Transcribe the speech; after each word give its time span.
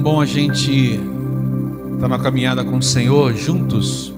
bom 0.00 0.18
a 0.18 0.24
gente 0.24 0.94
estar 0.94 2.00
tá 2.00 2.08
na 2.08 2.18
caminhada 2.18 2.64
com 2.64 2.78
o 2.78 2.82
Senhor 2.82 3.34
juntos, 3.36 4.14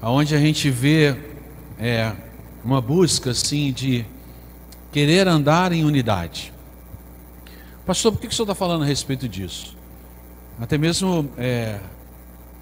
aonde 0.00 0.34
a 0.34 0.38
gente 0.38 0.70
vê 0.70 1.14
é, 1.78 2.14
uma 2.64 2.80
busca 2.80 3.32
assim 3.32 3.70
de 3.70 4.06
querer 4.90 5.28
andar 5.28 5.70
em 5.70 5.84
unidade. 5.84 6.50
Pastor, 7.84 8.10
por 8.10 8.20
que 8.22 8.28
o 8.28 8.32
senhor 8.32 8.44
está 8.44 8.54
falando 8.54 8.84
a 8.84 8.86
respeito 8.86 9.28
disso? 9.28 9.76
Até 10.58 10.78
mesmo, 10.78 11.30
é, 11.36 11.78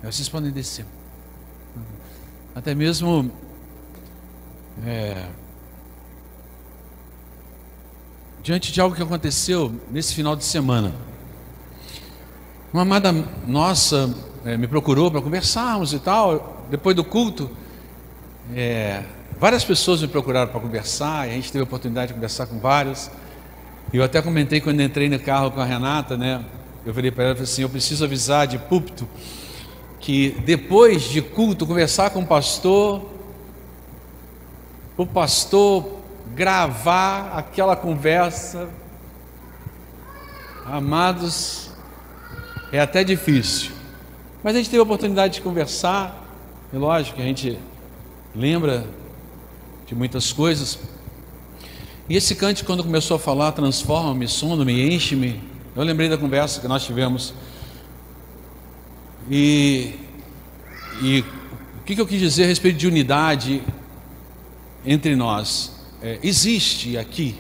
vocês 0.02 0.28
podem 0.28 0.50
descer. 0.50 0.84
Até 2.52 2.74
mesmo, 2.74 3.30
é, 4.84 5.28
diante 8.42 8.72
de 8.72 8.80
algo 8.80 8.96
que 8.96 9.02
aconteceu 9.02 9.72
nesse 9.92 10.14
final 10.14 10.34
de 10.34 10.44
semana. 10.44 11.13
Uma 12.74 12.82
amada 12.82 13.14
nossa 13.46 14.12
é, 14.44 14.56
me 14.56 14.66
procurou 14.66 15.08
para 15.08 15.22
conversarmos 15.22 15.92
e 15.92 16.00
tal. 16.00 16.66
Depois 16.68 16.96
do 16.96 17.04
culto, 17.04 17.48
é, 18.52 19.04
várias 19.38 19.64
pessoas 19.64 20.02
me 20.02 20.08
procuraram 20.08 20.50
para 20.50 20.58
conversar. 20.58 21.28
E 21.28 21.30
a 21.30 21.34
gente 21.34 21.52
teve 21.52 21.60
a 21.60 21.62
oportunidade 21.62 22.08
de 22.08 22.14
conversar 22.14 22.48
com 22.48 22.58
vários. 22.58 23.08
E 23.92 23.96
eu 23.96 24.02
até 24.02 24.20
comentei 24.20 24.60
quando 24.60 24.80
entrei 24.80 25.08
no 25.08 25.20
carro 25.20 25.52
com 25.52 25.60
a 25.60 25.64
Renata, 25.64 26.16
né? 26.16 26.44
Eu 26.84 26.92
falei 26.92 27.12
para 27.12 27.22
ela 27.22 27.40
assim: 27.40 27.62
eu 27.62 27.68
preciso 27.68 28.04
avisar 28.04 28.48
de 28.48 28.58
púlpito 28.58 29.08
que 30.00 30.30
depois 30.44 31.02
de 31.02 31.22
culto 31.22 31.64
conversar 31.64 32.10
com 32.10 32.22
o 32.22 32.26
pastor, 32.26 33.08
o 34.96 35.06
pastor 35.06 36.00
gravar 36.34 37.38
aquela 37.38 37.76
conversa, 37.76 38.68
amados, 40.66 41.63
é 42.74 42.80
até 42.80 43.04
difícil. 43.04 43.70
Mas 44.42 44.56
a 44.56 44.58
gente 44.58 44.68
teve 44.68 44.80
a 44.80 44.82
oportunidade 44.82 45.34
de 45.34 45.40
conversar, 45.40 46.26
e 46.72 46.76
lógico 46.76 47.14
que 47.14 47.22
a 47.22 47.24
gente 47.24 47.56
lembra 48.34 48.84
de 49.86 49.94
muitas 49.94 50.32
coisas. 50.32 50.80
E 52.08 52.16
esse 52.16 52.34
cante, 52.34 52.64
quando 52.64 52.82
começou 52.82 53.14
a 53.16 53.20
falar, 53.20 53.52
transforma-me, 53.52 54.26
sonda-me, 54.26 54.92
enche-me, 54.92 55.40
eu 55.76 55.84
lembrei 55.84 56.08
da 56.08 56.18
conversa 56.18 56.60
que 56.60 56.66
nós 56.66 56.84
tivemos. 56.84 57.32
E, 59.30 59.94
e 61.00 61.20
o 61.78 61.84
que, 61.84 61.94
que 61.94 62.00
eu 62.00 62.06
quis 62.08 62.18
dizer 62.18 62.42
a 62.42 62.46
respeito 62.48 62.76
de 62.76 62.88
unidade 62.88 63.62
entre 64.84 65.14
nós? 65.14 65.86
É, 66.02 66.18
existe 66.24 66.98
aqui, 66.98 67.36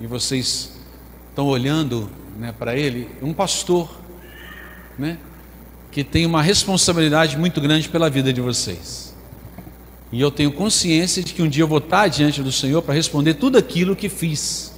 e 0.00 0.08
vocês 0.08 0.72
estão 1.28 1.46
olhando 1.46 2.10
né, 2.36 2.52
para 2.52 2.76
ele, 2.76 3.08
um 3.22 3.32
pastor 3.32 4.01
né, 5.02 5.18
que 5.90 6.04
tem 6.04 6.24
uma 6.24 6.40
responsabilidade 6.40 7.36
muito 7.36 7.60
grande 7.60 7.88
pela 7.88 8.08
vida 8.08 8.32
de 8.32 8.40
vocês. 8.40 9.12
E 10.12 10.20
eu 10.20 10.30
tenho 10.30 10.52
consciência 10.52 11.22
de 11.22 11.34
que 11.34 11.42
um 11.42 11.48
dia 11.48 11.64
eu 11.64 11.68
vou 11.68 11.78
estar 11.78 12.06
diante 12.06 12.42
do 12.42 12.52
Senhor 12.52 12.80
para 12.82 12.94
responder 12.94 13.34
tudo 13.34 13.58
aquilo 13.58 13.96
que 13.96 14.08
fiz 14.08 14.72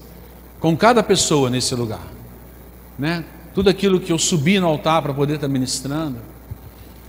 com 0.58 0.76
cada 0.76 1.02
pessoa 1.02 1.50
nesse 1.50 1.74
lugar, 1.74 2.06
né? 2.98 3.24
Tudo 3.54 3.68
aquilo 3.68 4.00
que 4.00 4.10
eu 4.10 4.18
subi 4.18 4.58
no 4.58 4.66
altar 4.66 5.02
para 5.02 5.12
poder 5.12 5.34
estar 5.34 5.46
ministrando. 5.46 6.18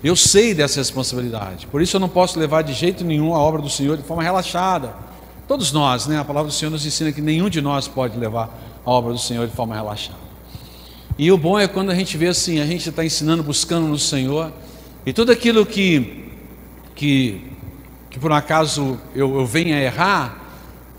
Eu 0.04 0.16
sei 0.16 0.54
dessa 0.54 0.80
responsabilidade. 0.80 1.66
Por 1.68 1.82
isso 1.82 1.96
eu 1.96 2.00
não 2.00 2.10
posso 2.10 2.38
levar 2.38 2.62
de 2.62 2.74
jeito 2.74 3.04
nenhum 3.04 3.34
a 3.34 3.40
obra 3.40 3.62
do 3.62 3.70
Senhor 3.70 3.98
de 3.98 4.04
forma 4.04 4.22
relaxada. 4.22 4.94
Todos 5.48 5.72
nós, 5.72 6.06
né? 6.06 6.20
A 6.20 6.26
palavra 6.26 6.52
do 6.52 6.54
Senhor 6.54 6.70
nos 6.70 6.86
ensina 6.86 7.12
que 7.12 7.22
nenhum 7.22 7.50
de 7.50 7.62
nós 7.62 7.88
pode 7.88 8.18
levar 8.20 8.50
a 8.86 8.92
obra 8.92 9.14
do 9.14 9.20
Senhor 9.20 9.48
de 9.48 9.56
forma 9.56 9.74
relaxada. 9.74 10.25
E 11.18 11.32
o 11.32 11.38
bom 11.38 11.58
é 11.58 11.68
quando 11.68 11.92
a 11.92 11.96
gente 11.96 12.18
vê 12.18 12.28
assim, 12.28 12.60
a 12.60 12.66
gente 12.66 12.90
está 12.90 13.06
ensinando, 13.06 13.42
buscando 13.42 13.88
no 13.88 13.98
Senhor, 13.98 14.52
e 15.06 15.14
tudo 15.14 15.32
aquilo 15.32 15.66
que, 15.66 16.26
que, 16.94 17.42
que 18.10 18.20
por 18.20 18.32
um 18.32 18.36
acaso 18.36 19.00
eu, 19.16 19.40
eu 19.40 19.46
venha 19.46 19.80
errar, 19.80 20.44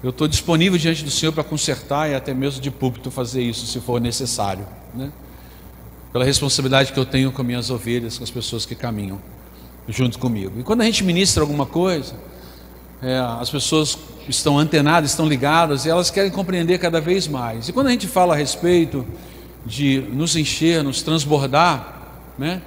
eu 0.02 0.10
estou 0.10 0.26
disponível 0.26 0.78
diante 0.78 1.04
do 1.04 1.10
Senhor 1.10 1.32
para 1.32 1.44
consertar 1.44 2.10
e 2.10 2.14
até 2.14 2.32
mesmo 2.32 2.62
de 2.62 2.70
púlpito 2.70 3.10
fazer 3.10 3.42
isso, 3.42 3.66
se 3.66 3.78
for 3.80 4.00
necessário, 4.00 4.66
né? 4.94 5.10
pela 6.12 6.24
responsabilidade 6.24 6.94
que 6.94 6.98
eu 6.98 7.04
tenho 7.04 7.30
com 7.30 7.42
minhas 7.42 7.68
ovelhas, 7.68 8.16
com 8.16 8.24
as 8.24 8.30
pessoas 8.30 8.64
que 8.64 8.74
caminham 8.74 9.20
junto 9.86 10.18
comigo. 10.18 10.58
E 10.58 10.62
quando 10.62 10.80
a 10.80 10.84
gente 10.84 11.04
ministra 11.04 11.42
alguma 11.42 11.66
coisa, 11.66 12.14
é, 13.02 13.18
as 13.18 13.50
pessoas 13.50 13.98
estão 14.26 14.58
antenadas, 14.58 15.10
estão 15.10 15.28
ligadas 15.28 15.84
e 15.84 15.90
elas 15.90 16.10
querem 16.10 16.30
compreender 16.30 16.78
cada 16.78 17.02
vez 17.02 17.28
mais. 17.28 17.68
E 17.68 17.72
quando 17.72 17.88
a 17.88 17.90
gente 17.90 18.06
fala 18.06 18.32
a 18.32 18.36
respeito 18.36 19.04
de 19.66 19.98
nos 20.12 20.36
encher, 20.36 20.82
nos 20.82 21.02
transbordar, 21.02 21.94
né? 22.38 22.62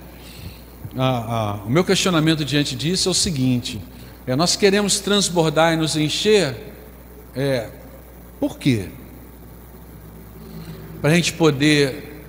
Ah, 0.98 1.60
ah, 1.62 1.66
o 1.66 1.70
meu 1.70 1.84
questionamento 1.84 2.44
diante 2.44 2.76
disso 2.76 3.08
é 3.08 3.12
o 3.12 3.16
seguinte: 3.16 3.82
é, 4.28 4.36
nós 4.36 4.56
queremos 4.56 5.00
transbordar 5.00 5.74
e 5.74 5.78
nos 5.78 5.96
encher, 5.96 6.56
é, 7.36 7.70
por 8.40 8.58
quê? 8.58 8.90
Para 11.02 11.12
a 11.12 11.16
gente 11.16 11.34
poder 11.34 12.24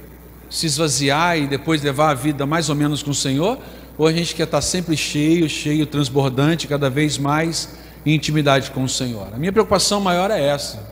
se 0.49 0.67
esvaziar 0.67 1.39
e 1.39 1.47
depois 1.47 1.83
levar 1.83 2.11
a 2.11 2.15
vida 2.15 2.47
mais 2.47 2.69
ou 2.69 2.75
menos 2.75 3.03
com 3.03 3.11
o 3.11 3.15
Senhor? 3.15 3.59
Ou 3.99 4.07
a 4.07 4.13
gente 4.13 4.35
quer 4.35 4.45
estar 4.45 4.61
sempre 4.61 4.97
cheio, 4.97 5.49
cheio, 5.49 5.85
transbordante, 5.85 6.67
cada 6.67 6.89
vez 6.89 7.19
mais 7.19 7.69
em 8.07 8.15
intimidade 8.15 8.71
com 8.71 8.85
o 8.85 8.89
Senhor? 8.89 9.29
A 9.35 9.37
minha 9.37 9.53
preocupação 9.53 10.01
maior 10.01 10.31
é 10.31 10.41
essa, 10.41 10.83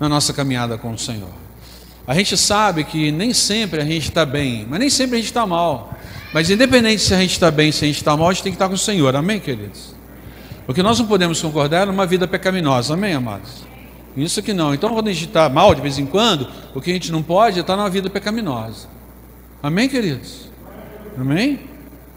na 0.00 0.08
nossa 0.08 0.32
caminhada 0.32 0.78
com 0.78 0.92
o 0.92 0.98
Senhor. 0.98 1.41
A 2.06 2.14
gente 2.14 2.36
sabe 2.36 2.82
que 2.84 3.12
nem 3.12 3.32
sempre 3.32 3.80
a 3.80 3.84
gente 3.84 4.08
está 4.08 4.26
bem, 4.26 4.66
mas 4.68 4.80
nem 4.80 4.90
sempre 4.90 5.16
a 5.16 5.18
gente 5.18 5.28
está 5.28 5.46
mal. 5.46 5.96
Mas 6.32 6.50
independente 6.50 7.02
se 7.02 7.14
a 7.14 7.18
gente 7.18 7.32
está 7.32 7.50
bem, 7.50 7.70
se 7.70 7.84
a 7.84 7.86
gente 7.86 7.98
está 7.98 8.16
mal, 8.16 8.28
a 8.28 8.32
gente 8.32 8.42
tem 8.42 8.52
que 8.52 8.56
estar 8.56 8.68
com 8.68 8.74
o 8.74 8.78
Senhor, 8.78 9.14
amém, 9.14 9.38
queridos? 9.38 9.94
Porque 10.66 10.82
nós 10.82 10.98
não 10.98 11.06
podemos 11.06 11.40
concordar 11.40 11.86
numa 11.86 12.06
vida 12.06 12.26
pecaminosa, 12.26 12.94
amém, 12.94 13.14
amados? 13.14 13.64
Isso 14.16 14.42
que 14.42 14.52
não. 14.52 14.74
Então, 14.74 14.90
quando 14.90 15.08
a 15.08 15.12
gente 15.12 15.26
está 15.26 15.48
mal 15.48 15.74
de 15.74 15.80
vez 15.80 15.98
em 15.98 16.06
quando, 16.06 16.48
o 16.74 16.80
que 16.80 16.90
a 16.90 16.94
gente 16.94 17.12
não 17.12 17.22
pode 17.22 17.58
é 17.58 17.60
estar 17.60 17.76
numa 17.76 17.88
vida 17.88 18.10
pecaminosa. 18.10 18.88
Amém, 19.62 19.88
queridos? 19.88 20.48
Amém? 21.16 21.60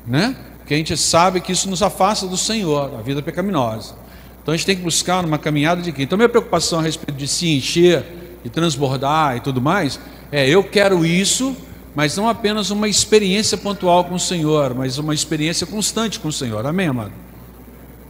Né? 0.06 0.36
Porque 0.58 0.74
a 0.74 0.78
gente 0.78 0.96
sabe 0.98 1.40
que 1.42 1.52
isso 1.52 1.70
nos 1.70 1.82
afasta 1.82 2.26
do 2.28 2.36
Senhor, 2.36 2.98
a 2.98 3.02
vida 3.02 3.22
pecaminosa. 3.22 3.96
Então 4.42 4.54
a 4.54 4.58
gente 4.58 4.66
tem 4.66 4.76
que 4.76 4.82
buscar 4.82 5.24
uma 5.24 5.38
caminhada 5.38 5.82
de 5.82 5.92
quê? 5.92 6.04
Então, 6.04 6.18
minha 6.18 6.30
preocupação 6.30 6.80
a 6.80 6.82
respeito 6.82 7.18
de 7.18 7.28
se 7.28 7.48
encher 7.48 8.25
e 8.46 8.50
transbordar 8.50 9.36
e 9.36 9.40
tudo 9.42 9.60
mais, 9.60 10.00
é 10.32 10.48
eu 10.48 10.64
quero 10.64 11.04
isso, 11.04 11.58
mas 11.96 12.16
não 12.16 12.30
apenas 12.30 12.70
uma 12.70 12.88
experiência 12.88 13.58
pontual 13.58 14.06
com 14.06 14.16
o 14.16 14.20
Senhor, 14.20 14.76
mas 14.76 15.00
uma 15.00 15.14
experiência 15.14 15.66
constante 15.66 16.20
com 16.20 16.28
o 16.28 16.32
Senhor. 16.32 16.66
Amém, 16.66 16.88
amado? 16.88 17.12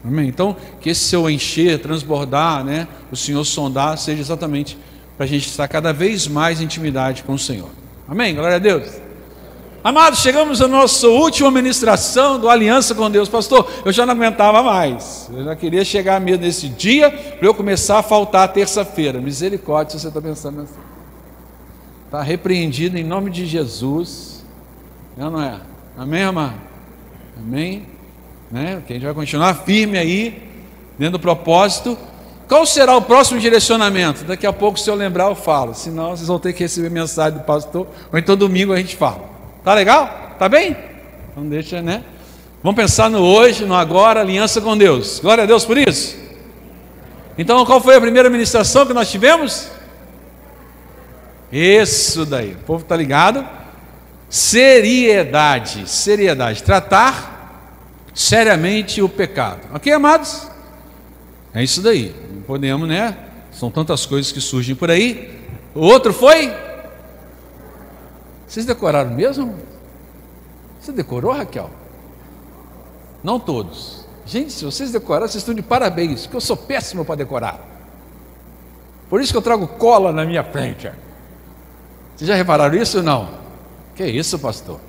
Amém? 0.04 0.28
Então, 0.28 0.56
que 0.82 0.90
esse 0.90 1.02
seu 1.02 1.28
encher, 1.30 1.80
transbordar, 1.80 2.64
né, 2.64 2.88
o 3.12 3.16
Senhor 3.16 3.44
sondar, 3.44 3.98
seja 3.98 4.22
exatamente 4.22 4.78
para 5.18 5.26
a 5.26 5.28
gente 5.28 5.48
estar 5.48 5.68
cada 5.68 5.94
vez 5.94 6.28
mais 6.28 6.62
em 6.62 6.66
intimidade 6.66 7.24
com 7.24 7.34
o 7.34 7.40
Senhor. 7.40 7.70
Amém? 8.08 8.36
Glória 8.36 8.58
a 8.58 8.60
Deus. 8.60 9.05
Amados, 9.86 10.22
chegamos 10.22 10.64
à 10.64 10.68
nossa 10.68 11.08
última 11.08 11.52
ministração 11.52 12.40
do 12.40 12.50
Aliança 12.50 12.96
com 12.96 13.08
Deus. 13.08 13.30
Pastor, 13.30 13.72
eu 13.86 13.92
já 13.92 14.04
não 14.04 14.16
aguentava 14.16 14.64
mais. 14.64 15.30
Eu 15.32 15.44
já 15.44 15.56
queria 15.56 15.86
chegar 15.86 16.20
mesmo 16.20 16.44
nesse 16.44 16.68
dia 16.68 17.12
para 17.12 17.48
eu 17.48 17.54
começar 17.54 18.00
a 18.00 18.02
faltar 18.02 18.52
terça-feira. 18.52 19.22
Misericórdia, 19.22 19.92
se 19.92 20.02
você 20.02 20.08
está 20.08 20.20
pensando 20.20 20.64
assim. 20.64 20.74
Está 22.06 22.24
repreendido 22.24 22.98
em 22.98 23.04
nome 23.04 23.30
de 23.30 23.46
Jesus. 23.46 24.44
Não, 25.16 25.30
não 25.30 25.40
é? 25.40 25.62
Amém, 25.96 26.24
amado? 26.24 26.56
Amém? 27.38 27.86
Né? 28.52 28.82
A 28.84 28.92
gente 28.92 29.06
vai 29.06 29.14
continuar 29.14 29.54
firme 29.54 30.00
aí, 30.00 30.50
dentro 30.98 31.20
do 31.20 31.22
propósito. 31.22 31.96
Qual 32.48 32.66
será 32.66 32.98
o 32.98 33.04
próximo 33.04 33.40
direcionamento? 33.40 34.24
Daqui 34.24 34.48
a 34.48 34.54
pouco, 34.54 34.80
se 34.80 34.90
eu 34.90 34.96
lembrar, 34.96 35.26
eu 35.26 35.36
falo. 35.36 35.76
Senão, 35.76 36.18
vocês 36.18 36.28
vão 36.28 36.40
ter 36.40 36.54
que 36.54 36.64
receber 36.64 36.90
mensagem 36.90 37.38
do 37.38 37.46
pastor. 37.46 37.86
Ou 38.12 38.18
então, 38.18 38.36
domingo 38.36 38.74
a 38.74 38.78
gente 38.78 38.96
fala. 38.96 39.35
Tá 39.66 39.74
legal? 39.74 40.36
Tá 40.38 40.48
bem? 40.48 40.78
Então 41.32 41.44
deixa, 41.50 41.82
né? 41.82 42.04
Vamos 42.62 42.80
pensar 42.80 43.10
no 43.10 43.20
hoje, 43.20 43.66
no 43.66 43.74
agora, 43.74 44.22
aliança 44.22 44.62
com 44.62 44.78
Deus. 44.78 45.20
Glória 45.20 45.44
a 45.44 45.48
Deus 45.48 45.66
por 45.66 45.76
isso. 45.76 46.16
Então, 47.36 47.66
qual 47.66 47.82
foi 47.82 47.96
a 47.96 48.02
primeira 48.02 48.30
ministração 48.30 48.86
que 48.86 48.94
nós 48.94 49.10
tivemos? 49.10 49.70
Isso 51.52 52.28
daí. 52.28 52.52
O 52.52 52.64
povo 52.66 52.84
está 52.84 52.96
ligado? 52.96 53.44
Seriedade, 54.30 55.90
seriedade, 55.90 56.62
tratar 56.62 57.74
seriamente 58.14 59.02
o 59.02 59.10
pecado. 59.10 59.62
OK, 59.74 59.92
amados? 59.92 60.48
É 61.56 61.64
isso 61.64 61.82
daí. 61.82 62.16
Não 62.34 62.44
podemos, 62.44 62.88
né? 62.88 63.18
São 63.52 63.72
tantas 63.72 64.06
coisas 64.06 64.32
que 64.32 64.42
surgem 64.42 64.76
por 64.76 64.92
aí. 64.92 65.40
O 65.74 65.82
outro 65.82 66.14
foi 66.14 66.54
vocês 68.56 68.66
decoraram 68.66 69.12
mesmo? 69.12 69.54
Você 70.80 70.94
decorou, 70.94 71.34
Raquel? 71.34 71.70
Não 73.22 73.38
todos. 73.38 74.06
Gente, 74.26 74.54
se 74.54 74.64
vocês 74.64 74.94
decoraram, 74.94 75.28
vocês 75.28 75.42
estão 75.42 75.54
de 75.54 75.62
parabéns, 75.62 76.22
porque 76.22 76.38
eu 76.38 76.42
sou 76.42 76.56
péssimo 76.56 77.04
para 77.04 77.16
decorar. 77.16 77.60
Por 79.10 79.20
isso 79.20 79.34
que 79.34 79.38
eu 79.38 79.42
trago 79.42 79.68
cola 79.68 80.14
na 80.14 80.24
minha 80.24 80.42
frente. 80.42 80.90
Vocês 82.16 82.30
já 82.30 82.34
repararam 82.34 82.78
isso 82.78 83.00
ou 83.00 83.04
não? 83.04 83.28
Que 83.94 84.06
isso, 84.06 84.40
pastor? 84.40 84.80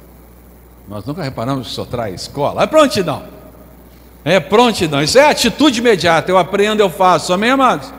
Nós 0.86 1.04
nunca 1.04 1.24
reparamos 1.24 1.66
que 1.66 1.74
senhor 1.74 1.86
traz 1.88 2.22
escola. 2.22 2.62
É 2.62 2.68
prontidão. 2.68 3.24
É 4.24 4.38
prontidão. 4.38 5.02
Isso 5.02 5.18
é 5.18 5.28
atitude 5.28 5.80
imediata. 5.80 6.30
Eu 6.30 6.38
aprendo, 6.38 6.78
eu 6.78 6.88
faço. 6.88 7.32
Amém, 7.32 7.50
amados? 7.50 7.92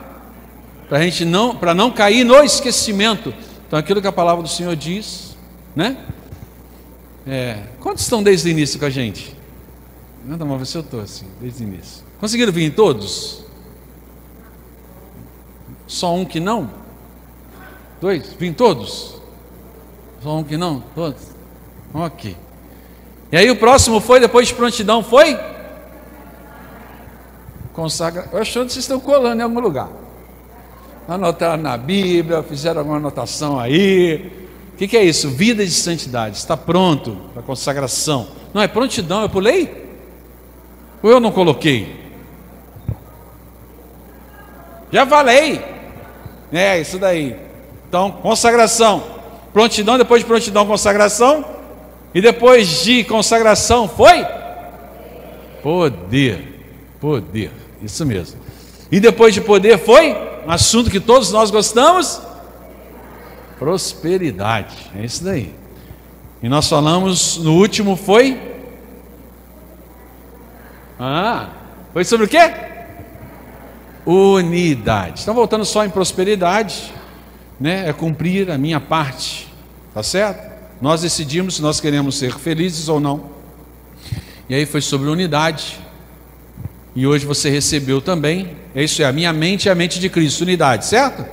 Para 0.88 0.96
a 0.96 1.02
gente 1.02 1.26
não, 1.26 1.54
para 1.54 1.74
não 1.74 1.90
cair 1.90 2.24
no 2.24 2.42
esquecimento. 2.42 3.34
Então, 3.66 3.78
aquilo 3.78 4.00
que 4.00 4.08
a 4.08 4.12
palavra 4.12 4.42
do 4.42 4.48
Senhor 4.48 4.74
diz, 4.74 5.27
né? 5.78 5.96
É, 7.24 7.62
quantos 7.78 8.02
estão 8.02 8.20
desde 8.20 8.48
o 8.48 8.50
início 8.50 8.80
com 8.80 8.86
a 8.86 8.90
gente? 8.90 9.36
Não, 10.24 10.44
mas 10.44 10.68
você 10.68 10.78
eu 10.78 10.80
estou 10.80 11.00
assim, 11.00 11.24
desde 11.40 11.62
o 11.62 11.68
início. 11.68 12.04
Conseguiram 12.18 12.52
vir 12.52 12.74
todos? 12.74 13.44
Só 15.86 16.12
um 16.16 16.24
que 16.24 16.40
não? 16.40 16.68
Dois? 18.00 18.32
Vim 18.32 18.52
todos? 18.52 19.20
Só 20.20 20.38
um 20.38 20.42
que 20.42 20.56
não? 20.56 20.80
Todos? 20.96 21.28
Ok. 21.94 22.36
E 23.30 23.36
aí 23.36 23.48
o 23.48 23.54
próximo 23.54 24.00
foi, 24.00 24.18
depois 24.18 24.48
de 24.48 24.54
prontidão, 24.54 25.00
foi? 25.00 25.38
Consagra. 27.72 28.28
Eu 28.32 28.40
achando 28.40 28.66
que 28.66 28.72
vocês 28.72 28.84
estão 28.84 28.98
colando 28.98 29.40
em 29.40 29.44
algum 29.44 29.60
lugar. 29.60 29.88
Anotaram 31.06 31.62
na 31.62 31.76
Bíblia, 31.76 32.42
fizeram 32.42 32.80
alguma 32.80 32.96
anotação 32.96 33.60
aí. 33.60 34.47
O 34.78 34.80
que, 34.80 34.86
que 34.86 34.96
é 34.96 35.02
isso? 35.02 35.28
Vida 35.28 35.66
de 35.66 35.72
santidade. 35.72 36.36
Está 36.36 36.56
pronto 36.56 37.16
para 37.34 37.42
consagração. 37.42 38.28
Não 38.54 38.62
é 38.62 38.68
prontidão, 38.68 39.22
eu 39.22 39.28
pulei? 39.28 39.88
Ou 41.02 41.10
eu 41.10 41.18
não 41.18 41.32
coloquei? 41.32 41.96
Já 44.92 45.04
falei. 45.04 45.60
É, 46.52 46.80
isso 46.80 46.96
daí. 46.96 47.34
Então, 47.88 48.12
consagração. 48.22 49.02
Prontidão, 49.52 49.98
depois 49.98 50.22
de 50.22 50.28
prontidão, 50.28 50.64
consagração. 50.64 51.44
E 52.14 52.20
depois 52.20 52.84
de 52.84 53.02
consagração 53.02 53.88
foi? 53.88 54.24
Poder. 55.60 56.62
Poder. 57.00 57.50
Isso 57.82 58.06
mesmo. 58.06 58.38
E 58.92 59.00
depois 59.00 59.34
de 59.34 59.40
poder 59.40 59.76
foi? 59.76 60.16
Um 60.46 60.52
assunto 60.52 60.88
que 60.88 61.00
todos 61.00 61.32
nós 61.32 61.50
gostamos? 61.50 62.27
Prosperidade. 63.58 64.90
É 64.94 65.04
isso 65.04 65.24
daí. 65.24 65.54
E 66.42 66.48
nós 66.48 66.68
falamos 66.68 67.38
no 67.38 67.54
último 67.54 67.96
foi? 67.96 68.40
Ah, 70.98 71.50
foi 71.92 72.04
sobre 72.04 72.26
o 72.26 72.28
quê? 72.28 72.52
Unidade. 74.06 75.22
Então 75.22 75.34
voltando 75.34 75.64
só 75.64 75.84
em 75.84 75.90
prosperidade, 75.90 76.92
né? 77.60 77.88
É 77.88 77.92
cumprir 77.92 78.50
a 78.50 78.58
minha 78.58 78.80
parte. 78.80 79.48
Tá 79.92 80.02
certo? 80.02 80.48
Nós 80.80 81.02
decidimos 81.02 81.56
se 81.56 81.62
nós 81.62 81.80
queremos 81.80 82.16
ser 82.16 82.38
felizes 82.38 82.88
ou 82.88 83.00
não. 83.00 83.30
E 84.48 84.54
aí 84.54 84.64
foi 84.64 84.80
sobre 84.80 85.08
unidade. 85.08 85.80
E 86.94 87.06
hoje 87.06 87.26
você 87.26 87.50
recebeu 87.50 88.00
também. 88.00 88.56
É 88.74 88.82
isso 88.82 89.02
é 89.02 89.04
a 89.04 89.12
minha 89.12 89.32
mente 89.32 89.68
é 89.68 89.72
a 89.72 89.74
mente 89.74 89.98
de 89.98 90.08
Cristo, 90.08 90.42
unidade, 90.42 90.86
certo? 90.86 91.24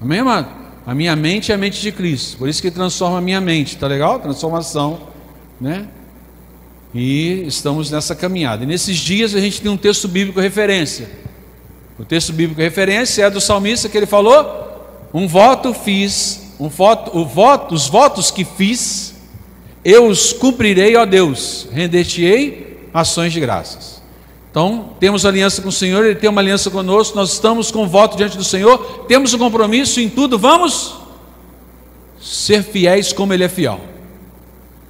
Amém, 0.00 0.20
amado? 0.20 0.65
A 0.86 0.94
minha 0.94 1.16
mente 1.16 1.50
é 1.50 1.54
a 1.54 1.58
mente 1.58 1.80
de 1.80 1.90
Cristo. 1.90 2.38
Por 2.38 2.48
isso 2.48 2.62
que 2.62 2.70
transforma 2.70 3.18
a 3.18 3.20
minha 3.20 3.40
mente, 3.40 3.76
tá 3.76 3.86
legal? 3.86 4.20
Transformação, 4.20 5.00
né? 5.60 5.88
E 6.94 7.44
estamos 7.46 7.90
nessa 7.90 8.14
caminhada. 8.14 8.62
E 8.62 8.66
nesses 8.66 8.96
dias 8.96 9.34
a 9.34 9.40
gente 9.40 9.60
tem 9.60 9.70
um 9.70 9.76
texto 9.76 10.06
bíblico 10.06 10.40
referência. 10.40 11.10
O 11.98 12.04
texto 12.04 12.32
bíblico 12.32 12.60
referência 12.60 13.24
é 13.24 13.30
do 13.30 13.40
salmista 13.40 13.88
que 13.88 13.96
ele 13.96 14.06
falou: 14.06 15.08
Um 15.12 15.26
voto 15.26 15.74
fiz 15.74 16.46
um 16.58 16.68
voto, 16.68 17.16
o 17.16 17.24
voto, 17.24 17.74
os 17.74 17.88
votos 17.88 18.30
que 18.30 18.44
fiz, 18.44 19.14
eu 19.84 20.06
os 20.06 20.32
cumprirei, 20.32 20.96
ó 20.96 21.04
Deus, 21.04 21.68
render-te-ei 21.70 22.88
ações 22.92 23.32
de 23.32 23.40
graças. 23.40 23.95
Então, 24.56 24.94
temos 24.98 25.26
aliança 25.26 25.60
com 25.60 25.68
o 25.68 25.72
Senhor, 25.72 26.02
Ele 26.02 26.14
tem 26.14 26.30
uma 26.30 26.40
aliança 26.40 26.70
conosco, 26.70 27.14
nós 27.14 27.34
estamos 27.34 27.70
com 27.70 27.86
voto 27.86 28.16
diante 28.16 28.38
do 28.38 28.42
Senhor, 28.42 29.04
temos 29.06 29.34
um 29.34 29.38
compromisso 29.38 30.00
em 30.00 30.08
tudo, 30.08 30.38
vamos 30.38 30.96
ser 32.18 32.62
fiéis 32.62 33.12
como 33.12 33.34
Ele 33.34 33.44
é 33.44 33.50
fiel. 33.50 33.78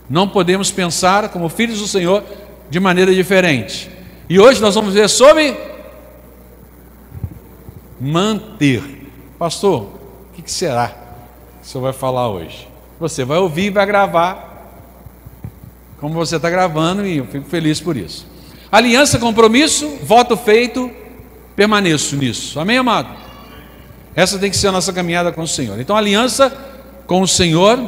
Não 0.08 0.28
podemos 0.28 0.70
pensar 0.70 1.30
como 1.30 1.48
filhos 1.48 1.80
do 1.80 1.88
Senhor 1.88 2.22
de 2.70 2.78
maneira 2.78 3.12
diferente. 3.12 3.90
E 4.30 4.38
hoje 4.38 4.60
nós 4.60 4.76
vamos 4.76 4.94
ver 4.94 5.08
sobre 5.08 5.56
manter. 8.00 8.84
Pastor, 9.36 9.82
o 9.82 10.42
que 10.44 10.48
será? 10.48 10.94
o 11.60 11.66
senhor 11.66 11.82
vai 11.82 11.92
falar 11.92 12.28
hoje. 12.28 12.68
Você 13.00 13.24
vai 13.24 13.38
ouvir 13.38 13.64
e 13.64 13.70
vai 13.70 13.84
gravar, 13.84 14.78
como 15.98 16.14
você 16.14 16.36
está 16.36 16.48
gravando, 16.48 17.04
e 17.04 17.16
eu 17.16 17.26
fico 17.26 17.48
feliz 17.48 17.80
por 17.80 17.96
isso. 17.96 18.35
Aliança, 18.70 19.18
compromisso, 19.18 19.98
voto 20.02 20.36
feito, 20.36 20.90
permaneço 21.54 22.16
nisso. 22.16 22.58
Amém, 22.58 22.78
amado? 22.78 23.16
Essa 24.14 24.38
tem 24.38 24.50
que 24.50 24.56
ser 24.56 24.68
a 24.68 24.72
nossa 24.72 24.92
caminhada 24.92 25.30
com 25.30 25.42
o 25.42 25.48
Senhor. 25.48 25.78
Então, 25.78 25.96
aliança 25.96 26.50
com 27.06 27.20
o 27.20 27.28
Senhor 27.28 27.78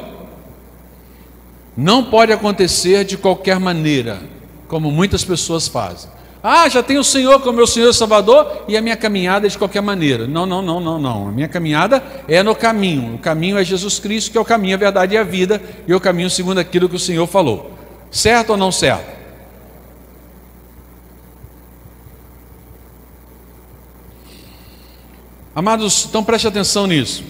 não 1.76 2.04
pode 2.04 2.32
acontecer 2.32 3.04
de 3.04 3.16
qualquer 3.16 3.58
maneira, 3.58 4.20
como 4.68 4.90
muitas 4.90 5.24
pessoas 5.24 5.66
fazem. 5.66 6.10
Ah, 6.42 6.68
já 6.68 6.82
tenho 6.82 7.00
o 7.00 7.04
Senhor 7.04 7.40
como 7.40 7.56
meu 7.56 7.66
Senhor 7.66 7.90
e 7.90 7.94
Salvador 7.94 8.64
e 8.68 8.76
a 8.76 8.80
minha 8.80 8.96
caminhada 8.96 9.46
é 9.46 9.50
de 9.50 9.58
qualquer 9.58 9.82
maneira. 9.82 10.26
Não, 10.26 10.46
não, 10.46 10.62
não, 10.62 10.78
não, 10.78 10.98
não. 10.98 11.28
A 11.28 11.32
minha 11.32 11.48
caminhada 11.48 12.02
é 12.28 12.42
no 12.42 12.54
caminho. 12.54 13.16
O 13.16 13.18
caminho 13.18 13.58
é 13.58 13.64
Jesus 13.64 13.98
Cristo, 13.98 14.30
que 14.30 14.38
é 14.38 14.40
o 14.40 14.44
caminho, 14.44 14.74
a 14.74 14.78
verdade 14.78 15.14
e 15.14 15.18
a 15.18 15.24
vida, 15.24 15.60
e 15.86 15.92
o 15.92 16.00
caminho 16.00 16.30
segundo 16.30 16.58
aquilo 16.58 16.88
que 16.88 16.94
o 16.94 16.98
Senhor 16.98 17.26
falou. 17.26 17.72
Certo 18.10 18.50
ou 18.50 18.56
não 18.56 18.70
certo? 18.70 19.17
Amados, 25.58 26.06
então 26.08 26.22
preste 26.22 26.46
atenção 26.46 26.86
nisso. 26.86 27.24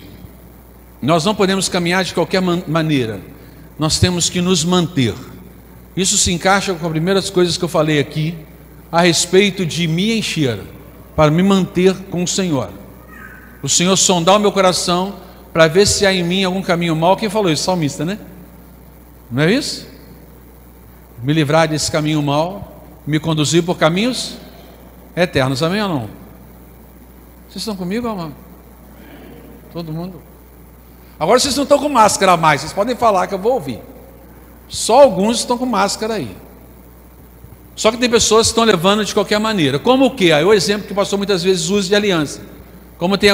Nós 1.00 1.24
não 1.24 1.34
podemos 1.34 1.66
caminhar 1.66 2.04
de 2.04 2.12
qualquer 2.12 2.42
man 2.42 2.62
maneira. 2.68 3.22
Nós 3.78 3.98
temos 3.98 4.28
que 4.28 4.42
nos 4.42 4.62
manter. 4.62 5.14
Isso 5.96 6.18
se 6.18 6.30
encaixa 6.30 6.74
com 6.74 6.84
as 6.84 6.92
primeiras 6.92 7.30
coisas 7.30 7.56
que 7.56 7.64
eu 7.64 7.70
falei 7.70 7.98
aqui 7.98 8.36
a 8.92 9.00
respeito 9.00 9.64
de 9.64 9.88
me 9.88 10.18
encher, 10.18 10.60
para 11.16 11.30
me 11.30 11.42
manter 11.42 11.94
com 12.10 12.22
o 12.22 12.28
Senhor. 12.28 12.68
O 13.62 13.68
Senhor 13.68 13.96
sondar 13.96 14.36
o 14.36 14.40
meu 14.40 14.52
coração 14.52 15.14
para 15.50 15.66
ver 15.66 15.86
se 15.86 16.04
há 16.04 16.12
em 16.12 16.22
mim 16.22 16.44
algum 16.44 16.60
caminho 16.60 16.94
mau. 16.94 17.16
Quem 17.16 17.30
falou 17.30 17.50
isso? 17.50 17.64
Salmista, 17.64 18.04
né? 18.04 18.18
Não 19.30 19.42
é 19.42 19.54
isso? 19.54 19.88
Me 21.22 21.32
livrar 21.32 21.66
desse 21.66 21.90
caminho 21.90 22.20
mau, 22.20 22.84
me 23.06 23.18
conduzir 23.18 23.62
por 23.62 23.78
caminhos 23.78 24.36
eternos. 25.16 25.62
Amém 25.62 25.80
ou 25.80 25.88
não? 25.88 26.27
Vocês 27.58 27.66
estão 27.66 27.74
comigo, 27.74 28.06
amado? 28.06 28.34
Todo 29.72 29.92
mundo? 29.92 30.22
Agora 31.18 31.40
vocês 31.40 31.56
não 31.56 31.64
estão 31.64 31.76
com 31.76 31.88
máscara 31.88 32.36
mais, 32.36 32.60
vocês 32.60 32.72
podem 32.72 32.94
falar 32.94 33.26
que 33.26 33.34
eu 33.34 33.38
vou 33.38 33.54
ouvir. 33.54 33.80
Só 34.68 35.02
alguns 35.02 35.40
estão 35.40 35.58
com 35.58 35.66
máscara 35.66 36.14
aí. 36.14 36.36
Só 37.74 37.90
que 37.90 37.96
tem 37.96 38.08
pessoas 38.08 38.46
que 38.46 38.52
estão 38.52 38.62
levando 38.62 39.04
de 39.04 39.12
qualquer 39.12 39.40
maneira. 39.40 39.76
Como 39.76 40.06
o 40.06 40.10
que? 40.12 40.30
Aí 40.30 40.44
o 40.44 40.54
exemplo 40.54 40.86
que 40.86 40.94
passou 40.94 41.18
muitas 41.18 41.42
vezes 41.42 41.68
uso 41.68 41.88
de 41.88 41.96
aliança. 41.96 42.42
Como 42.96 43.18
tem, 43.18 43.30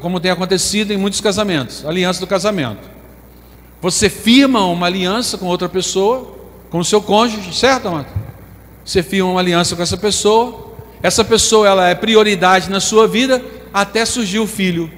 como 0.00 0.20
tem 0.20 0.30
acontecido 0.30 0.92
em 0.92 0.96
muitos 0.96 1.20
casamentos. 1.20 1.84
Aliança 1.84 2.20
do 2.20 2.26
casamento. 2.28 2.88
Você 3.82 4.08
firma 4.08 4.64
uma 4.64 4.86
aliança 4.86 5.36
com 5.36 5.46
outra 5.46 5.68
pessoa, 5.68 6.36
com 6.70 6.78
o 6.78 6.84
seu 6.84 7.02
cônjuge, 7.02 7.52
certo, 7.52 7.88
amado? 7.88 8.06
Você 8.84 9.02
firma 9.02 9.28
uma 9.28 9.40
aliança 9.40 9.74
com 9.74 9.82
essa 9.82 9.96
pessoa. 9.96 10.66
Essa 11.02 11.24
pessoa 11.24 11.66
ela 11.66 11.88
é 11.88 11.96
prioridade 11.96 12.70
na 12.70 12.80
sua 12.80 13.08
vida 13.08 13.55
até 13.76 14.06
surgir 14.06 14.38
o 14.38 14.46
filho. 14.46 14.90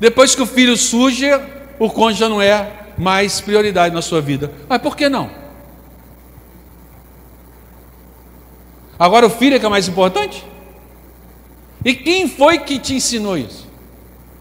Depois 0.00 0.34
que 0.34 0.40
o 0.40 0.46
filho 0.46 0.74
surge, 0.74 1.26
o 1.78 1.90
cônjuge 1.90 2.20
já 2.20 2.30
não 2.30 2.40
é 2.40 2.86
mais 2.96 3.42
prioridade 3.42 3.94
na 3.94 4.00
sua 4.00 4.22
vida. 4.22 4.50
Mas 4.66 4.80
por 4.80 4.96
que 4.96 5.06
não? 5.06 5.30
Agora 8.98 9.26
o 9.26 9.30
filho 9.30 9.54
é 9.54 9.58
que 9.58 9.66
é 9.66 9.68
mais 9.68 9.86
importante? 9.86 10.46
E 11.84 11.92
quem 11.92 12.26
foi 12.26 12.60
que 12.60 12.78
te 12.78 12.94
ensinou 12.94 13.36
isso? 13.36 13.68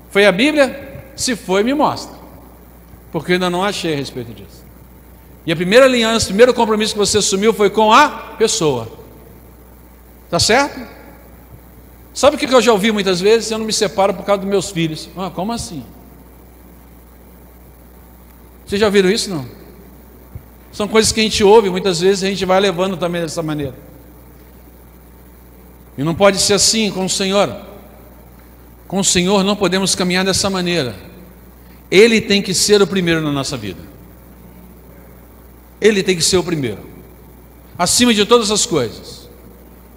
Foi 0.09 0.25
a 0.25 0.31
Bíblia? 0.31 1.03
Se 1.13 1.35
foi, 1.35 1.61
me 1.61 1.73
mostra. 1.73 2.17
Porque 3.11 3.33
eu 3.33 3.35
ainda 3.35 3.49
não 3.49 3.61
achei 3.61 3.93
a 3.93 3.97
respeito 3.97 4.33
disso. 4.33 4.63
E 5.45 5.51
a 5.51 5.55
primeira 5.55 5.83
aliança, 5.83 6.27
o 6.27 6.29
primeiro 6.29 6.53
compromisso 6.53 6.93
que 6.93 6.99
você 6.99 7.17
assumiu 7.17 7.53
foi 7.53 7.69
com 7.69 7.91
a 7.91 8.07
pessoa. 8.37 8.87
Tá 10.29 10.39
certo? 10.39 10.79
Sabe 12.19 12.35
o 12.35 12.37
que 12.37 12.53
eu 12.53 12.61
já 12.61 12.73
ouvi 12.73 12.91
muitas 12.91 13.21
vezes? 13.21 13.49
Eu 13.49 13.57
não 13.57 13.65
me 13.65 13.71
separo 13.71 14.13
por 14.13 14.25
causa 14.25 14.41
dos 14.41 14.49
meus 14.49 14.69
filhos. 14.71 15.07
Ah, 15.15 15.31
como 15.33 15.53
assim? 15.53 15.85
Vocês 18.65 18.77
já 18.77 18.87
ouviram 18.87 19.09
isso? 19.09 19.29
Não? 19.29 19.45
São 20.69 20.85
coisas 20.85 21.13
que 21.13 21.21
a 21.21 21.23
gente 21.23 21.41
ouve, 21.45 21.69
muitas 21.69 22.01
vezes 22.01 22.25
a 22.25 22.27
gente 22.27 22.43
vai 22.43 22.59
levando 22.59 22.97
também 22.97 23.21
dessa 23.21 23.41
maneira. 23.41 23.73
E 25.97 26.03
não 26.03 26.13
pode 26.13 26.39
ser 26.39 26.55
assim 26.55 26.91
com 26.91 27.05
o 27.05 27.09
Senhor. 27.09 27.55
Com 28.85 28.99
o 28.99 29.03
Senhor 29.03 29.41
não 29.45 29.55
podemos 29.55 29.95
caminhar 29.95 30.25
dessa 30.25 30.49
maneira. 30.49 30.97
Ele 31.89 32.19
tem 32.19 32.41
que 32.41 32.53
ser 32.53 32.81
o 32.81 32.87
primeiro 32.87 33.21
na 33.21 33.31
nossa 33.31 33.55
vida. 33.55 33.79
Ele 35.79 36.03
tem 36.03 36.17
que 36.17 36.21
ser 36.21 36.35
o 36.35 36.43
primeiro. 36.43 36.81
Acima 37.77 38.13
de 38.13 38.25
todas 38.25 38.51
as 38.51 38.65
coisas. 38.65 39.18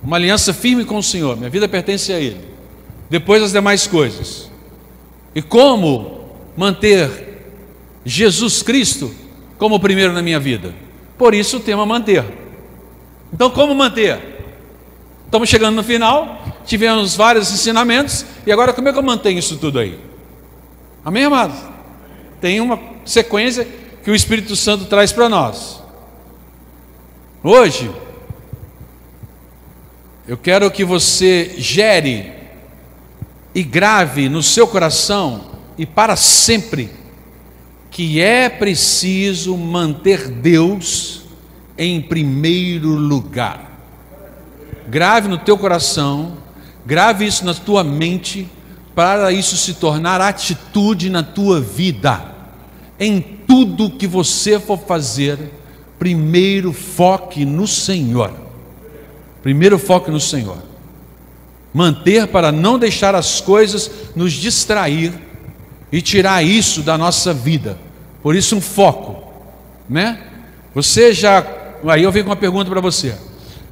Uma 0.03 0.17
aliança 0.17 0.53
firme 0.53 0.85
com 0.85 0.99
o 0.99 1.03
Senhor. 1.03 1.37
Minha 1.37 1.51
vida 1.51 1.69
pertence 1.69 2.13
a 2.13 2.19
Ele. 2.19 2.41
Depois 3.09 3.43
as 3.43 3.53
demais 3.53 3.87
coisas. 3.87 4.51
E 5.35 5.41
como 5.41 6.27
manter 6.57 7.47
Jesus 8.05 8.63
Cristo 8.63 9.15
como 9.59 9.77
o 9.77 9.81
primeiro 9.81 10.13
na 10.13 10.21
minha 10.21 10.41
vida? 10.41 10.75
Por 11.17 11.35
isso 11.35 11.59
o 11.59 11.61
tema 11.61 11.87
manter. 11.87 12.25
Então, 13.33 13.49
como 13.49 13.75
manter? 13.75 14.21
Estamos 15.25 15.49
chegando 15.49 15.77
no 15.77 15.85
final, 15.85 16.43
tivemos 16.67 17.15
vários 17.15 17.51
ensinamentos, 17.53 18.27
e 18.45 18.53
agora 18.53 18.73
como 18.73 18.89
é 18.89 18.93
que 18.93 18.99
eu 18.99 19.03
mantenho 19.03 19.39
isso 19.39 19.57
tudo 19.57 19.79
aí? 19.79 19.99
Amém, 21.05 21.25
amados? 21.25 21.57
Tem 22.41 22.61
uma 22.61 22.79
sequência 23.05 23.67
que 24.03 24.11
o 24.11 24.15
Espírito 24.15 24.57
Santo 24.57 24.87
traz 24.87 25.13
para 25.13 25.29
nós. 25.29 25.81
Hoje, 27.43 27.91
eu 30.27 30.37
quero 30.37 30.71
que 30.71 30.85
você 30.85 31.55
gere 31.59 32.33
e 33.55 33.63
grave 33.63 34.29
no 34.29 34.43
seu 34.43 34.69
coração 34.69 35.51
e 35.77 35.85
para 35.85 36.15
sempre 36.15 36.91
que 37.91 38.21
é 38.21 38.49
preciso 38.49 39.57
manter 39.57 40.29
Deus 40.29 41.23
em 41.77 42.01
primeiro 42.01 42.91
lugar. 42.91 43.71
Grave 44.89 45.29
no 45.29 45.39
teu 45.39 45.59
coração, 45.59 46.37
grave 46.87 47.27
isso 47.27 47.45
na 47.45 47.53
tua 47.53 47.83
mente, 47.83 48.49
para 48.95 49.33
isso 49.33 49.57
se 49.57 49.75
tornar 49.75 50.21
atitude 50.21 51.11
na 51.11 51.23
tua 51.23 51.61
vida. 51.61 52.33
Em 52.99 53.21
tudo 53.21 53.91
que 53.91 54.07
você 54.07 54.61
for 54.61 54.79
fazer, 54.79 55.39
primeiro 55.99 56.73
foque 56.73 57.45
no 57.45 57.67
Senhor. 57.67 58.42
Primeiro 59.43 59.79
foque 59.79 60.11
no 60.11 60.21
Senhor. 60.21 60.59
Manter 61.75 62.29
para 62.29 62.53
não 62.53 62.79
deixar 62.79 63.15
as 63.15 63.41
coisas 63.41 63.91
nos 64.15 64.33
distrair 64.33 65.13
e 65.91 66.01
tirar 66.01 66.43
isso 66.43 66.83
da 66.83 66.97
nossa 66.97 67.35
vida. 67.35 67.79
Por 68.23 68.37
isso 68.37 68.57
um 68.57 68.61
foco, 68.61 69.33
né? 69.89 70.23
Você 70.75 71.13
já, 71.13 71.45
aí 71.87 72.03
eu 72.03 72.13
venho 72.13 72.25
com 72.25 72.31
uma 72.31 72.37
pergunta 72.37 72.71
para 72.71 72.81
você. 72.81 73.17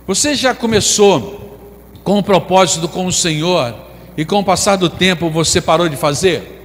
Você 0.06 0.34
já 0.34 0.54
começou 0.54 1.58
com 2.02 2.18
um 2.18 2.22
propósito 2.22 2.88
com 2.88 3.06
o 3.06 3.12
Senhor 3.12 3.74
e 4.16 4.24
com 4.24 4.40
o 4.40 4.44
passar 4.44 4.76
do 4.76 4.90
tempo 4.90 5.30
você 5.30 5.60
parou 5.60 5.88
de 5.88 5.96
fazer? 5.96 6.58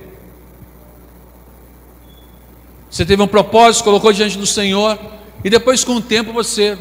Você 2.90 3.06
teve 3.06 3.22
um 3.22 3.28
propósito, 3.28 3.84
colocou 3.84 4.12
diante 4.12 4.38
do 4.38 4.48
Senhor 4.48 4.98
e 5.44 5.50
depois 5.50 5.84
com 5.84 5.96
o 5.96 6.02
tempo 6.02 6.34
você 6.34 6.78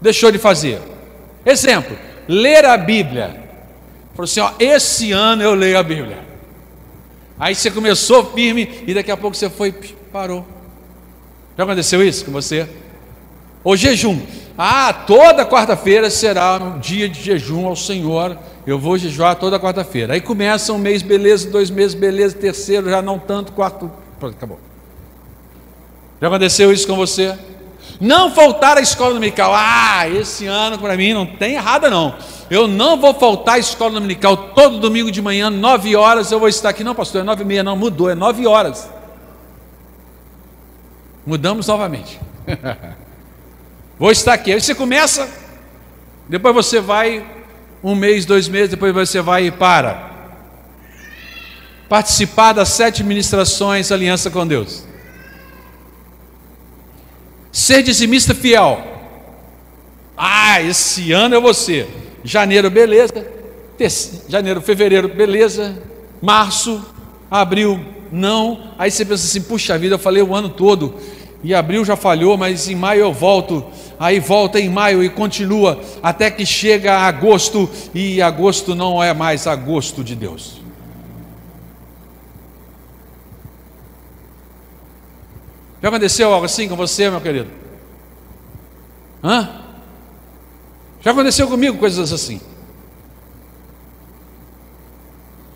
deixou 0.00 0.30
de 0.30 0.38
fazer. 0.38 0.80
Exemplo, 1.44 1.96
ler 2.26 2.64
a 2.64 2.76
Bíblia. 2.76 3.44
Falou 4.14 4.24
assim: 4.24 4.40
ó, 4.40 4.52
esse 4.58 5.12
ano 5.12 5.42
eu 5.42 5.54
leio 5.54 5.78
a 5.78 5.82
Bíblia. 5.82 6.18
Aí 7.38 7.54
você 7.54 7.70
começou 7.70 8.32
firme 8.32 8.84
e 8.86 8.92
daqui 8.92 9.10
a 9.10 9.16
pouco 9.16 9.36
você 9.36 9.48
foi, 9.48 9.72
parou. 10.12 10.46
Já 11.56 11.64
aconteceu 11.64 12.02
isso 12.02 12.24
com 12.24 12.32
você? 12.32 12.68
Ou 13.64 13.76
jejum. 13.76 14.20
Ah, 14.56 14.92
toda 14.92 15.46
quarta-feira 15.46 16.10
será 16.10 16.56
um 16.56 16.78
dia 16.78 17.08
de 17.08 17.22
jejum 17.22 17.66
ao 17.66 17.74
Senhor. 17.74 18.36
Eu 18.66 18.78
vou 18.78 18.98
jejuar 18.98 19.36
toda 19.36 19.58
quarta-feira. 19.58 20.12
Aí 20.12 20.20
começa 20.20 20.72
um 20.72 20.78
mês, 20.78 21.00
beleza, 21.00 21.48
dois 21.48 21.70
meses, 21.70 21.94
beleza, 21.94 22.36
terceiro, 22.36 22.90
já 22.90 23.00
não 23.00 23.18
tanto, 23.18 23.52
quarto. 23.52 23.90
Pronto, 24.18 24.34
acabou. 24.36 24.60
Já 26.20 26.28
aconteceu 26.28 26.70
isso 26.70 26.86
com 26.86 26.94
você? 26.94 27.38
Não 28.00 28.30
faltar 28.30 28.76
à 28.76 28.80
escola 28.80 29.14
dominical. 29.14 29.52
Ah, 29.54 30.08
esse 30.08 30.46
ano 30.46 30.78
para 30.78 30.96
mim 30.96 31.12
não 31.12 31.24
tem 31.24 31.54
errada 31.54 31.88
não. 31.88 32.14
Eu 32.50 32.66
não 32.66 33.00
vou 33.00 33.14
faltar 33.14 33.54
à 33.54 33.58
escola 33.58 33.92
dominical 33.92 34.36
todo 34.36 34.78
domingo 34.78 35.10
de 35.10 35.22
manhã, 35.22 35.48
nove 35.48 35.94
horas 35.96 36.30
eu 36.30 36.38
vou 36.38 36.48
estar 36.48 36.68
aqui. 36.68 36.82
Não, 36.82 36.94
pastor, 36.94 37.20
é 37.20 37.24
nove 37.24 37.42
e 37.42 37.46
meia, 37.46 37.62
não, 37.62 37.76
mudou, 37.76 38.10
é 38.10 38.14
nove 38.14 38.46
horas. 38.46 38.90
Mudamos 41.24 41.66
novamente. 41.68 42.18
Vou 43.98 44.10
estar 44.10 44.32
aqui. 44.32 44.50
Aí 44.50 44.60
você 44.60 44.74
começa, 44.74 45.28
depois 46.26 46.54
você 46.54 46.80
vai 46.80 47.24
um 47.84 47.94
mês, 47.94 48.24
dois 48.24 48.48
meses, 48.48 48.70
depois 48.70 48.94
você 48.94 49.20
vai 49.20 49.46
e 49.46 49.50
para. 49.50 50.10
Participar 51.88 52.54
das 52.54 52.70
sete 52.70 53.04
ministrações 53.04 53.92
Aliança 53.92 54.30
com 54.30 54.46
Deus. 54.46 54.89
Ser 57.52 57.82
dizimista 57.82 58.34
fiel. 58.34 58.82
Ah, 60.16 60.60
esse 60.62 61.12
ano 61.12 61.34
é 61.34 61.40
você. 61.40 61.86
Janeiro, 62.22 62.70
beleza. 62.70 63.26
Janeiro, 64.28 64.60
fevereiro, 64.60 65.08
beleza. 65.08 65.76
Março, 66.20 66.84
abril, 67.30 67.80
não. 68.12 68.74
Aí 68.78 68.90
você 68.90 69.04
pensa 69.04 69.24
assim: 69.24 69.42
puxa 69.42 69.78
vida, 69.78 69.94
eu 69.94 69.98
falei 69.98 70.22
o 70.22 70.34
ano 70.34 70.48
todo. 70.48 70.94
E 71.42 71.54
abril 71.54 71.84
já 71.84 71.96
falhou, 71.96 72.36
mas 72.36 72.68
em 72.68 72.74
maio 72.74 73.00
eu 73.00 73.12
volto 73.12 73.64
aí 74.00 74.18
volta 74.18 74.58
em 74.58 74.70
maio 74.70 75.04
e 75.04 75.10
continua 75.10 75.78
até 76.02 76.30
que 76.30 76.46
chega 76.46 77.00
agosto 77.00 77.68
e 77.94 78.22
agosto 78.22 78.74
não 78.74 79.04
é 79.04 79.12
mais 79.12 79.46
agosto 79.46 80.02
de 80.02 80.16
Deus. 80.16 80.59
Já 85.82 85.88
aconteceu 85.88 86.32
algo 86.32 86.44
assim 86.44 86.68
com 86.68 86.76
você, 86.76 87.08
meu 87.08 87.20
querido? 87.20 87.50
Hã? 89.22 89.62
Já 91.00 91.12
aconteceu 91.12 91.48
comigo 91.48 91.78
coisas 91.78 92.12
assim. 92.12 92.40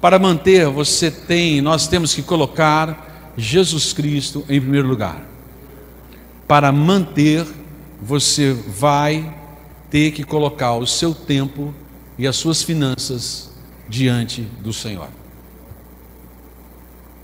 Para 0.01 0.19
manter, 0.19 0.67
você 0.69 1.11
tem, 1.11 1.61
nós 1.61 1.87
temos 1.87 2.15
que 2.15 2.23
colocar 2.23 3.33
Jesus 3.37 3.93
Cristo 3.93 4.45
em 4.49 4.61
primeiro 4.61 4.89
lugar. 4.89 5.23
Para 6.47 6.71
manter, 6.71 7.47
você 8.01 8.53
vai 8.53 9.35
ter 9.91 10.11
que 10.11 10.25
colocar 10.25 10.75
o 10.75 10.87
seu 10.87 11.15
tempo 11.15 11.75
e 12.19 12.27
as 12.27 12.37
suas 12.37 12.63
finanças 12.63 13.51
diante 13.89 14.43
do 14.61 14.73
Senhor. 14.73 15.09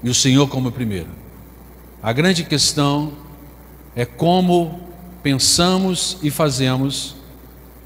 E 0.02 0.08
o 0.08 0.14
Senhor 0.14 0.48
como 0.48 0.72
primeiro. 0.72 1.19
A 2.02 2.12
grande 2.12 2.44
questão 2.44 3.12
é 3.94 4.06
como 4.06 4.80
pensamos 5.22 6.16
e 6.22 6.30
fazemos, 6.30 7.16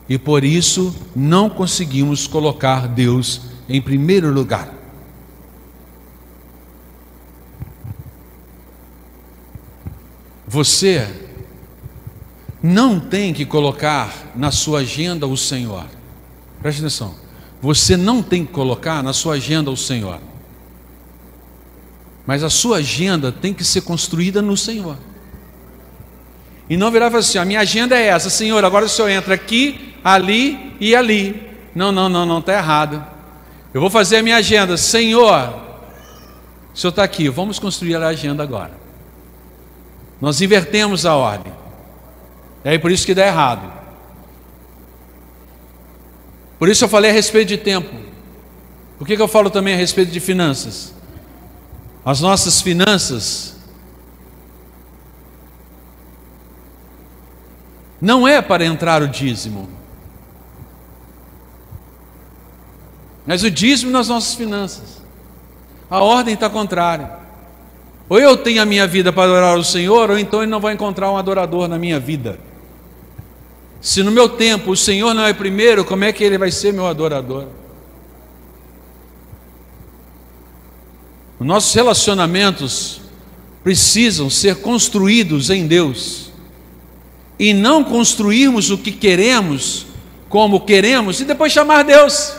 e 0.08 0.16
por 0.16 0.44
isso 0.44 0.94
não 1.16 1.50
conseguimos 1.50 2.26
colocar 2.26 2.86
Deus 2.86 3.40
em 3.68 3.82
primeiro 3.82 4.32
lugar. 4.32 4.72
Você 10.46 11.08
não 12.62 13.00
tem 13.00 13.34
que 13.34 13.44
colocar 13.44 14.30
na 14.36 14.52
sua 14.52 14.80
agenda 14.80 15.26
o 15.26 15.36
Senhor. 15.36 15.86
Preste 16.62 16.78
atenção. 16.78 17.14
Você 17.60 17.96
não 17.96 18.22
tem 18.22 18.46
que 18.46 18.52
colocar 18.52 19.02
na 19.02 19.12
sua 19.12 19.34
agenda 19.34 19.70
o 19.70 19.76
Senhor. 19.76 20.20
Mas 22.26 22.42
a 22.42 22.50
sua 22.50 22.78
agenda 22.78 23.30
tem 23.30 23.52
que 23.52 23.64
ser 23.64 23.82
construída 23.82 24.40
no 24.40 24.56
Senhor. 24.56 24.96
E 26.68 26.76
não 26.76 26.90
virar 26.90 27.06
e 27.06 27.10
falar 27.10 27.20
assim: 27.20 27.38
a 27.38 27.44
minha 27.44 27.60
agenda 27.60 27.96
é 27.96 28.06
essa, 28.06 28.30
Senhor, 28.30 28.64
agora 28.64 28.86
o 28.86 28.88
Senhor 28.88 29.08
entra 29.08 29.34
aqui, 29.34 29.94
ali 30.02 30.74
e 30.80 30.96
ali. 30.96 31.50
Não, 31.74 31.92
não, 31.92 32.08
não, 32.08 32.24
não, 32.24 32.38
está 32.38 32.54
errado. 32.54 33.04
Eu 33.72 33.80
vou 33.80 33.90
fazer 33.90 34.18
a 34.18 34.22
minha 34.22 34.36
agenda, 34.36 34.76
Senhor, 34.76 35.64
o 36.72 36.78
Senhor 36.78 36.90
está 36.90 37.02
aqui, 37.02 37.28
vamos 37.28 37.58
construir 37.58 37.96
a 37.96 38.08
agenda 38.08 38.42
agora. 38.42 38.72
Nós 40.20 40.40
invertemos 40.40 41.04
a 41.04 41.14
ordem. 41.14 41.52
É 42.64 42.78
por 42.78 42.90
isso 42.90 43.04
que 43.04 43.14
dá 43.14 43.26
errado. 43.26 43.70
Por 46.58 46.68
isso 46.68 46.84
eu 46.84 46.88
falei 46.88 47.10
a 47.10 47.14
respeito 47.14 47.48
de 47.48 47.58
tempo. 47.58 47.94
Por 48.96 49.06
que, 49.06 49.16
que 49.16 49.22
eu 49.22 49.28
falo 49.28 49.50
também 49.50 49.74
a 49.74 49.76
respeito 49.76 50.10
de 50.10 50.20
finanças? 50.20 50.94
As 52.04 52.20
nossas 52.20 52.60
finanças 52.60 53.56
não 58.00 58.28
é 58.28 58.42
para 58.42 58.64
entrar 58.64 59.02
o 59.02 59.08
dízimo. 59.08 59.68
Mas 63.26 63.42
o 63.42 63.50
dízimo 63.50 63.90
nas 63.90 64.08
nossas 64.08 64.34
finanças. 64.34 65.02
A 65.88 66.02
ordem 66.02 66.34
está 66.34 66.50
contrária. 66.50 67.10
Ou 68.06 68.18
eu 68.18 68.36
tenho 68.36 68.60
a 68.60 68.66
minha 68.66 68.86
vida 68.86 69.10
para 69.10 69.22
adorar 69.22 69.56
o 69.56 69.64
Senhor, 69.64 70.10
ou 70.10 70.18
então 70.18 70.42
ele 70.42 70.50
não 70.50 70.60
vai 70.60 70.74
encontrar 70.74 71.10
um 71.10 71.16
adorador 71.16 71.66
na 71.66 71.78
minha 71.78 71.98
vida. 71.98 72.38
Se 73.80 74.02
no 74.02 74.10
meu 74.10 74.28
tempo 74.28 74.72
o 74.72 74.76
Senhor 74.76 75.14
não 75.14 75.24
é 75.24 75.32
primeiro, 75.32 75.84
como 75.84 76.04
é 76.04 76.12
que 76.12 76.22
ele 76.22 76.36
vai 76.36 76.50
ser 76.50 76.72
meu 76.72 76.86
adorador? 76.86 77.46
Os 81.38 81.46
nossos 81.46 81.74
relacionamentos 81.74 83.00
precisam 83.62 84.28
ser 84.28 84.56
construídos 84.56 85.50
em 85.50 85.66
Deus 85.66 86.32
e 87.38 87.52
não 87.52 87.82
construirmos 87.82 88.70
o 88.70 88.78
que 88.78 88.92
queremos, 88.92 89.86
como 90.28 90.60
queremos, 90.60 91.20
e 91.20 91.24
depois 91.24 91.52
chamar 91.52 91.82
Deus. 91.82 92.34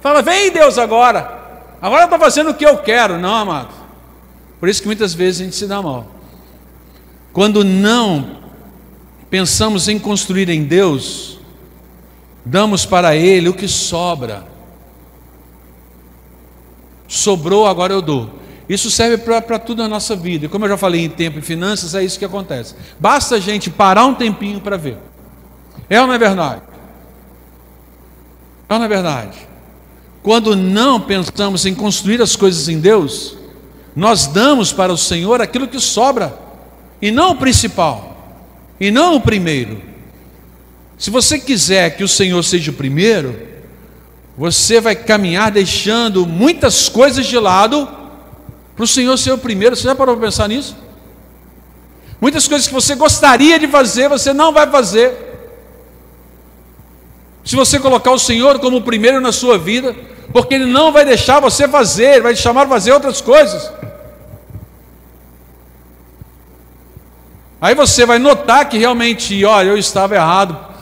Fala, 0.00 0.22
vem 0.22 0.50
Deus 0.50 0.78
agora. 0.78 1.42
Agora 1.80 2.04
estou 2.04 2.18
fazendo 2.18 2.50
o 2.50 2.54
que 2.54 2.64
eu 2.64 2.78
quero. 2.78 3.18
Não, 3.18 3.34
amado. 3.34 3.74
Por 4.58 4.68
isso 4.68 4.80
que 4.80 4.86
muitas 4.86 5.12
vezes 5.12 5.40
a 5.40 5.44
gente 5.44 5.56
se 5.56 5.66
dá 5.66 5.82
mal. 5.82 6.06
Quando 7.32 7.64
não 7.64 8.38
pensamos 9.28 9.88
em 9.88 9.98
construir 9.98 10.48
em 10.48 10.64
Deus, 10.64 11.38
damos 12.44 12.86
para 12.86 13.16
Ele 13.16 13.48
o 13.48 13.54
que 13.54 13.68
sobra. 13.68 14.46
Sobrou, 17.06 17.66
agora 17.66 17.92
eu 17.92 18.02
dou. 18.02 18.30
Isso 18.68 18.90
serve 18.90 19.18
para 19.18 19.58
tudo 19.58 19.82
na 19.82 19.88
nossa 19.88 20.16
vida. 20.16 20.46
E 20.46 20.48
como 20.48 20.64
eu 20.64 20.70
já 20.70 20.76
falei 20.76 21.04
em 21.04 21.10
tempo 21.10 21.38
e 21.38 21.42
finanças, 21.42 21.94
é 21.94 22.02
isso 22.02 22.18
que 22.18 22.24
acontece. 22.24 22.74
Basta 22.98 23.36
a 23.36 23.40
gente 23.40 23.70
parar 23.70 24.06
um 24.06 24.14
tempinho 24.14 24.60
para 24.60 24.76
ver. 24.76 24.96
É 25.88 26.00
ou 26.00 26.06
não 26.06 26.14
é 26.14 26.18
verdade? 26.18 26.62
É 28.68 28.72
ou 28.72 28.78
não 28.78 28.86
é 28.86 28.88
verdade? 28.88 29.38
Quando 30.22 30.56
não 30.56 30.98
pensamos 30.98 31.66
em 31.66 31.74
construir 31.74 32.22
as 32.22 32.34
coisas 32.34 32.68
em 32.68 32.80
Deus, 32.80 33.36
nós 33.94 34.26
damos 34.26 34.72
para 34.72 34.92
o 34.92 34.96
Senhor 34.96 35.42
aquilo 35.42 35.68
que 35.68 35.78
sobra, 35.78 36.36
e 37.00 37.10
não 37.10 37.32
o 37.32 37.36
principal, 37.36 38.40
e 38.80 38.90
não 38.90 39.16
o 39.16 39.20
primeiro. 39.20 39.82
Se 40.96 41.10
você 41.10 41.38
quiser 41.38 41.96
que 41.96 42.02
o 42.02 42.08
Senhor 42.08 42.42
seja 42.42 42.70
o 42.70 42.74
primeiro, 42.74 43.53
você 44.36 44.80
vai 44.80 44.96
caminhar 44.96 45.50
deixando 45.50 46.26
muitas 46.26 46.88
coisas 46.88 47.24
de 47.26 47.38
lado 47.38 47.88
para 48.74 48.84
o 48.84 48.88
Senhor 48.88 49.16
ser 49.16 49.32
o 49.32 49.38
primeiro. 49.38 49.76
Você 49.76 49.84
já 49.84 49.94
parou 49.94 50.16
para 50.16 50.26
pensar 50.26 50.48
nisso? 50.48 50.76
Muitas 52.20 52.48
coisas 52.48 52.66
que 52.66 52.74
você 52.74 52.94
gostaria 52.94 53.58
de 53.58 53.68
fazer, 53.68 54.08
você 54.08 54.32
não 54.32 54.52
vai 54.52 54.68
fazer. 54.68 55.32
Se 57.44 57.54
você 57.54 57.78
colocar 57.78 58.10
o 58.10 58.18
Senhor 58.18 58.58
como 58.58 58.78
o 58.78 58.82
primeiro 58.82 59.20
na 59.20 59.30
sua 59.30 59.58
vida, 59.58 59.94
porque 60.32 60.54
Ele 60.54 60.66
não 60.66 60.90
vai 60.90 61.04
deixar 61.04 61.38
você 61.38 61.68
fazer, 61.68 62.14
Ele 62.14 62.22
vai 62.22 62.34
te 62.34 62.40
chamar 62.40 62.62
a 62.62 62.68
fazer 62.68 62.92
outras 62.92 63.20
coisas. 63.20 63.70
Aí 67.60 67.74
você 67.74 68.04
vai 68.04 68.18
notar 68.18 68.68
que 68.68 68.78
realmente, 68.78 69.44
olha, 69.44 69.68
eu 69.68 69.78
estava 69.78 70.14
errado, 70.14 70.73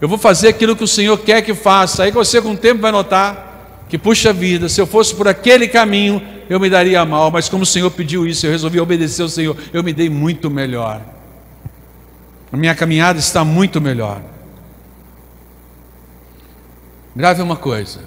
eu 0.00 0.08
vou 0.08 0.18
fazer 0.18 0.48
aquilo 0.48 0.76
que 0.76 0.84
o 0.84 0.88
Senhor 0.88 1.18
quer 1.18 1.42
que 1.42 1.54
faça. 1.54 2.04
Aí 2.04 2.10
você 2.10 2.40
com 2.40 2.52
o 2.52 2.56
tempo 2.56 2.80
vai 2.80 2.92
notar 2.92 3.84
que, 3.88 3.98
puxa 3.98 4.32
vida, 4.32 4.68
se 4.68 4.80
eu 4.80 4.86
fosse 4.86 5.14
por 5.14 5.26
aquele 5.26 5.66
caminho, 5.66 6.22
eu 6.48 6.60
me 6.60 6.70
daria 6.70 7.04
mal, 7.04 7.30
mas 7.30 7.48
como 7.48 7.62
o 7.62 7.66
Senhor 7.66 7.90
pediu 7.90 8.26
isso, 8.26 8.46
eu 8.46 8.50
resolvi 8.50 8.78
obedecer 8.78 9.22
ao 9.22 9.28
Senhor, 9.28 9.56
eu 9.72 9.82
me 9.82 9.92
dei 9.92 10.08
muito 10.08 10.50
melhor. 10.50 11.02
A 12.52 12.56
minha 12.56 12.74
caminhada 12.74 13.18
está 13.18 13.44
muito 13.44 13.80
melhor. 13.80 14.22
Grave 17.14 17.42
uma 17.42 17.56
coisa: 17.56 18.00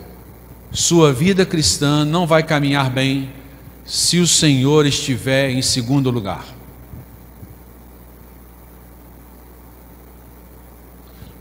sua 0.71 1.12
vida 1.12 1.45
cristã 1.45 2.05
não 2.05 2.25
vai 2.25 2.41
caminhar 2.43 2.89
bem 2.89 3.29
se 3.86 4.19
o 4.19 4.27
Senhor 4.27 4.86
estiver 4.86 5.50
em 5.50 5.62
segundo 5.62 6.10
lugar. 6.10 6.45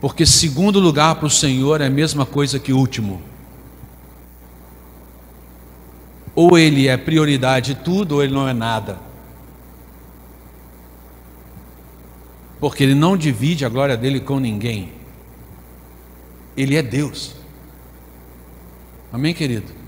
Porque 0.00 0.24
segundo 0.24 0.80
lugar 0.80 1.16
para 1.16 1.26
o 1.26 1.30
Senhor 1.30 1.80
é 1.80 1.86
a 1.86 1.90
mesma 1.90 2.24
coisa 2.24 2.58
que 2.58 2.72
último. 2.72 3.20
Ou 6.34 6.56
ele 6.56 6.88
é 6.88 6.96
prioridade 6.96 7.74
de 7.74 7.80
tudo, 7.82 8.16
ou 8.16 8.22
ele 8.22 8.32
não 8.32 8.48
é 8.48 8.54
nada. 8.54 8.98
Porque 12.58 12.82
ele 12.82 12.94
não 12.94 13.16
divide 13.16 13.64
a 13.64 13.68
glória 13.68 13.96
dele 13.96 14.20
com 14.20 14.38
ninguém. 14.38 14.92
Ele 16.56 16.76
é 16.76 16.82
Deus. 16.82 17.34
Amém, 19.12 19.34
querido? 19.34 19.79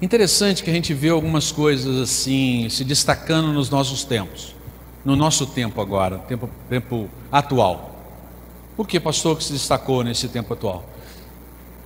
Interessante 0.00 0.62
que 0.62 0.70
a 0.70 0.72
gente 0.72 0.92
vê 0.92 1.08
algumas 1.08 1.50
coisas 1.50 1.96
assim 1.96 2.68
se 2.68 2.84
destacando 2.84 3.52
nos 3.52 3.70
nossos 3.70 4.04
tempos, 4.04 4.54
no 5.04 5.16
nosso 5.16 5.46
tempo 5.46 5.80
agora, 5.80 6.18
tempo, 6.18 6.50
tempo 6.68 7.08
atual. 7.32 7.94
Por 8.76 8.86
que, 8.86 9.00
pastor, 9.00 9.38
que 9.38 9.44
se 9.44 9.54
destacou 9.54 10.04
nesse 10.04 10.28
tempo 10.28 10.52
atual? 10.52 10.84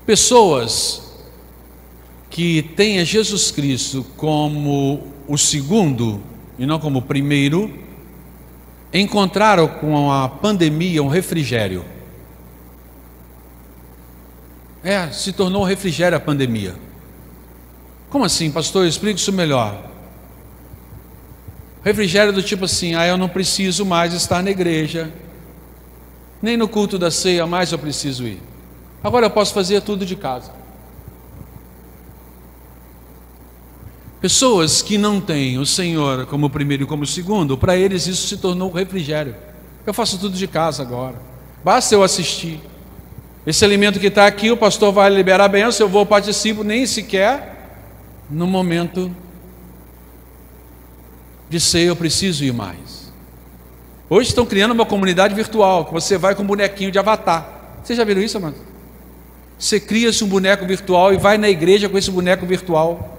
Pessoas 0.05 1.11
que 2.29 2.63
têm 2.63 2.99
a 2.99 3.05
Jesus 3.05 3.51
Cristo 3.53 4.05
como 4.17 5.07
o 5.29 5.39
segundo 5.39 6.21
e 6.59 6.67
não 6.67 6.79
como 6.79 6.99
o 6.99 7.03
primeiro, 7.03 7.73
encontraram 8.93 9.67
com 9.67 10.13
a 10.13 10.29
pandemia 10.29 11.03
um 11.03 11.09
refrigério. 11.09 11.85
É, 14.83 15.11
se 15.11 15.33
tornou 15.33 15.63
um 15.63 15.65
refrigério 15.65 16.19
a 16.19 16.21
pandemia. 16.21 16.75
Como 18.11 18.25
assim, 18.25 18.51
pastor? 18.51 18.87
Explique 18.87 19.21
isso 19.21 19.33
melhor. 19.33 19.89
Refrigério 21.83 22.33
do 22.33 22.43
tipo 22.43 22.65
assim: 22.65 22.95
ah, 22.95 23.07
eu 23.07 23.17
não 23.17 23.29
preciso 23.29 23.87
mais 23.87 24.13
estar 24.13 24.43
na 24.43 24.51
igreja, 24.51 25.11
nem 26.43 26.57
no 26.57 26.69
culto 26.69 26.99
da 26.99 27.11
ceia 27.11 27.47
mais 27.47 27.71
eu 27.71 27.79
preciso 27.79 28.27
ir. 28.27 28.43
Agora 29.03 29.27
eu 29.27 29.31
posso 29.31 29.55
fazer 29.55 29.81
tudo 29.81 30.05
de 30.05 30.17
casa. 30.17 30.51
Pessoas 34.21 34.83
que 34.83 34.99
não 34.99 35.19
têm 35.19 35.57
o 35.57 35.65
Senhor 35.65 36.27
como 36.27 36.51
primeiro 36.51 36.83
e 36.83 36.87
como 36.87 37.07
segundo, 37.07 37.57
para 37.57 37.75
eles 37.77 38.07
isso 38.07 38.27
se 38.27 38.37
tornou 38.37 38.71
refrigério. 38.71 39.35
Eu 39.87 39.95
faço 39.95 40.19
tudo 40.19 40.37
de 40.37 40.47
casa 40.47 40.83
agora. 40.83 41.15
Basta 41.65 41.95
eu 41.95 42.03
assistir. 42.03 42.61
Esse 43.47 43.65
alimento 43.65 43.99
que 43.99 44.09
está 44.09 44.27
aqui, 44.27 44.51
o 44.51 44.57
pastor 44.57 44.93
vai 44.93 45.09
liberar 45.09 45.45
a 45.45 45.49
benção, 45.49 45.87
eu 45.87 45.91
vou 45.91 46.05
participo, 46.05 46.63
nem 46.63 46.85
sequer 46.85 47.60
no 48.31 48.47
momento 48.47 49.15
de 51.49 51.59
ser 51.59 51.81
eu 51.81 51.97
preciso 51.97 52.45
ir 52.45 52.53
mais. 52.53 53.11
Hoje 54.09 54.29
estão 54.29 54.47
criando 54.47 54.73
uma 54.73 54.87
comunidade 54.87 55.35
virtual, 55.35 55.85
que 55.85 55.93
você 55.93 56.17
vai 56.17 56.35
com 56.35 56.43
um 56.43 56.47
bonequinho 56.47 56.91
de 56.91 56.99
avatar. 56.99 57.79
Vocês 57.83 57.97
já 57.97 58.05
viram 58.05 58.23
isso, 58.23 58.37
amado? 58.37 58.57
Você 59.59 59.79
cria-se 59.79 60.23
um 60.25 60.29
boneco 60.29 60.65
virtual 60.65 61.13
e 61.13 61.17
vai 61.17 61.37
na 61.37 61.49
igreja 61.49 61.89
com 61.89 61.99
esse 61.99 62.11
boneco 62.11 62.47
virtual. 62.47 63.19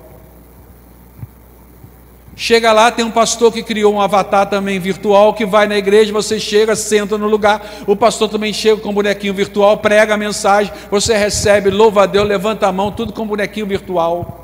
Chega 2.36 2.72
lá, 2.72 2.90
tem 2.90 3.06
um 3.06 3.12
pastor 3.12 3.52
que 3.52 3.62
criou 3.62 3.94
um 3.94 4.02
avatar 4.02 4.50
também 4.50 4.80
virtual 4.80 5.34
que 5.34 5.46
vai 5.46 5.68
na 5.68 5.78
igreja, 5.78 6.12
você 6.12 6.40
chega, 6.40 6.76
senta 6.76 7.18
no 7.18 7.28
lugar, 7.28 7.84
o 7.86 7.96
pastor 7.96 8.30
também 8.30 8.52
chega 8.52 8.82
com 8.82 8.90
um 8.90 8.94
bonequinho 8.94 9.34
virtual, 9.34 9.78
prega 9.78 10.14
a 10.14 10.18
mensagem, 10.18 10.74
você 10.90 11.16
recebe, 11.16 11.70
louva 11.70 12.04
a 12.04 12.06
Deus, 12.06 12.28
levanta 12.28 12.68
a 12.68 12.72
mão, 12.72 12.92
tudo 12.92 13.14
com 13.14 13.24
um 13.24 13.28
bonequinho 13.28 13.68
virtual. 13.68 14.41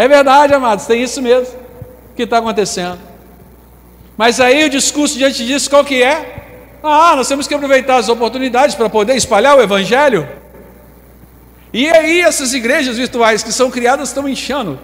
É 0.00 0.08
verdade, 0.08 0.54
amados, 0.54 0.86
tem 0.86 1.02
isso 1.02 1.20
mesmo 1.20 1.54
que 2.16 2.22
está 2.22 2.38
acontecendo. 2.38 2.98
Mas 4.16 4.40
aí 4.40 4.64
o 4.64 4.70
discurso 4.70 5.18
diante 5.18 5.44
disso, 5.44 5.68
qual 5.68 5.84
que 5.84 6.02
é? 6.02 6.78
Ah, 6.82 7.14
nós 7.14 7.28
temos 7.28 7.46
que 7.46 7.52
aproveitar 7.52 7.96
as 7.96 8.08
oportunidades 8.08 8.74
para 8.74 8.88
poder 8.88 9.14
espalhar 9.14 9.58
o 9.58 9.60
Evangelho. 9.60 10.26
E 11.70 11.86
aí 11.90 12.22
essas 12.22 12.54
igrejas 12.54 12.96
virtuais 12.96 13.42
que 13.42 13.52
são 13.52 13.70
criadas 13.70 14.08
estão 14.08 14.26
inchando. 14.26 14.78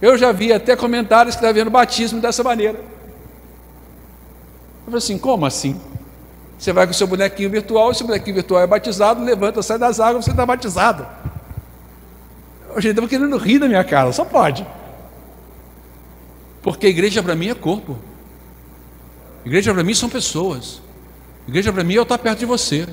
Eu 0.00 0.16
já 0.16 0.30
vi 0.30 0.52
até 0.52 0.76
comentários 0.76 1.34
que 1.34 1.42
está 1.42 1.50
vendo 1.50 1.70
batismo 1.70 2.20
dessa 2.20 2.44
maneira. 2.44 2.78
Eu 2.78 2.84
falei 4.84 4.98
assim, 4.98 5.18
como 5.18 5.44
assim? 5.44 5.80
Você 6.56 6.72
vai 6.72 6.86
com 6.86 6.92
o 6.92 6.94
seu 6.94 7.08
bonequinho 7.08 7.50
virtual, 7.50 7.92
seu 7.94 8.06
bonequinho 8.06 8.36
virtual 8.36 8.62
é 8.62 8.66
batizado, 8.68 9.24
levanta, 9.24 9.60
sai 9.60 9.76
das 9.76 9.98
águas, 9.98 10.24
você 10.24 10.30
está 10.30 10.46
batizado. 10.46 11.04
Gente, 12.76 12.90
estava 12.90 13.08
querendo 13.08 13.36
rir 13.36 13.58
da 13.58 13.68
minha 13.68 13.82
cara, 13.84 14.12
só 14.12 14.24
pode. 14.24 14.66
Porque 16.62 16.86
a 16.86 16.90
igreja 16.90 17.22
para 17.22 17.34
mim 17.34 17.48
é 17.48 17.54
corpo. 17.54 17.96
igreja 19.44 19.72
para 19.72 19.82
mim 19.82 19.94
são 19.94 20.08
pessoas. 20.08 20.82
igreja 21.48 21.72
para 21.72 21.82
mim 21.82 21.94
é 21.94 21.98
eu 21.98 22.02
estar 22.02 22.18
perto 22.18 22.40
de 22.40 22.46
você. 22.46 22.86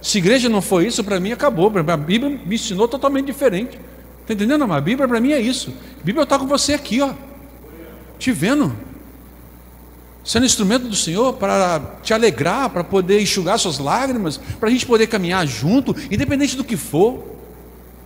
Se 0.00 0.18
igreja 0.18 0.48
não 0.48 0.60
for 0.60 0.84
isso, 0.84 1.04
para 1.04 1.20
mim 1.20 1.32
acabou. 1.32 1.72
A 1.74 1.96
Bíblia 1.96 2.40
me 2.44 2.56
ensinou 2.56 2.88
totalmente 2.88 3.26
diferente. 3.26 3.78
Está 4.20 4.34
entendendo, 4.34 4.70
A 4.72 4.80
Bíblia 4.80 5.06
para 5.06 5.20
mim 5.20 5.32
é 5.32 5.40
isso. 5.40 5.72
A 6.00 6.04
Bíblia 6.04 6.24
está 6.24 6.38
com 6.38 6.46
você 6.46 6.74
aqui, 6.74 7.00
ó. 7.00 7.12
Te 8.18 8.32
vendo. 8.32 8.74
Sendo 10.24 10.46
instrumento 10.46 10.86
do 10.86 10.94
Senhor 10.94 11.34
para 11.34 11.80
te 12.02 12.12
alegrar, 12.12 12.70
para 12.70 12.84
poder 12.84 13.20
enxugar 13.20 13.58
suas 13.58 13.78
lágrimas, 13.78 14.38
para 14.58 14.68
a 14.68 14.72
gente 14.72 14.86
poder 14.86 15.06
caminhar 15.06 15.46
junto, 15.46 15.94
independente 16.10 16.56
do 16.56 16.64
que 16.64 16.76
for. 16.76 17.32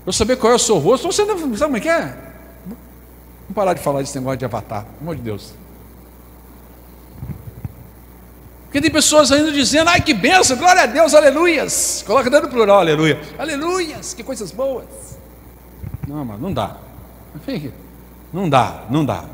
Eu 0.06 0.12
saber 0.12 0.36
qual 0.36 0.52
é 0.52 0.56
o 0.56 0.58
seu 0.58 0.78
rosto, 0.78 1.10
você 1.10 1.24
não 1.24 1.36
sabe 1.36 1.58
como 1.58 1.76
é 1.76 1.80
que 1.80 1.88
é? 1.88 2.16
Vamos 2.64 3.54
parar 3.54 3.74
de 3.74 3.80
falar 3.80 4.00
desse 4.00 4.16
negócio 4.16 4.38
de 4.38 4.44
avatar, 4.44 4.84
pelo 4.84 4.96
amor 5.00 5.16
de 5.16 5.22
Deus. 5.22 5.52
Porque 8.64 8.80
tem 8.80 8.90
pessoas 8.90 9.32
ainda 9.32 9.50
dizendo, 9.50 9.88
ai 9.88 10.00
que 10.00 10.14
benção, 10.14 10.56
glória 10.56 10.82
a 10.82 10.86
Deus, 10.86 11.12
aleluias. 11.14 12.04
Coloca 12.06 12.30
dentro 12.30 12.46
do 12.46 12.52
plural, 12.52 12.78
aleluia. 12.78 13.20
Aleluias, 13.38 14.14
que 14.14 14.22
coisas 14.22 14.52
boas. 14.52 14.84
Não, 16.06 16.24
mas 16.24 16.40
não 16.40 16.52
dá. 16.52 16.76
Não 18.32 18.48
dá, 18.48 18.84
não 18.88 19.04
dá. 19.04 19.24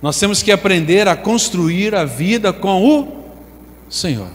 Nós 0.00 0.18
temos 0.18 0.42
que 0.42 0.52
aprender 0.52 1.08
a 1.08 1.16
construir 1.16 1.94
a 1.94 2.04
vida 2.04 2.52
com 2.52 2.84
o 2.84 3.24
Senhor. 3.88 4.28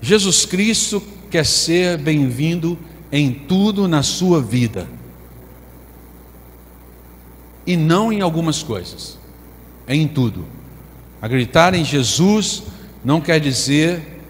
Jesus 0.00 0.46
Cristo 0.46 1.02
quer 1.30 1.44
ser 1.44 1.98
bem-vindo 1.98 2.78
em 3.14 3.32
tudo 3.32 3.86
na 3.86 4.02
sua 4.02 4.42
vida. 4.42 4.88
E 7.64 7.76
não 7.76 8.12
em 8.12 8.20
algumas 8.20 8.60
coisas, 8.60 9.16
é 9.86 9.94
em 9.94 10.08
tudo. 10.08 10.44
Acreditar 11.22 11.74
em 11.74 11.84
Jesus 11.84 12.64
não 13.04 13.20
quer 13.20 13.38
dizer 13.38 14.20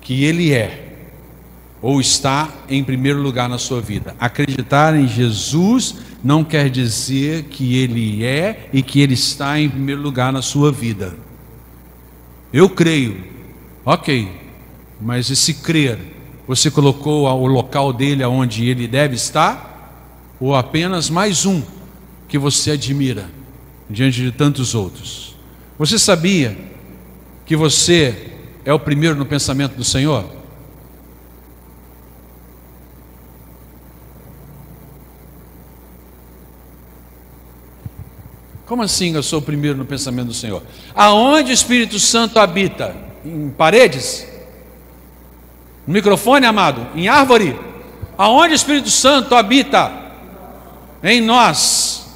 que 0.00 0.22
Ele 0.22 0.52
é 0.52 0.98
ou 1.82 2.00
está 2.00 2.48
em 2.68 2.84
primeiro 2.84 3.20
lugar 3.20 3.48
na 3.48 3.58
sua 3.58 3.80
vida. 3.80 4.14
Acreditar 4.20 4.94
em 4.94 5.08
Jesus 5.08 5.96
não 6.22 6.44
quer 6.44 6.70
dizer 6.70 7.42
que 7.46 7.76
Ele 7.76 8.24
é 8.24 8.70
e 8.72 8.84
que 8.84 9.00
Ele 9.00 9.14
está 9.14 9.58
em 9.58 9.68
primeiro 9.68 10.00
lugar 10.00 10.32
na 10.32 10.42
sua 10.42 10.70
vida. 10.70 11.16
Eu 12.52 12.70
creio, 12.70 13.24
ok, 13.84 14.30
mas 15.00 15.28
esse 15.28 15.54
crer, 15.54 16.13
você 16.46 16.70
colocou 16.70 17.26
o 17.26 17.46
local 17.46 17.92
dele 17.92 18.22
aonde 18.22 18.68
ele 18.68 18.86
deve 18.86 19.14
estar? 19.14 19.72
Ou 20.38 20.54
apenas 20.54 21.08
mais 21.08 21.46
um 21.46 21.62
que 22.28 22.36
você 22.36 22.72
admira 22.72 23.30
diante 23.88 24.20
de 24.20 24.30
tantos 24.30 24.74
outros? 24.74 25.36
Você 25.78 25.98
sabia 25.98 26.56
que 27.46 27.56
você 27.56 28.32
é 28.64 28.72
o 28.72 28.78
primeiro 28.78 29.16
no 29.16 29.24
pensamento 29.24 29.74
do 29.74 29.84
Senhor? 29.84 30.24
Como 38.66 38.82
assim 38.82 39.14
eu 39.14 39.22
sou 39.22 39.38
o 39.38 39.42
primeiro 39.42 39.76
no 39.76 39.84
pensamento 39.84 40.28
do 40.28 40.34
Senhor? 40.34 40.62
Aonde 40.94 41.50
o 41.50 41.54
Espírito 41.54 41.98
Santo 41.98 42.38
habita? 42.38 42.96
Em 43.24 43.50
paredes? 43.50 44.33
No 45.86 45.92
microfone, 45.92 46.46
amado? 46.46 46.86
Em 46.94 47.08
árvore? 47.08 47.58
Aonde 48.16 48.52
o 48.52 48.56
Espírito 48.56 48.90
Santo 48.90 49.34
habita? 49.34 49.92
Em 51.02 51.20
nós. 51.20 52.06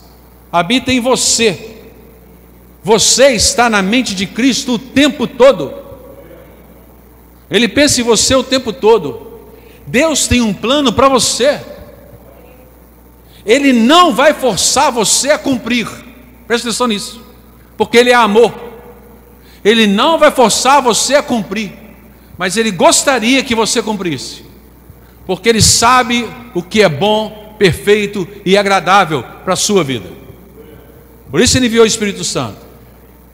Habita 0.50 0.92
em 0.92 1.00
você. 1.00 1.76
Você 2.82 3.32
está 3.32 3.68
na 3.68 3.82
mente 3.82 4.14
de 4.14 4.26
Cristo 4.26 4.74
o 4.74 4.78
tempo 4.78 5.26
todo. 5.26 5.74
Ele 7.50 7.68
pensa 7.68 8.00
em 8.00 8.04
você 8.04 8.34
o 8.34 8.42
tempo 8.42 8.72
todo. 8.72 9.26
Deus 9.86 10.26
tem 10.26 10.40
um 10.40 10.54
plano 10.54 10.92
para 10.92 11.08
você. 11.08 11.60
Ele 13.44 13.72
não 13.72 14.14
vai 14.14 14.34
forçar 14.34 14.92
você 14.92 15.30
a 15.30 15.38
cumprir. 15.38 15.88
Preste 16.46 16.66
atenção 16.66 16.86
nisso. 16.86 17.22
Porque 17.76 17.96
Ele 17.96 18.10
é 18.10 18.14
amor. 18.14 18.52
Ele 19.64 19.86
não 19.86 20.18
vai 20.18 20.30
forçar 20.30 20.82
você 20.82 21.14
a 21.14 21.22
cumprir. 21.22 21.87
Mas 22.38 22.56
Ele 22.56 22.70
gostaria 22.70 23.42
que 23.42 23.54
você 23.54 23.82
cumprisse. 23.82 24.44
Porque 25.26 25.48
Ele 25.48 25.60
sabe 25.60 26.26
o 26.54 26.62
que 26.62 26.80
é 26.80 26.88
bom, 26.88 27.56
perfeito 27.58 28.26
e 28.46 28.56
agradável 28.56 29.22
para 29.44 29.54
a 29.54 29.56
sua 29.56 29.82
vida. 29.82 30.08
Por 31.30 31.40
isso 31.40 31.58
Ele 31.58 31.66
enviou 31.66 31.84
o 31.84 31.86
Espírito 31.86 32.22
Santo. 32.22 32.64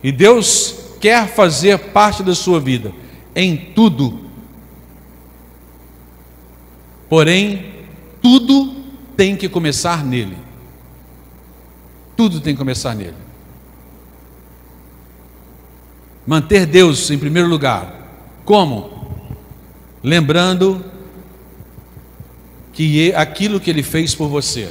E 0.03 0.11
Deus 0.11 0.75
quer 1.01 1.29
fazer 1.29 1.79
parte 1.79 2.23
da 2.23 2.35
sua 2.35 2.59
vida 2.59 2.93
em 3.37 3.57
tudo. 3.57 4.25
Porém, 7.09 7.75
tudo 8.23 8.75
tem 9.17 9.37
que 9.37 9.49
começar 9.49 10.03
nele. 10.03 10.37
Tudo 12.17 12.41
tem 12.41 12.55
que 12.55 12.59
começar 12.59 12.95
nele. 12.95 13.17
Manter 16.27 16.65
Deus 16.65 17.11
em 17.11 17.19
primeiro 17.19 17.49
lugar. 17.49 18.03
Como? 18.45 18.94
Lembrando 20.05 20.85
que 22.75 23.11
aquilo 23.15 23.59
que 23.59 23.71
ele 23.71 23.83
fez 23.83 24.15
por 24.15 24.29
você. 24.29 24.71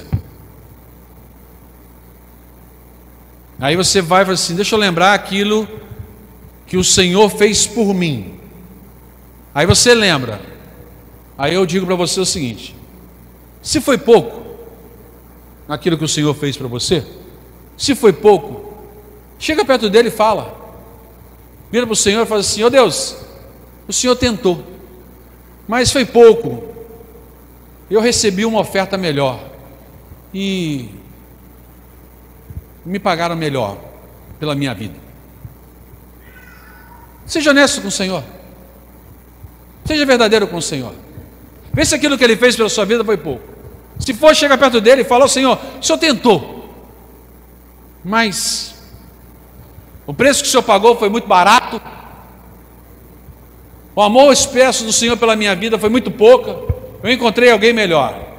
Aí 3.59 3.75
você 3.75 3.99
vai 3.99 4.21
e 4.21 4.25
fala 4.25 4.35
assim: 4.35 4.55
deixa 4.55 4.75
eu 4.75 4.79
lembrar 4.79 5.15
aquilo 5.15 5.67
que 6.67 6.77
o 6.77 6.83
Senhor 6.83 7.27
fez 7.31 7.65
por 7.65 7.95
mim. 7.95 8.39
Aí 9.55 9.65
você 9.65 9.95
lembra. 9.95 10.39
Aí 11.35 11.55
eu 11.55 11.65
digo 11.65 11.87
para 11.87 11.95
você 11.95 12.19
o 12.19 12.25
seguinte: 12.25 12.75
se 13.59 13.81
foi 13.81 13.97
pouco 13.97 14.43
aquilo 15.67 15.97
que 15.97 16.05
o 16.05 16.09
Senhor 16.09 16.35
fez 16.35 16.55
para 16.55 16.67
você, 16.67 17.03
se 17.75 17.95
foi 17.95 18.13
pouco, 18.13 18.75
chega 19.39 19.65
perto 19.65 19.89
dele 19.89 20.09
e 20.09 20.11
fala. 20.11 20.61
Vira 21.71 21.87
para 21.87 21.93
o 21.93 21.95
Senhor 21.95 22.21
e 22.21 22.27
fala 22.27 22.41
assim: 22.41 22.61
Ó 22.61 22.67
oh 22.67 22.69
Deus, 22.69 23.15
o 23.87 23.93
Senhor 23.93 24.15
tentou, 24.15 24.72
mas 25.67 25.91
foi 25.91 26.05
pouco. 26.05 26.71
Eu 27.89 28.01
recebi 28.01 28.45
uma 28.45 28.59
oferta 28.59 28.97
melhor 28.97 29.39
e 30.33 30.89
me 32.85 32.99
pagaram 32.99 33.35
melhor 33.35 33.77
pela 34.39 34.55
minha 34.55 34.73
vida. 34.73 34.95
Seja 37.25 37.51
honesto 37.51 37.81
com 37.81 37.87
o 37.87 37.91
Senhor. 37.91 38.23
Seja 39.85 40.05
verdadeiro 40.05 40.47
com 40.47 40.57
o 40.57 40.61
Senhor. 40.61 40.93
Vê 41.73 41.85
se 41.85 41.95
aquilo 41.95 42.17
que 42.17 42.23
ele 42.23 42.35
fez 42.35 42.55
pela 42.55 42.69
sua 42.69 42.85
vida 42.85 43.03
foi 43.03 43.17
pouco. 43.17 43.43
Se 43.99 44.13
for, 44.13 44.35
chega 44.35 44.57
perto 44.57 44.81
dele 44.81 45.01
e 45.01 45.05
fala: 45.05 45.27
Senhor, 45.27 45.57
o 45.79 45.83
Senhor 45.83 45.97
tentou. 45.97 46.69
Mas 48.03 48.75
o 50.05 50.13
preço 50.13 50.41
que 50.41 50.47
o 50.47 50.51
Senhor 50.51 50.63
pagou 50.63 50.97
foi 50.97 51.09
muito 51.09 51.27
barato. 51.27 51.81
O 53.95 54.01
amor 54.01 54.33
expresso 54.33 54.85
do 54.85 54.93
Senhor 54.93 55.17
pela 55.17 55.35
minha 55.35 55.55
vida 55.55 55.77
foi 55.77 55.89
muito 55.89 56.09
pouca. 56.09 56.51
Eu 57.03 57.11
encontrei 57.11 57.51
alguém 57.51 57.73
melhor. 57.73 58.33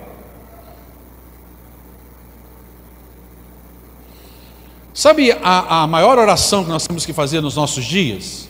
Sabe 4.93 5.33
a, 5.33 5.83
a 5.83 5.87
maior 5.87 6.19
oração 6.19 6.65
que 6.65 6.71
nós 6.71 6.87
temos 6.87 7.05
que 7.05 7.13
fazer 7.13 7.41
nos 7.41 7.57
nossos 7.57 7.85
dias? 7.85 8.49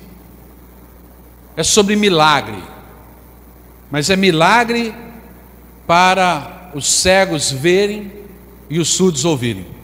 É 1.56 1.62
sobre 1.62 1.96
milagre. 1.96 2.62
Mas 3.90 4.08
é 4.08 4.16
milagre 4.16 4.94
para 5.86 6.70
os 6.74 6.86
cegos 6.90 7.50
verem 7.50 8.12
e 8.70 8.78
os 8.78 8.88
surdos 8.88 9.24
ouvirem. 9.24 9.74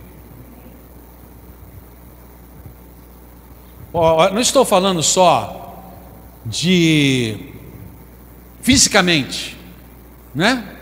não 3.92 4.40
estou 4.40 4.64
falando 4.64 5.02
só 5.02 5.59
de 6.44 7.36
fisicamente, 8.60 9.56
né? 10.34 10.76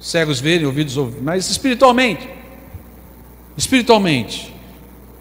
Cegos 0.00 0.40
verem, 0.40 0.66
ouvidos 0.66 0.96
ouvirem, 0.96 1.22
mas 1.22 1.50
espiritualmente. 1.50 2.28
Espiritualmente. 3.56 4.54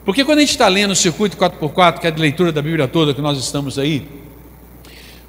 Porque 0.03 0.23
quando 0.23 0.39
a 0.39 0.41
gente 0.41 0.51
está 0.51 0.67
lendo 0.67 0.91
o 0.91 0.95
circuito 0.95 1.37
4x4, 1.37 1.99
que 1.99 2.07
é 2.07 2.11
a 2.11 2.15
leitura 2.15 2.51
da 2.51 2.61
Bíblia 2.61 2.87
toda 2.87 3.13
que 3.13 3.21
nós 3.21 3.37
estamos 3.39 3.79
aí, 3.79 4.07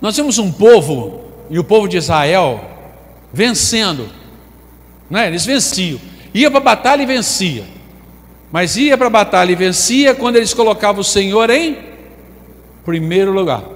nós 0.01 0.15
temos 0.15 0.39
um 0.39 0.53
povo, 0.53 1.25
e 1.49 1.59
o 1.59 1.65
povo 1.65 1.89
de 1.89 1.97
Israel, 1.97 2.61
vencendo, 3.33 4.09
né? 5.09 5.29
eles 5.29 5.47
venciam, 5.47 5.99
ia 6.35 6.51
para 6.51 6.59
a 6.59 6.63
batalha 6.63 7.03
e 7.03 7.07
vencia. 7.07 7.65
Mas 8.53 8.77
ia 8.77 8.97
para 8.97 9.07
a 9.07 9.11
batalha 9.11 9.53
e 9.53 9.55
vencia 9.55 10.15
quando 10.15 10.37
eles 10.37 10.53
colocavam 10.53 11.01
o 11.01 11.05
Senhor 11.05 11.49
em 11.51 11.79
primeiro 12.85 13.33
lugar. 13.33 13.76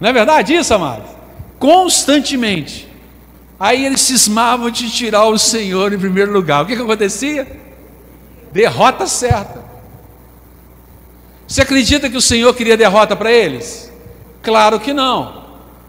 Não 0.00 0.10
é 0.10 0.12
verdade 0.12 0.54
isso, 0.54 0.74
amados? 0.74 1.10
Constantemente. 1.58 2.88
Aí 3.58 3.84
eles 3.86 4.02
cismavam 4.02 4.70
de 4.70 4.90
tirar 4.90 5.24
o 5.24 5.38
Senhor 5.38 5.92
em 5.92 5.98
primeiro 5.98 6.32
lugar. 6.32 6.62
O 6.62 6.66
que, 6.66 6.76
que 6.76 6.82
acontecia? 6.82 7.60
Derrota 8.52 9.06
certa. 9.06 9.64
Você 11.46 11.62
acredita 11.62 12.10
que 12.10 12.16
o 12.16 12.20
Senhor 12.20 12.52
queria 12.54 12.76
derrota 12.76 13.16
para 13.16 13.30
eles? 13.30 13.92
Claro 14.42 14.78
que 14.78 14.92
não. 14.92 15.46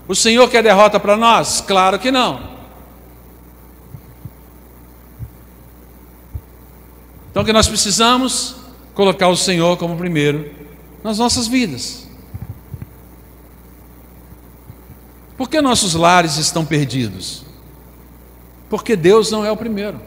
O 0.08 0.16
Senhor 0.16 0.50
quer 0.50 0.64
derrota 0.64 1.00
para 1.00 1.18
nós? 1.18 1.62
Claro 1.62 2.00
que 2.00 2.12
não. 2.12 2.58
Então, 7.30 7.44
o 7.44 7.46
que 7.46 7.54
nós 7.54 7.68
precisamos? 7.68 8.56
Colocar 8.94 9.28
o 9.28 9.36
Senhor 9.36 9.78
como 9.78 9.98
primeiro 9.98 10.50
nas 11.04 11.20
nossas 11.20 11.48
vidas. 11.48 12.07
Por 15.38 15.50
que 15.50 15.62
nossos 15.62 15.94
lares 15.94 16.38
estão 16.38 16.66
perdidos? 16.66 17.46
Porque 18.70 18.96
Deus 18.96 19.30
não 19.30 19.46
é 19.46 19.52
o 19.52 19.56
primeiro. 19.56 20.02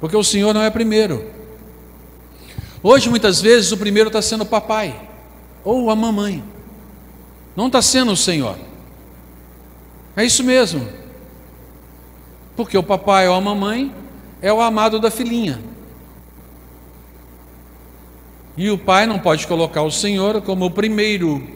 Porque 0.00 0.16
o 0.16 0.24
Senhor 0.24 0.52
não 0.52 0.62
é 0.62 0.68
primeiro. 0.68 1.24
Hoje, 2.82 3.08
muitas 3.08 3.40
vezes, 3.40 3.70
o 3.70 3.76
primeiro 3.76 4.08
está 4.08 4.20
sendo 4.20 4.42
o 4.42 4.46
papai 4.46 5.08
ou 5.62 5.90
a 5.90 5.96
mamãe, 5.96 6.42
não 7.54 7.66
está 7.66 7.82
sendo 7.82 8.12
o 8.12 8.16
Senhor. 8.16 8.56
É 10.16 10.24
isso 10.24 10.42
mesmo. 10.42 10.88
Porque 12.56 12.76
o 12.76 12.82
papai 12.82 13.28
ou 13.28 13.34
a 13.34 13.40
mamãe 13.40 13.94
é 14.42 14.52
o 14.52 14.60
amado 14.60 14.98
da 14.98 15.10
filhinha. 15.10 15.60
E 18.56 18.70
o 18.70 18.78
pai 18.78 19.06
não 19.06 19.18
pode 19.18 19.46
colocar 19.46 19.82
o 19.82 19.90
Senhor 19.90 20.42
como 20.42 20.66
o 20.66 20.70
primeiro, 20.70 21.46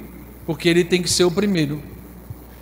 porque 0.47 0.69
ele 0.69 0.85
tem 0.85 1.03
que 1.03 1.11
ser 1.11 1.25
o 1.25 1.31
primeiro. 1.31 1.94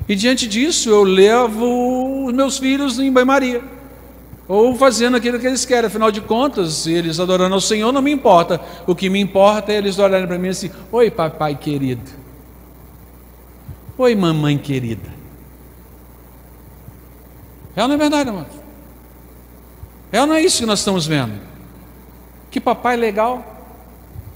E 0.08 0.14
diante 0.16 0.46
disso, 0.46 0.90
eu 0.90 1.04
levo 1.04 2.26
os 2.26 2.32
meus 2.32 2.58
filhos 2.58 2.98
em 2.98 3.12
banho-maria, 3.12 3.62
ou 4.48 4.74
fazendo 4.74 5.16
aquilo 5.16 5.38
que 5.38 5.46
eles 5.46 5.64
querem. 5.64 5.86
Afinal 5.86 6.10
de 6.10 6.20
contas, 6.20 6.86
eles 6.86 7.20
adorando 7.20 7.54
ao 7.54 7.60
Senhor 7.60 7.92
não 7.92 8.02
me 8.02 8.10
importa. 8.10 8.60
O 8.86 8.94
que 8.94 9.08
me 9.08 9.20
importa 9.20 9.72
é 9.72 9.76
eles 9.76 9.98
olharem 9.98 10.26
para 10.26 10.38
mim 10.38 10.48
assim: 10.48 10.70
Oi, 10.90 11.10
papai 11.10 11.54
querido. 11.54 12.10
Oi, 13.96 14.14
mamãe 14.14 14.58
querida. 14.58 15.10
É 17.76 17.82
ou 17.82 17.88
não 17.88 17.94
é 17.94 17.98
verdade, 17.98 18.28
irmão? 18.28 18.46
É 20.10 20.20
ou 20.20 20.26
não 20.26 20.34
é 20.34 20.42
isso 20.42 20.58
que 20.58 20.66
nós 20.66 20.80
estamos 20.80 21.06
vendo? 21.06 21.40
Que 22.50 22.60
papai 22.60 22.96
legal, 22.96 23.64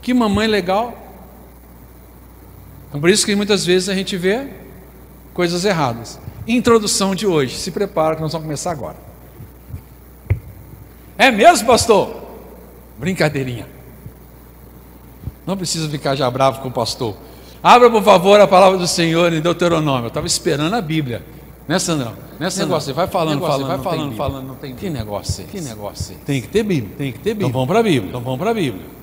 que 0.01 0.15
mamãe 0.15 0.47
legal. 0.47 0.97
Então, 2.89 3.01
por 3.01 3.11
isso 3.11 3.27
que 3.27 3.35
muitas 3.35 3.67
vezes 3.67 3.89
a 3.89 3.95
gente 3.95 4.17
vê 4.17 4.49
coisas 5.37 5.67
erradas. 5.67 6.19
Introdução 6.49 7.15
de 7.15 7.27
hoje. 7.27 7.57
Se 7.57 7.71
prepara 7.71 8.17
que 8.17 8.23
nós 8.23 8.33
vamos 8.33 8.47
começar 8.47 8.71
agora. 8.71 8.97
É 11.19 11.31
mesmo, 11.31 11.67
pastor? 11.67 12.23
Brincadeirinha. 12.99 13.69
Não 15.47 15.57
precisa 15.57 15.89
ficar 15.89 16.17
já 16.17 16.29
bravo 16.31 16.63
com 16.63 16.69
o 16.69 16.73
pastor. 16.73 17.15
Abra, 17.63 17.91
por 17.91 18.03
favor, 18.03 18.41
a 18.41 18.47
palavra 18.47 18.79
do 18.79 18.87
Senhor 18.87 19.33
em 19.33 19.41
Deuteronômio. 19.41 20.05
Eu 20.05 20.09
estava 20.09 20.27
esperando 20.27 20.75
a 20.75 20.81
Bíblia. 20.81 21.23
Né, 21.69 21.79
Sandrão? 21.79 22.15
Sandrão? 22.49 22.69
Negócio, 22.69 22.95
vai 22.95 23.07
falando, 23.07 23.35
negócio, 23.35 23.61
falando, 23.61 23.83
vai 23.83 23.93
falando, 23.93 24.17
falando, 24.17 24.47
não 24.47 24.55
tem 24.55 24.75
Que 24.75 24.89
negócio 24.89 25.43
é 25.43 25.45
esse? 25.45 25.53
Que 25.53 25.61
negócio 25.61 26.13
é 26.13 26.15
esse? 26.15 26.25
Tem 26.25 26.41
que 26.41 26.49
ter 26.49 26.63
Bíblia. 26.63 26.95
Tem 26.97 27.13
que 27.13 27.19
ter 27.19 27.31
Bíblia. 27.31 27.49
Então 27.49 27.53
vamos 27.53 27.69
para 27.69 27.81
a 27.81 27.83
Bíblia. 27.83 28.09
Então 28.09 28.21
vamos 28.21 28.39
para 28.39 28.51
a 28.51 28.55
Bíblia. 28.55 28.96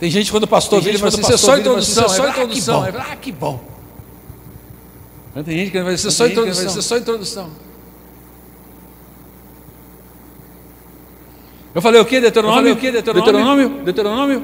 Tem 0.00 0.10
gente 0.10 0.30
quando 0.32 0.44
o 0.44 0.48
pastor 0.48 0.80
vira 0.80 0.96
e 0.96 0.98
fala 0.98 1.10
assim, 1.10 1.20
isso 1.20 1.32
é 1.32 1.36
só 1.36 1.58
introdução, 1.58 2.06
assim, 2.06 2.14
é 2.14 2.16
só 2.16 2.28
introdução. 2.30 2.84
Ah, 2.84 3.16
que 3.16 3.30
bom. 3.30 3.60
Tem 5.44 5.58
gente 5.58 5.70
que 5.70 5.82
vai 5.82 5.94
dizer, 5.94 6.10
só 6.10 6.26
introdução. 6.26 6.72
Vai 6.72 6.82
só 6.82 6.96
introdução. 6.96 7.50
Eu 11.74 11.82
falei 11.82 12.00
o 12.00 12.04
que, 12.06 12.18
Deuteronômio? 12.18 12.72
o 12.72 12.76
que, 12.76 12.90
Deuteronômio? 12.90 13.68
Deuteronômio? 13.84 14.42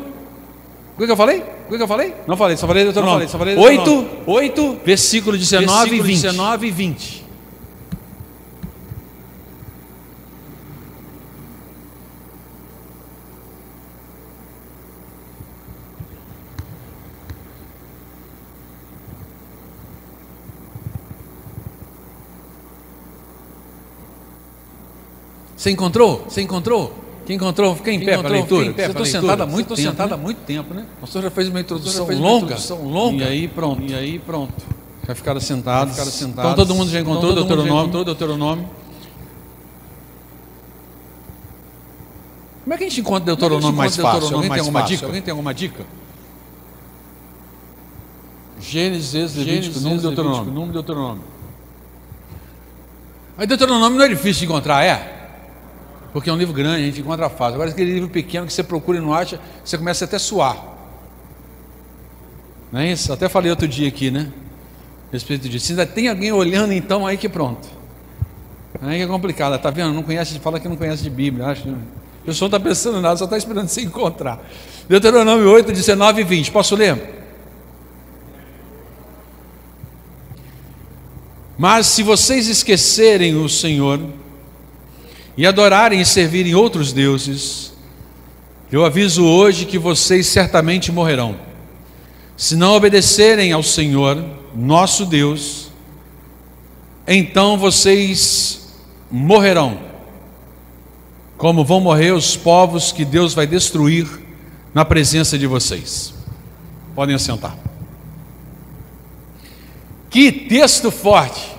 O 0.99 1.05
que 1.05 1.11
eu 1.11 1.17
falei? 1.17 1.43
O 1.71 1.77
que 1.77 1.83
eu 1.83 1.89
falei? 1.89 2.15
Não 2.27 2.37
falei, 2.37 2.57
só 2.59 2.67
falei 2.67 2.85
Deuteronômio. 2.85 3.29
Só 3.29 3.39
falei, 3.39 3.57
8, 3.57 4.07
8, 4.27 4.81
versículo 4.85 5.39
19 5.39 5.67
versículo 5.67 5.97
e 5.97 6.03
20. 6.03 6.23
19 6.23 6.67
e 6.67 6.71
20. 6.71 7.26
Você 25.57 25.71
encontrou? 25.71 26.27
Você 26.29 26.43
encontrou? 26.43 27.07
Quem 27.27 27.37
encontrou? 27.37 27.75
Fica 27.75 27.91
em 27.91 27.99
Quem 27.99 28.07
pé 28.07 28.19
para 28.19 28.29
a 28.29 28.33
leitura. 28.33 28.73
Você 28.73 28.83
está 28.83 29.05
sentado 29.05 29.43
há 29.43 29.47
muito 29.47 29.75
tempo. 29.75 30.03
Há 30.03 30.17
muito 30.17 30.39
tempo, 30.43 30.75
né? 30.75 30.87
O 30.99 31.01
pastor 31.01 31.23
já 31.23 31.31
fez 31.31 31.49
uma 31.49 31.61
introdução 31.61 32.07
fez 32.07 32.21
longa, 32.21 32.45
introdução 32.45 32.85
longa. 32.85 33.25
E 33.25 33.27
aí 33.27 33.49
pronto. 33.49 33.83
E 33.83 33.95
aí 33.95 34.19
pronto. 34.21 34.55
Já 35.09 35.15
ficaram 35.15 35.41
sentados. 35.41 35.95
Ficaram 35.95 36.11
sentados. 36.13 36.53
Então 36.53 36.65
todo 36.65 36.75
mundo 36.75 36.91
já 36.91 37.01
encontrou 37.01 37.33
então, 37.33 37.45
Deuteronômio. 37.45 38.05
Deuteronômio. 38.05 38.69
Como 42.63 42.75
é 42.75 42.77
que 42.77 42.85
a 42.85 42.89
gente 42.89 43.01
encontra 43.01 43.25
Deuteronômio 43.25 43.71
é 43.71 43.73
mais 43.73 43.97
fácil? 43.97 44.35
Alguém 44.35 44.51
tem 44.51 44.61
alguma 44.61 44.83
dica? 44.83 45.07
Alguém 45.07 45.23
tem 45.23 45.31
alguma 45.33 45.55
dica? 45.55 45.87
Gênesis, 48.61 49.35
Levítico, 49.35 49.81
número 49.81 50.03
Deuteronômio. 50.03 50.53
Número 50.53 50.73
Deuteronômio. 50.73 51.25
Aí 53.39 53.47
Deuteronômio 53.47 53.99
não 53.99 54.05
é 54.05 54.09
difícil 54.09 54.41
de 54.41 54.45
encontrar, 54.47 54.85
é? 54.85 55.16
Porque 56.17 56.31
é 56.31 56.33
um 56.33 56.37
livro 56.39 56.55
grande, 56.55 56.83
a 56.83 56.87
gente 56.87 57.01
encontra 57.03 57.29
fácil. 57.29 57.57
Agora, 57.57 57.69
aquele 57.69 57.93
livro 57.93 58.09
pequeno 58.09 58.47
que 58.47 58.53
você 58.55 58.63
procura 58.63 58.97
e 58.97 59.03
não 59.03 59.13
acha, 59.13 59.39
você 59.63 59.77
começa 59.77 60.07
até 60.07 60.17
a 60.17 60.19
suar. 60.19 60.57
Não 62.73 62.81
é 62.81 62.91
isso? 62.91 63.13
Até 63.13 63.29
falei 63.29 63.51
outro 63.51 63.69
dia 63.69 63.87
aqui, 63.87 64.11
né? 64.11 64.33
Respeito 65.13 65.47
disso. 65.47 65.67
Se 65.67 65.73
ainda 65.73 65.85
tem 65.85 66.09
alguém 66.09 66.33
olhando, 66.33 66.73
então, 66.73 67.07
aí 67.07 67.19
que 67.19 67.29
pronto. 67.29 67.69
Aí 68.81 68.97
que 68.97 69.05
é 69.05 69.07
complicado. 69.07 69.57
Está 69.57 69.69
vendo? 69.69 69.93
Não 69.93 70.03
conhece, 70.03 70.39
fala 70.39 70.59
que 70.59 70.67
não 70.67 70.77
conhece 70.77 71.03
de 71.03 71.11
Bíblia. 71.11 71.49
Acho, 71.49 71.69
o 71.69 72.25
pessoal 72.25 72.51
não 72.51 72.57
está 72.57 72.67
pensando 72.67 72.99
nada, 73.03 73.15
só 73.19 73.27
está 73.27 73.37
esperando 73.37 73.69
se 73.69 73.85
encontrar. 73.85 74.43
Deuteronômio 74.89 75.51
8, 75.51 75.71
19 75.71 76.23
e 76.23 76.25
20. 76.25 76.51
Posso 76.51 76.75
ler? 76.77 76.99
Mas 81.59 81.89
se 81.89 82.03
vocês 82.03 82.49
esquecerem 82.49 83.37
o 83.37 83.51
Senhor, 83.51 84.01
e 85.37 85.47
adorarem 85.47 86.01
e 86.01 86.07
servirem 86.07 86.55
outros 86.55 86.93
deuses, 86.93 87.73
eu 88.71 88.85
aviso 88.85 89.25
hoje 89.25 89.67
que 89.67 89.79
vocês 89.79 90.27
certamente 90.27 90.91
morrerão. 90.91 91.37
Se 92.37 92.57
não 92.57 92.75
obedecerem 92.75 93.53
ao 93.53 93.63
Senhor, 93.63 94.25
nosso 94.55 95.07
Deus, 95.07 95.71
então 97.07 97.57
vocês 97.57 98.69
morrerão, 99.11 99.79
como 101.37 101.65
vão 101.65 101.81
morrer 101.81 102.13
os 102.13 102.37
povos 102.37 102.91
que 102.91 103.05
Deus 103.05 103.33
vai 103.35 103.47
destruir 103.47 104.07
na 104.75 104.85
presença 104.85 105.39
de 105.39 105.47
vocês. 105.47 106.13
Podem 106.95 107.15
assentar. 107.15 107.57
Que 110.11 110.33
texto 110.33 110.91
forte! 110.91 111.56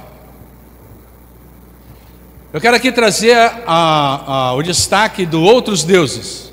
Eu 2.53 2.61
quero 2.61 2.77
aqui 2.77 2.93
trazer 2.93 3.35
a, 3.35 3.61
a, 3.67 4.53
o 4.53 4.63
destaque 4.63 5.25
do 5.25 5.41
outros 5.41 5.83
deuses, 5.83 6.51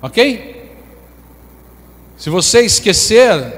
ok? 0.00 0.70
Se 2.16 2.30
você 2.30 2.60
esquecer, 2.60 3.54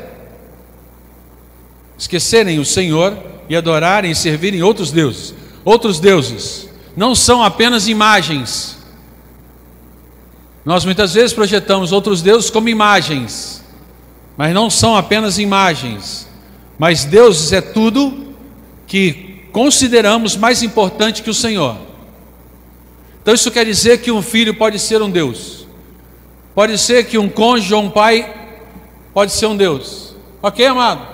esquecerem 1.98 2.58
o 2.58 2.64
Senhor 2.64 3.16
e 3.46 3.54
adorarem 3.54 4.10
e 4.10 4.14
servirem 4.14 4.62
outros 4.62 4.90
deuses, 4.90 5.34
outros 5.62 6.00
deuses 6.00 6.68
não 6.96 7.14
são 7.14 7.42
apenas 7.42 7.88
imagens. 7.88 8.78
Nós 10.64 10.84
muitas 10.86 11.12
vezes 11.12 11.34
projetamos 11.34 11.92
outros 11.92 12.22
deuses 12.22 12.48
como 12.48 12.70
imagens, 12.70 13.62
mas 14.34 14.54
não 14.54 14.70
são 14.70 14.96
apenas 14.96 15.38
imagens. 15.38 16.26
Mas 16.78 17.04
deuses 17.04 17.52
é 17.52 17.60
tudo 17.60 18.34
que 18.86 19.29
consideramos 19.52 20.36
mais 20.36 20.62
importante 20.62 21.22
que 21.22 21.30
o 21.30 21.34
Senhor. 21.34 21.76
Então 23.22 23.34
isso 23.34 23.50
quer 23.50 23.64
dizer 23.64 23.98
que 23.98 24.10
um 24.10 24.22
filho 24.22 24.54
pode 24.54 24.78
ser 24.78 25.02
um 25.02 25.10
Deus. 25.10 25.66
Pode 26.54 26.76
ser 26.78 27.04
que 27.04 27.18
um 27.18 27.28
cônjuge 27.28 27.74
ou 27.74 27.82
um 27.82 27.90
pai 27.90 28.34
pode 29.12 29.32
ser 29.32 29.46
um 29.46 29.56
Deus. 29.56 30.14
Ok, 30.42 30.64
amado? 30.66 31.06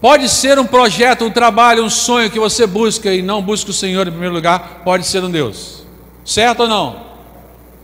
Pode 0.00 0.28
ser 0.30 0.58
um 0.58 0.66
projeto, 0.66 1.24
um 1.26 1.30
trabalho, 1.30 1.84
um 1.84 1.90
sonho 1.90 2.30
que 2.30 2.38
você 2.38 2.66
busca 2.66 3.12
e 3.12 3.20
não 3.20 3.42
busca 3.42 3.70
o 3.70 3.74
Senhor 3.74 4.06
em 4.08 4.10
primeiro 4.10 4.34
lugar, 4.34 4.80
pode 4.82 5.06
ser 5.06 5.22
um 5.22 5.30
Deus. 5.30 5.84
Certo 6.24 6.60
ou 6.60 6.68
não? 6.68 7.04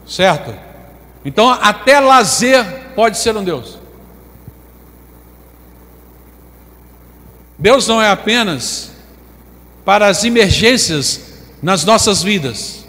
Certo. 0.07 0.55
Então, 1.24 1.50
até 1.50 2.00
lazer 2.00 2.64
pode 2.94 3.18
ser 3.18 3.37
um 3.37 3.44
Deus. 3.44 3.79
Deus 7.59 7.87
não 7.87 8.00
é 8.00 8.11
apenas 8.11 8.96
para 9.87 10.09
as 10.09 10.25
emergências 10.25 11.20
nas 11.62 11.85
nossas 11.85 12.20
vidas. 12.20 12.85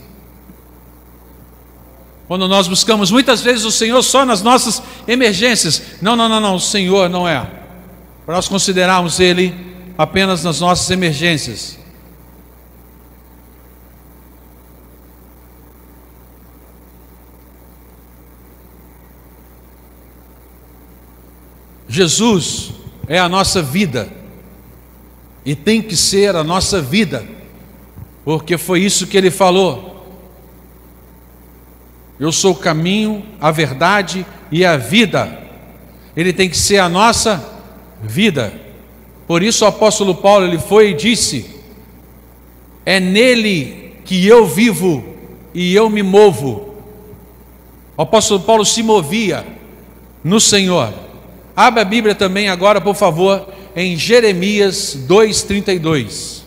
Quando 2.27 2.47
nós 2.47 2.67
buscamos 2.67 3.12
muitas 3.12 3.39
vezes 3.41 3.63
o 3.63 3.71
Senhor 3.71 4.01
só 4.01 4.25
nas 4.25 4.41
nossas 4.41 4.81
emergências. 5.07 5.81
Não, 6.01 6.15
não, 6.15 6.27
não, 6.27 6.39
não, 6.41 6.55
o 6.55 6.60
Senhor 6.60 7.07
não 7.07 7.27
é. 7.27 7.39
Para 8.25 8.36
nós 8.36 8.47
considerarmos 8.47 9.19
Ele 9.19 9.53
apenas 9.95 10.43
nas 10.43 10.60
nossas 10.60 10.89
emergências. 10.89 11.77
Jesus 21.88 22.71
é 23.07 23.19
a 23.19 23.29
nossa 23.29 23.62
vida. 23.62 24.12
E 25.47 25.55
tem 25.55 25.81
que 25.81 25.95
ser 25.95 26.36
a 26.36 26.43
nossa 26.43 26.81
vida, 26.81 27.25
porque 28.25 28.57
foi 28.57 28.81
isso 28.81 29.07
que 29.07 29.15
ele 29.15 29.31
falou. 29.31 30.05
Eu 32.19 32.33
sou 32.33 32.51
o 32.51 32.57
caminho, 32.57 33.23
a 33.39 33.49
verdade 33.49 34.25
e 34.51 34.65
a 34.65 34.75
vida. 34.75 35.41
Ele 36.17 36.33
tem 36.33 36.49
que 36.49 36.57
ser 36.57 36.79
a 36.79 36.89
nossa 36.89 37.41
vida. 38.03 38.51
Por 39.25 39.41
isso 39.41 39.63
o 39.63 39.69
apóstolo 39.69 40.15
Paulo 40.15 40.45
ele 40.45 40.60
foi 40.60 40.89
e 40.89 40.93
disse: 40.93 41.49
É 42.86 42.99
nele 42.99 43.93
que 44.03 44.27
eu 44.27 44.45
vivo 44.45 45.15
e 45.53 45.73
eu 45.73 45.89
me 45.89 46.03
movo. 46.03 46.75
O 47.95 48.01
apóstolo 48.01 48.41
Paulo 48.41 48.65
se 48.65 48.83
movia 48.83 49.47
no 50.21 50.41
Senhor. 50.41 50.93
Abra 51.55 51.83
a 51.83 51.86
Bíblia 51.86 52.13
também 52.13 52.49
agora, 52.49 52.81
por 52.81 52.95
favor, 52.95 53.55
em 53.77 53.95
Jeremias 53.95 54.97
2:32. 55.07 56.41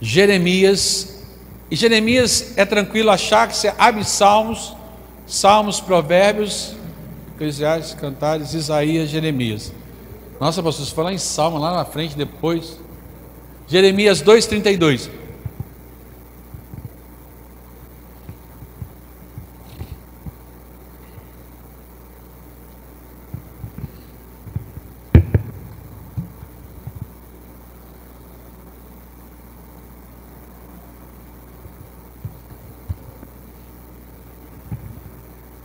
Jeremias, 0.00 1.22
e 1.70 1.76
Jeremias 1.76 2.54
é 2.56 2.64
tranquilo 2.64 3.08
achar 3.08 3.46
que 3.46 3.56
você 3.56 3.72
abre 3.78 4.02
Salmos, 4.02 4.74
Salmos, 5.28 5.80
Provérbios, 5.80 6.74
Eclesiastes, 7.36 7.94
Cantares, 7.94 8.52
Isaías, 8.52 9.08
Jeremias. 9.08 9.72
Nossa, 10.42 10.60
pastor, 10.60 10.84
se 10.84 10.92
falar 10.92 11.12
em 11.12 11.18
Salmo 11.18 11.56
lá 11.56 11.72
na 11.72 11.84
frente 11.84 12.16
depois. 12.16 12.76
Jeremias 13.68 14.20
2,32. 14.24 15.08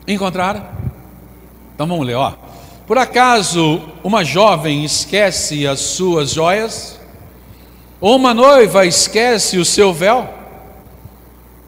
Encontraram? 0.07 0.63
Então 1.73 1.87
vamos 1.87 2.05
ler, 2.05 2.13
ó. 2.13 2.46
Por 2.87 2.97
acaso 2.97 3.81
uma 4.01 4.23
jovem 4.23 4.85
esquece 4.85 5.67
as 5.67 5.81
suas 5.81 6.31
joias? 6.31 6.97
Ou 7.99 8.15
uma 8.15 8.33
noiva 8.33 8.85
esquece 8.85 9.57
o 9.57 9.65
seu 9.65 9.93
véu? 9.93 10.29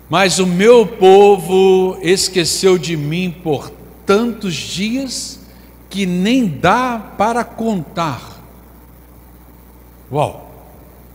Mas 0.09 0.39
o 0.39 0.47
meu 0.47 0.87
povo 0.87 1.97
esqueceu 2.01 2.77
de 2.77 2.95
mim 2.95 3.35
por 3.43 3.69
tantos 4.05 4.53
dias 4.53 5.41
que 5.89 6.05
nem 6.05 6.47
dá 6.47 6.97
para 7.17 7.43
contar. 7.43 8.39
Uau! 10.09 10.49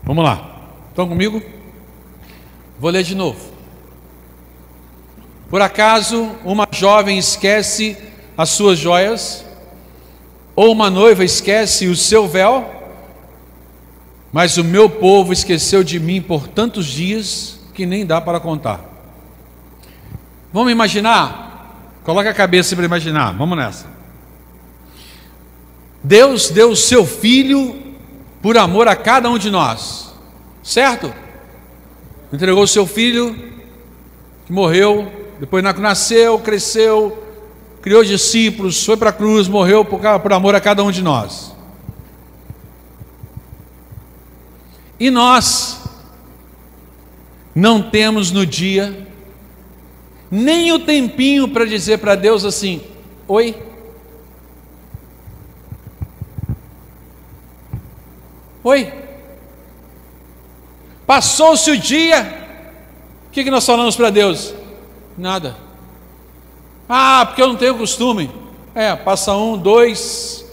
Vamos 0.03 0.23
lá. 0.23 0.67
Estão 0.89 1.09
comigo? 1.09 1.41
Vou 2.79 2.91
ler 2.91 3.01
de 3.01 3.15
novo. 3.15 3.39
Por 5.49 5.63
acaso 5.63 6.29
uma 6.45 6.67
jovem 6.71 7.17
esquece 7.17 7.97
as 8.37 8.49
suas 8.49 8.77
joias? 8.77 9.44
Ou 10.55 10.71
uma 10.71 10.89
noiva 10.89 11.23
esquece 11.23 11.87
o 11.87 11.95
seu 11.95 12.27
véu? 12.27 12.73
Mas 14.31 14.57
o 14.57 14.63
meu 14.63 14.89
povo 14.89 15.33
esqueceu 15.33 15.83
de 15.83 15.99
mim 15.99 16.21
por 16.21 16.47
tantos 16.47 16.85
dias 16.85 17.59
que 17.73 17.85
nem 17.85 18.05
dá 18.05 18.21
para 18.21 18.39
contar. 18.39 18.79
Vamos 20.51 20.71
imaginar? 20.71 21.99
Coloque 22.03 22.29
a 22.29 22.33
cabeça 22.33 22.75
para 22.75 22.85
imaginar. 22.85 23.33
Vamos 23.33 23.57
nessa. 23.57 23.87
Deus 26.03 26.49
deu 26.49 26.69
o 26.69 26.75
seu 26.75 27.05
filho 27.05 27.95
por 28.41 28.57
amor 28.57 28.87
a 28.87 28.95
cada 28.95 29.29
um 29.29 29.37
de 29.37 29.49
nós. 29.49 30.13
Certo? 30.63 31.13
Entregou 32.31 32.63
o 32.63 32.67
seu 32.67 32.85
filho 32.85 33.35
que 34.45 34.53
morreu 34.53 35.25
depois 35.39 35.63
nasceu, 35.63 36.39
cresceu, 36.39 37.24
criou 37.85 38.03
discípulos, 38.03 38.83
foi 38.83 38.97
para 38.97 39.11
a 39.11 39.13
cruz, 39.13 39.47
morreu 39.47 39.85
por, 39.85 40.01
por 40.19 40.33
amor 40.33 40.55
a 40.55 40.59
cada 40.59 40.83
um 40.83 40.89
de 40.89 41.03
nós. 41.03 41.55
E 44.99 45.11
nós 45.11 45.83
não 47.53 47.83
temos 47.83 48.31
no 48.31 48.43
dia 48.43 49.07
nem 50.31 50.71
o 50.71 50.79
tempinho 50.79 51.47
para 51.47 51.63
dizer 51.63 51.99
para 51.99 52.15
Deus 52.15 52.43
assim: 52.43 52.81
Oi. 53.27 53.55
Oi. 58.63 58.91
Passou-se 61.05 61.69
o 61.69 61.77
dia. 61.77 62.47
O 63.27 63.31
que, 63.31 63.43
que 63.43 63.51
nós 63.51 63.63
falamos 63.63 63.95
para 63.95 64.09
Deus? 64.09 64.55
Nada. 65.15 65.64
Ah, 66.87 67.25
porque 67.25 67.41
eu 67.41 67.47
não 67.47 67.55
tenho 67.55 67.77
costume. 67.77 68.29
É, 68.73 68.95
passa 68.95 69.35
um, 69.35 69.57
dois. 69.57 70.45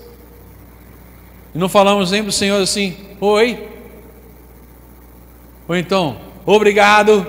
E 1.55 1.59
não 1.59 1.69
falamos 1.69 2.11
nem 2.11 2.23
para 2.23 2.31
o 2.31 2.33
Senhor 2.33 2.61
assim, 2.61 2.97
oi. 3.21 3.69
Ou 5.69 5.77
então, 5.77 6.19
obrigado. 6.47 7.27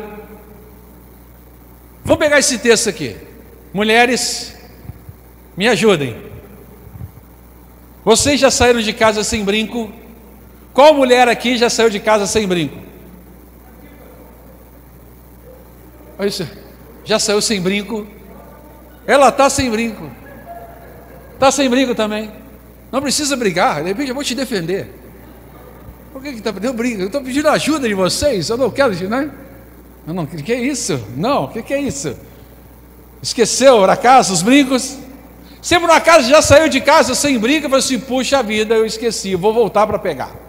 Vou 2.03 2.17
pegar 2.17 2.39
esse 2.39 2.57
texto 2.57 2.89
aqui. 2.89 3.17
Mulheres, 3.73 4.57
me 5.57 5.67
ajudem. 5.67 6.15
Vocês 8.03 8.39
já 8.39 8.51
saíram 8.51 8.81
de 8.81 8.93
casa 8.93 9.23
sem 9.23 9.43
brinco? 9.43 9.91
Qual 10.73 10.93
mulher 10.93 11.27
aqui 11.27 11.57
já 11.57 11.69
saiu 11.69 11.89
de 11.89 11.99
casa 11.99 12.27
sem 12.27 12.47
brinco? 12.47 12.77
Olha 16.17 16.27
isso 16.27 16.63
já 17.05 17.19
saiu 17.19 17.41
sem 17.41 17.61
brinco. 17.61 18.07
Ela 19.05 19.29
está 19.29 19.49
sem 19.49 19.69
brinco. 19.69 20.09
Está 21.33 21.51
sem 21.51 21.69
brinco 21.69 21.93
também. 21.93 22.31
Não 22.91 23.01
precisa 23.01 23.35
brigar, 23.35 23.81
de 23.81 23.89
repente 23.89 24.09
eu 24.09 24.15
vou 24.15 24.23
te 24.23 24.35
defender. 24.35 24.87
Por 26.11 26.21
que 26.21 26.29
está 26.29 26.53
pedindo 26.53 26.73
brinco? 26.73 27.01
Eu 27.01 27.07
estou 27.07 27.21
pedindo 27.21 27.49
ajuda 27.49 27.87
de 27.87 27.93
vocês, 27.93 28.49
eu 28.49 28.57
não 28.57 28.69
quero, 28.69 28.93
né? 29.09 29.31
Eu 30.05 30.13
não, 30.13 30.25
que 30.25 30.53
é 30.53 30.59
isso? 30.59 31.03
Não, 31.15 31.45
o 31.45 31.47
que, 31.47 31.63
que 31.63 31.73
é 31.73 31.81
isso? 31.81 32.15
Esqueceu, 33.21 33.79
por 33.79 33.89
acaso, 33.89 34.33
os 34.33 34.41
brincos? 34.41 34.97
Se 35.61 35.79
por 35.79 35.89
acaso 35.89 36.29
já 36.29 36.41
saiu 36.41 36.67
de 36.67 36.81
casa 36.81 37.15
sem 37.15 37.39
brinco, 37.39 37.65
eu 37.65 37.69
falei 37.69 37.83
assim: 37.83 37.99
puxa 37.99 38.43
vida, 38.43 38.75
eu 38.75 38.85
esqueci, 38.85 39.33
vou 39.33 39.53
voltar 39.53 39.87
para 39.87 39.97
pegar. 39.97 40.42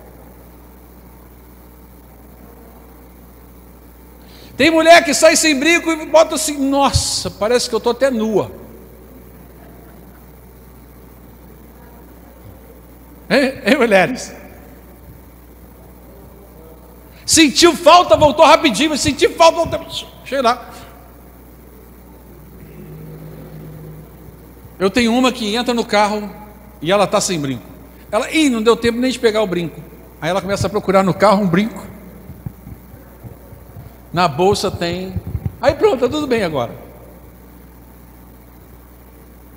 Tem 4.56 4.70
mulher 4.70 5.04
que 5.04 5.12
sai 5.12 5.34
sem 5.36 5.58
brinco 5.58 5.90
e 5.90 6.06
bota 6.06 6.36
assim, 6.36 6.56
nossa, 6.56 7.30
parece 7.30 7.68
que 7.68 7.74
eu 7.74 7.78
estou 7.78 7.90
até 7.90 8.10
nua. 8.10 8.52
Hein, 13.28 13.62
hein, 13.64 13.76
mulheres? 13.76 14.32
Sentiu 17.26 17.74
falta, 17.74 18.16
voltou 18.16 18.44
rapidinho, 18.44 18.90
mas 18.90 19.00
sentiu 19.00 19.32
falta, 19.34 19.76
voltou. 19.76 20.08
Chega 20.24 20.42
lá. 20.42 20.70
Eu 24.78 24.90
tenho 24.90 25.12
uma 25.14 25.32
que 25.32 25.54
entra 25.56 25.74
no 25.74 25.84
carro 25.84 26.30
e 26.80 26.92
ela 26.92 27.04
está 27.04 27.20
sem 27.20 27.40
brinco. 27.40 27.64
Ela, 28.12 28.30
ih, 28.30 28.48
não 28.48 28.62
deu 28.62 28.76
tempo 28.76 28.98
nem 28.98 29.10
de 29.10 29.18
pegar 29.18 29.42
o 29.42 29.46
brinco. 29.46 29.80
Aí 30.20 30.30
ela 30.30 30.40
começa 30.40 30.66
a 30.66 30.70
procurar 30.70 31.02
no 31.02 31.14
carro 31.14 31.42
um 31.42 31.48
brinco 31.48 31.93
na 34.14 34.28
bolsa 34.28 34.70
tem. 34.70 35.12
Aí 35.60 35.74
pronto, 35.74 35.96
está 35.96 36.08
tudo 36.08 36.28
bem 36.28 36.44
agora. 36.44 36.70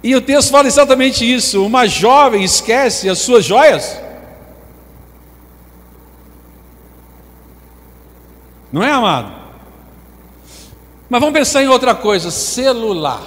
E 0.01 0.15
o 0.15 0.21
texto 0.21 0.49
fala 0.49 0.67
exatamente 0.67 1.31
isso: 1.31 1.63
uma 1.63 1.85
jovem 1.87 2.43
esquece 2.43 3.07
as 3.07 3.19
suas 3.19 3.45
joias. 3.45 4.01
Não 8.71 8.83
é, 8.83 8.91
amado? 8.91 9.31
Mas 11.07 11.21
vamos 11.21 11.37
pensar 11.37 11.61
em 11.61 11.67
outra 11.67 11.93
coisa: 11.93 12.31
celular. 12.31 13.21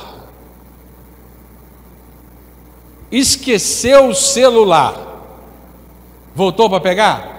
Esqueceu 3.11 4.09
o 4.09 4.15
celular. 4.15 4.95
Voltou 6.35 6.69
para 6.69 6.81
pegar? 6.81 7.31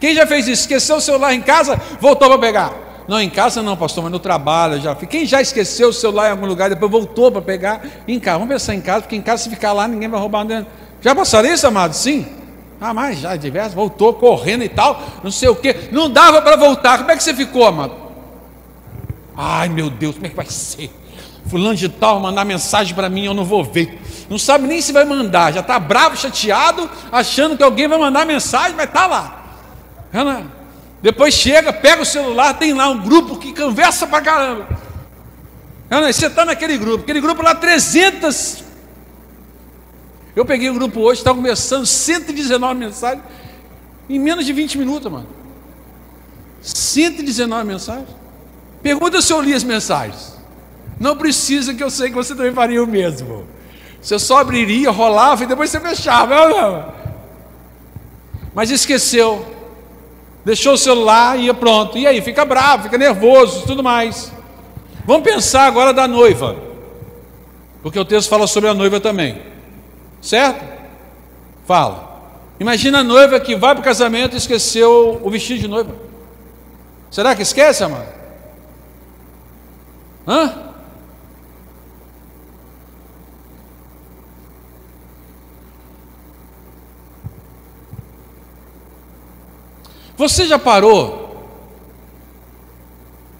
Quem 0.00 0.14
já 0.14 0.26
fez 0.26 0.48
isso? 0.48 0.62
Esqueceu 0.62 0.96
o 0.96 1.00
celular 1.00 1.34
em 1.34 1.42
casa, 1.42 1.80
voltou 2.00 2.28
para 2.28 2.38
pegar. 2.38 2.81
Não, 3.08 3.20
em 3.20 3.28
casa 3.28 3.62
não, 3.62 3.76
pastor, 3.76 4.04
mas 4.04 4.12
no 4.12 4.18
trabalho 4.18 4.80
já. 4.80 4.94
Quem 4.94 5.26
já 5.26 5.40
esqueceu 5.40 5.88
o 5.88 5.92
celular 5.92 6.28
em 6.28 6.30
algum 6.32 6.46
lugar, 6.46 6.70
depois 6.70 6.90
voltou 6.90 7.30
para 7.30 7.42
pegar 7.42 7.82
em 8.06 8.18
casa? 8.20 8.38
Vamos 8.38 8.52
pensar 8.52 8.74
em 8.74 8.80
casa, 8.80 9.02
porque 9.02 9.16
em 9.16 9.22
casa 9.22 9.42
se 9.44 9.50
ficar 9.50 9.72
lá, 9.72 9.88
ninguém 9.88 10.08
vai 10.08 10.20
roubar. 10.20 10.46
Já 11.00 11.14
passaram 11.14 11.48
isso, 11.48 11.66
amado? 11.66 11.94
Sim. 11.94 12.26
Ah, 12.80 12.92
mas 12.92 13.20
já 13.20 13.36
diverso, 13.36 13.76
voltou 13.76 14.12
correndo 14.14 14.64
e 14.64 14.68
tal, 14.68 15.00
não 15.22 15.30
sei 15.30 15.48
o 15.48 15.54
que. 15.54 15.88
Não 15.92 16.10
dava 16.10 16.42
para 16.42 16.56
voltar. 16.56 16.98
Como 16.98 17.10
é 17.10 17.16
que 17.16 17.22
você 17.22 17.32
ficou, 17.32 17.64
amado? 17.64 17.94
Ai, 19.36 19.68
meu 19.68 19.88
Deus, 19.88 20.14
como 20.14 20.26
é 20.26 20.30
que 20.30 20.36
vai 20.36 20.46
ser? 20.46 20.90
Fulano 21.46 21.74
de 21.74 21.88
tal 21.88 22.20
mandar 22.20 22.44
mensagem 22.44 22.94
para 22.94 23.08
mim, 23.08 23.24
eu 23.24 23.34
não 23.34 23.44
vou 23.44 23.64
ver. 23.64 24.00
Não 24.28 24.38
sabe 24.38 24.66
nem 24.66 24.80
se 24.80 24.92
vai 24.92 25.04
mandar, 25.04 25.52
já 25.52 25.60
está 25.60 25.78
bravo, 25.78 26.16
chateado, 26.16 26.88
achando 27.10 27.56
que 27.56 27.62
alguém 27.62 27.86
vai 27.86 27.98
mandar 27.98 28.24
mensagem, 28.24 28.74
mas 28.76 28.86
está 28.86 29.06
lá. 29.06 29.44
Depois 31.02 31.34
chega, 31.34 31.72
pega 31.72 32.02
o 32.02 32.06
celular, 32.06 32.54
tem 32.54 32.72
lá 32.72 32.88
um 32.88 33.02
grupo 33.02 33.36
que 33.36 33.52
conversa 33.52 34.06
para 34.06 34.22
caramba. 34.22 34.68
Você 36.06 36.26
está 36.26 36.44
naquele 36.44 36.78
grupo, 36.78 37.02
aquele 37.02 37.20
grupo 37.20 37.42
lá, 37.42 37.54
300. 37.54 38.62
Eu 40.34 40.46
peguei 40.46 40.70
o 40.70 40.74
grupo 40.74 41.00
hoje, 41.00 41.20
estava 41.20 41.36
começando 41.36 41.84
119 41.84 42.78
mensagens, 42.78 43.22
em 44.08 44.18
menos 44.18 44.46
de 44.46 44.52
20 44.52 44.78
minutos, 44.78 45.10
mano. 45.12 45.26
119 46.62 47.66
mensagens. 47.66 48.08
Pergunta 48.80 49.20
se 49.20 49.32
eu 49.32 49.42
li 49.42 49.52
as 49.52 49.64
mensagens. 49.64 50.38
Não 50.98 51.16
precisa 51.16 51.74
que 51.74 51.82
eu 51.82 51.90
sei 51.90 52.08
que 52.08 52.14
você 52.14 52.34
também 52.34 52.52
faria 52.52 52.82
o 52.82 52.86
mesmo. 52.86 53.44
Você 54.00 54.18
só 54.18 54.38
abriria, 54.38 54.90
rolava 54.90 55.42
e 55.42 55.46
depois 55.46 55.68
você 55.68 55.80
fechava. 55.80 56.94
Mas 58.54 58.70
esqueceu. 58.70 59.61
Deixou 60.44 60.74
o 60.74 60.78
celular 60.78 61.38
e 61.38 61.44
ia 61.44 61.54
pronto. 61.54 61.96
E 61.96 62.06
aí, 62.06 62.20
fica 62.20 62.44
bravo, 62.44 62.84
fica 62.84 62.98
nervoso, 62.98 63.64
tudo 63.66 63.82
mais. 63.82 64.32
Vamos 65.04 65.22
pensar 65.22 65.66
agora 65.66 65.92
da 65.92 66.08
noiva. 66.08 66.56
Porque 67.82 67.98
o 67.98 68.04
texto 68.04 68.28
fala 68.28 68.46
sobre 68.46 68.70
a 68.70 68.74
noiva 68.74 69.00
também. 69.00 69.42
Certo? 70.20 70.64
Fala. 71.66 72.12
Imagina 72.60 73.00
a 73.00 73.04
noiva 73.04 73.40
que 73.40 73.56
vai 73.56 73.74
para 73.74 73.80
o 73.80 73.84
casamento 73.84 74.34
e 74.34 74.38
esqueceu 74.38 75.20
o 75.22 75.30
vestido 75.30 75.60
de 75.60 75.68
noiva. 75.68 75.94
Será 77.10 77.34
que 77.34 77.42
esquece, 77.42 77.82
amado? 77.82 78.06
Hã? 80.26 80.71
Você 90.22 90.46
já 90.46 90.56
parou 90.56 91.36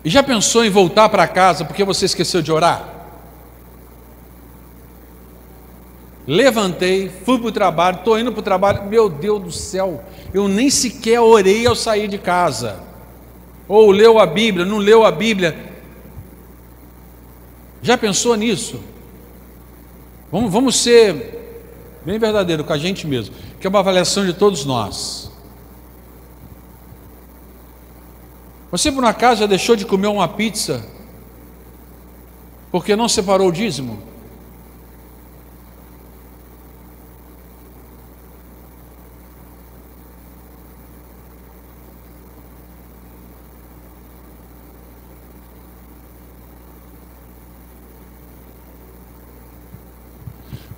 e 0.05 0.11
já 0.11 0.20
pensou 0.20 0.64
em 0.64 0.68
voltar 0.68 1.09
para 1.09 1.28
casa 1.28 1.64
porque 1.64 1.85
você 1.85 2.07
esqueceu 2.07 2.43
de 2.43 2.51
orar? 2.51 3.07
Levantei, 6.26 7.09
fui 7.09 7.39
para 7.39 7.47
o 7.47 7.53
trabalho, 7.53 7.99
estou 7.99 8.18
indo 8.18 8.33
para 8.33 8.41
o 8.41 8.43
trabalho, 8.43 8.83
meu 8.87 9.09
Deus 9.09 9.41
do 9.41 9.53
céu, 9.53 10.05
eu 10.35 10.49
nem 10.49 10.68
sequer 10.70 11.20
orei 11.20 11.64
ao 11.68 11.76
sair 11.76 12.09
de 12.09 12.18
casa. 12.18 12.80
Ou 13.68 13.93
leu 13.93 14.18
a 14.18 14.26
Bíblia, 14.26 14.66
não 14.66 14.78
leu 14.78 15.05
a 15.05 15.12
Bíblia. 15.12 15.57
Já 17.80 17.97
pensou 17.97 18.35
nisso? 18.35 18.80
Vamos, 20.33 20.53
vamos 20.53 20.74
ser 20.83 21.61
bem 22.05 22.18
verdadeiro 22.18 22.64
com 22.64 22.72
a 22.72 22.78
gente 22.78 23.07
mesmo, 23.07 23.37
que 23.61 23.68
é 23.68 23.70
uma 23.70 23.78
avaliação 23.78 24.26
de 24.26 24.33
todos 24.33 24.64
nós. 24.64 25.32
Você 28.72 28.90
por 28.90 29.04
acaso 29.04 29.40
já 29.40 29.46
deixou 29.46 29.76
de 29.76 29.84
comer 29.84 30.06
uma 30.06 30.26
pizza 30.26 30.82
porque 32.70 32.96
não 32.96 33.06
separou 33.06 33.48
o 33.48 33.52
dízimo? 33.52 33.98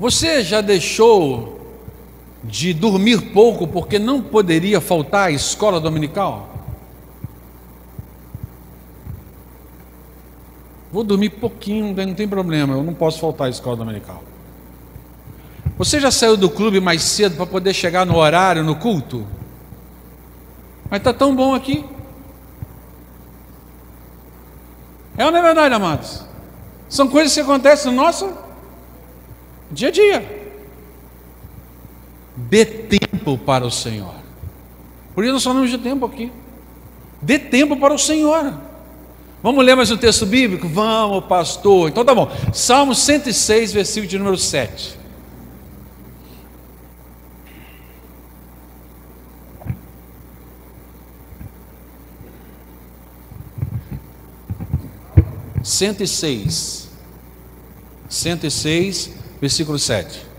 Você 0.00 0.42
já 0.42 0.60
deixou 0.60 1.60
de 2.42 2.74
dormir 2.74 3.32
pouco 3.32 3.68
porque 3.68 4.00
não 4.00 4.20
poderia 4.20 4.80
faltar 4.80 5.28
à 5.28 5.30
escola 5.30 5.80
dominical? 5.80 6.53
Vou 10.94 11.02
dormir 11.02 11.30
pouquinho, 11.30 11.92
não 11.92 12.14
tem 12.14 12.28
problema, 12.28 12.74
eu 12.74 12.84
não 12.84 12.94
posso 12.94 13.18
faltar 13.18 13.48
à 13.48 13.50
escola 13.50 13.76
dominical. 13.76 14.22
Você 15.76 15.98
já 15.98 16.08
saiu 16.08 16.36
do 16.36 16.48
clube 16.48 16.78
mais 16.78 17.02
cedo 17.02 17.34
para 17.34 17.46
poder 17.46 17.74
chegar 17.74 18.06
no 18.06 18.14
horário, 18.14 18.62
no 18.62 18.76
culto? 18.76 19.26
Mas 20.88 21.00
está 21.00 21.12
tão 21.12 21.34
bom 21.34 21.52
aqui. 21.52 21.84
É 25.18 25.26
ou 25.26 25.32
não 25.32 25.40
é 25.40 25.42
verdade, 25.42 25.74
amados? 25.74 26.24
São 26.88 27.08
coisas 27.08 27.34
que 27.34 27.40
acontecem 27.40 27.90
no 27.90 28.00
nosso 28.00 28.32
dia 29.72 29.88
a 29.88 29.90
dia. 29.90 30.48
Dê 32.36 32.64
tempo 32.64 33.36
para 33.36 33.66
o 33.66 33.70
Senhor. 33.70 34.14
Por 35.12 35.24
isso 35.24 35.32
nós 35.32 35.42
falamos 35.42 35.70
de 35.70 35.78
tempo 35.78 36.06
aqui. 36.06 36.30
Dê 37.20 37.36
tempo 37.36 37.76
para 37.76 37.92
o 37.92 37.98
Senhor. 37.98 38.54
Vamos 39.44 39.62
ler 39.62 39.76
mais 39.76 39.90
um 39.90 39.96
texto 39.98 40.24
bíblico? 40.24 40.66
Vamos, 40.66 41.26
pastor. 41.26 41.90
Então 41.90 42.02
tá 42.02 42.14
bom. 42.14 42.32
Salmo 42.50 42.94
106, 42.94 43.74
versículo 43.74 44.08
de 44.08 44.16
número 44.16 44.38
7. 44.38 44.98
Cento 55.62 56.02
e 56.02 56.06
seis, 56.06 56.88
cento 58.08 58.46
e 58.46 58.50
seis, 58.50 59.10
versículo 59.42 59.78
sete. 59.78 60.33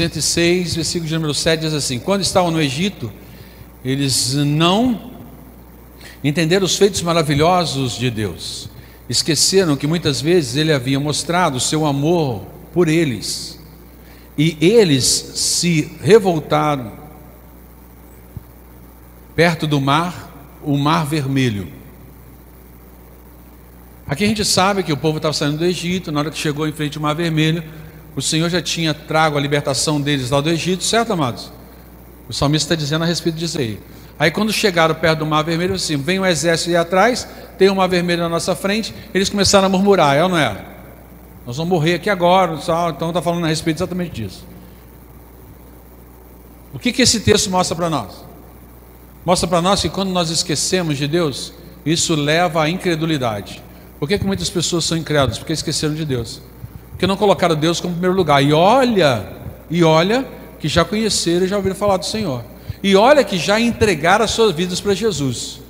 106, 0.00 0.76
versículo 0.76 1.06
de 1.08 1.14
número 1.14 1.34
7 1.34 1.60
diz 1.60 1.74
assim: 1.74 1.98
Quando 1.98 2.22
estavam 2.22 2.50
no 2.50 2.60
Egito, 2.60 3.12
eles 3.84 4.32
não 4.34 5.10
entenderam 6.24 6.64
os 6.64 6.76
feitos 6.76 7.02
maravilhosos 7.02 7.98
de 7.98 8.10
Deus, 8.10 8.70
esqueceram 9.10 9.76
que 9.76 9.86
muitas 9.86 10.22
vezes 10.22 10.56
ele 10.56 10.72
havia 10.72 10.98
mostrado 10.98 11.60
seu 11.60 11.84
amor 11.84 12.46
por 12.72 12.88
eles, 12.88 13.60
e 14.38 14.56
eles 14.58 15.04
se 15.04 15.92
revoltaram 16.02 16.92
perto 19.36 19.66
do 19.66 19.82
mar, 19.82 20.58
o 20.62 20.78
mar 20.78 21.04
vermelho. 21.04 21.68
Aqui 24.06 24.24
a 24.24 24.26
gente 24.26 24.46
sabe 24.46 24.82
que 24.82 24.92
o 24.92 24.96
povo 24.96 25.18
estava 25.18 25.34
saindo 25.34 25.58
do 25.58 25.64
Egito, 25.64 26.10
na 26.10 26.20
hora 26.20 26.30
que 26.30 26.38
chegou 26.38 26.66
em 26.66 26.72
frente 26.72 26.96
ao 26.96 27.02
mar 27.02 27.14
vermelho, 27.14 27.62
o 28.16 28.22
Senhor 28.22 28.48
já 28.48 28.60
tinha 28.60 28.92
trago 28.92 29.38
a 29.38 29.40
libertação 29.40 30.00
deles 30.00 30.30
lá 30.30 30.40
do 30.40 30.50
Egito, 30.50 30.84
certo, 30.84 31.12
amados? 31.12 31.52
O 32.28 32.32
salmista 32.32 32.74
está 32.74 32.74
dizendo 32.74 33.02
a 33.02 33.06
respeito 33.06 33.36
disso 33.36 33.58
aí. 33.58 33.80
Aí 34.18 34.30
quando 34.30 34.52
chegaram 34.52 34.94
perto 34.94 35.20
do 35.20 35.26
Mar 35.26 35.42
Vermelho, 35.42 35.74
assim, 35.74 35.96
vem 35.96 36.18
um 36.18 36.26
exército 36.26 36.70
aí 36.70 36.76
atrás, 36.76 37.26
tem 37.56 37.70
um 37.70 37.76
Mar 37.76 37.88
Vermelho 37.88 38.22
na 38.22 38.28
nossa 38.28 38.54
frente, 38.54 38.94
eles 39.14 39.28
começaram 39.30 39.66
a 39.66 39.68
murmurar, 39.68 40.16
é 40.16 40.22
ou 40.22 40.28
não 40.28 40.36
é? 40.36 40.64
Nós 41.46 41.56
vamos 41.56 41.70
morrer 41.70 41.94
aqui 41.94 42.10
agora, 42.10 42.54
então 42.54 43.08
está 43.08 43.22
falando 43.22 43.44
a 43.44 43.48
respeito 43.48 43.78
exatamente 43.78 44.12
disso. 44.22 44.44
O 46.72 46.78
que, 46.78 46.92
que 46.92 47.02
esse 47.02 47.20
texto 47.20 47.50
mostra 47.50 47.74
para 47.74 47.88
nós? 47.88 48.24
Mostra 49.24 49.48
para 49.48 49.62
nós 49.62 49.80
que 49.80 49.88
quando 49.88 50.10
nós 50.10 50.30
esquecemos 50.30 50.98
de 50.98 51.08
Deus, 51.08 51.52
isso 51.84 52.14
leva 52.14 52.62
à 52.62 52.68
incredulidade. 52.68 53.62
Por 53.98 54.08
que, 54.08 54.18
que 54.18 54.26
muitas 54.26 54.50
pessoas 54.50 54.84
são 54.84 54.96
incrédulas? 54.96 55.38
Porque 55.38 55.52
esqueceram 55.52 55.94
de 55.94 56.04
Deus 56.04 56.42
que 57.00 57.06
não 57.06 57.16
colocaram 57.16 57.56
Deus 57.56 57.80
como 57.80 57.94
primeiro 57.94 58.14
lugar. 58.14 58.44
E 58.44 58.52
olha, 58.52 59.26
e 59.70 59.82
olha 59.82 60.26
que 60.58 60.68
já 60.68 60.84
conheceram 60.84 61.46
e 61.46 61.48
já 61.48 61.56
ouviram 61.56 61.74
falar 61.74 61.96
do 61.96 62.04
Senhor. 62.04 62.44
E 62.82 62.94
olha 62.94 63.24
que 63.24 63.38
já 63.38 63.58
entregaram 63.58 64.22
as 64.22 64.32
suas 64.32 64.54
vidas 64.54 64.82
para 64.82 64.92
Jesus. 64.92 65.62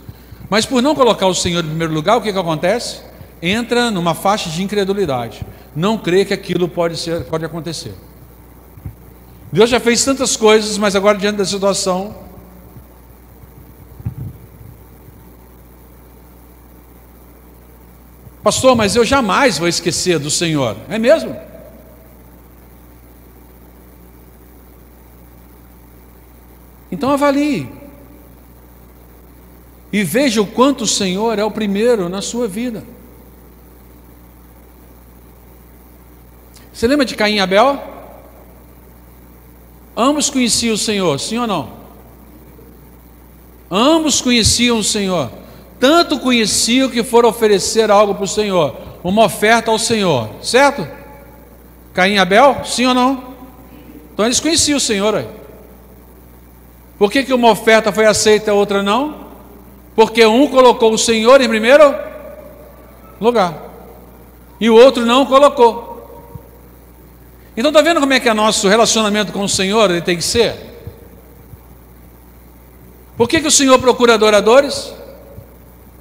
Mas 0.50 0.66
por 0.66 0.82
não 0.82 0.92
colocar 0.92 1.28
o 1.28 1.34
Senhor 1.34 1.64
em 1.64 1.68
primeiro 1.68 1.94
lugar, 1.94 2.16
o 2.16 2.20
que, 2.20 2.32
que 2.32 2.38
acontece? 2.38 3.02
Entra 3.40 3.92
numa 3.92 4.12
faixa 4.12 4.50
de 4.50 4.60
incredulidade. 4.60 5.42
Não 5.74 5.96
crê 5.96 6.24
que 6.24 6.34
aquilo 6.34 6.68
pode, 6.68 6.96
ser, 6.96 7.22
pode 7.22 7.44
acontecer. 7.44 7.94
Deus 9.52 9.70
já 9.70 9.78
fez 9.78 10.04
tantas 10.04 10.36
coisas, 10.36 10.76
mas 10.78 10.96
agora 10.96 11.16
diante 11.16 11.36
da 11.36 11.44
situação, 11.44 12.12
Pastor, 18.42 18.74
mas 18.74 18.96
eu 18.96 19.04
jamais 19.04 19.58
vou 19.58 19.68
esquecer 19.68 20.18
do 20.18 20.30
Senhor. 20.30 20.76
É 20.88 20.98
mesmo? 20.98 21.36
Então 26.90 27.10
avalie. 27.10 27.68
E 29.92 30.02
veja 30.02 30.40
o 30.40 30.46
quanto 30.46 30.84
o 30.84 30.86
Senhor 30.86 31.38
é 31.38 31.44
o 31.44 31.50
primeiro 31.50 32.08
na 32.08 32.22
sua 32.22 32.48
vida. 32.48 32.82
Você 36.72 36.86
lembra 36.86 37.04
de 37.04 37.14
Caim 37.14 37.34
e 37.34 37.40
Abel? 37.40 37.78
Ambos 39.96 40.30
conheciam 40.30 40.74
o 40.74 40.78
Senhor, 40.78 41.18
sim 41.20 41.36
ou 41.36 41.46
não? 41.46 41.72
Ambos 43.70 44.20
conheciam 44.20 44.78
o 44.78 44.84
Senhor. 44.84 45.30
Tanto 45.80 46.20
conheciam 46.20 46.90
que 46.90 47.02
foram 47.02 47.30
oferecer 47.30 47.90
algo 47.90 48.14
para 48.14 48.24
o 48.24 48.28
Senhor, 48.28 48.76
uma 49.02 49.24
oferta 49.24 49.70
ao 49.70 49.78
Senhor, 49.78 50.28
certo? 50.42 50.86
Caim 51.94 52.14
e 52.14 52.18
Abel, 52.18 52.60
sim 52.66 52.84
ou 52.84 52.92
não? 52.92 53.24
Então 54.12 54.26
eles 54.26 54.38
conheciam 54.38 54.76
o 54.76 54.80
Senhor. 54.80 55.14
Aí. 55.14 55.26
Por 56.98 57.10
que, 57.10 57.24
que 57.24 57.32
uma 57.32 57.50
oferta 57.50 57.90
foi 57.90 58.04
aceita 58.04 58.50
e 58.50 58.52
a 58.52 58.54
outra 58.54 58.82
não? 58.82 59.30
Porque 59.96 60.24
um 60.26 60.46
colocou 60.46 60.92
o 60.92 60.98
Senhor 60.98 61.40
em 61.40 61.48
primeiro 61.48 61.94
lugar 63.18 63.54
e 64.60 64.68
o 64.68 64.74
outro 64.74 65.06
não 65.06 65.24
colocou. 65.24 65.88
Então 67.56 67.70
está 67.70 67.80
vendo 67.80 68.00
como 68.00 68.12
é 68.12 68.20
que 68.20 68.28
é 68.28 68.34
nosso 68.34 68.68
relacionamento 68.68 69.32
com 69.32 69.42
o 69.42 69.48
Senhor 69.48 69.90
ele 69.90 70.02
tem 70.02 70.16
que 70.16 70.22
ser? 70.22 70.54
Por 73.16 73.26
que, 73.28 73.40
que 73.40 73.48
o 73.48 73.50
Senhor 73.50 73.78
procura 73.78 74.14
adoradores? 74.14 74.99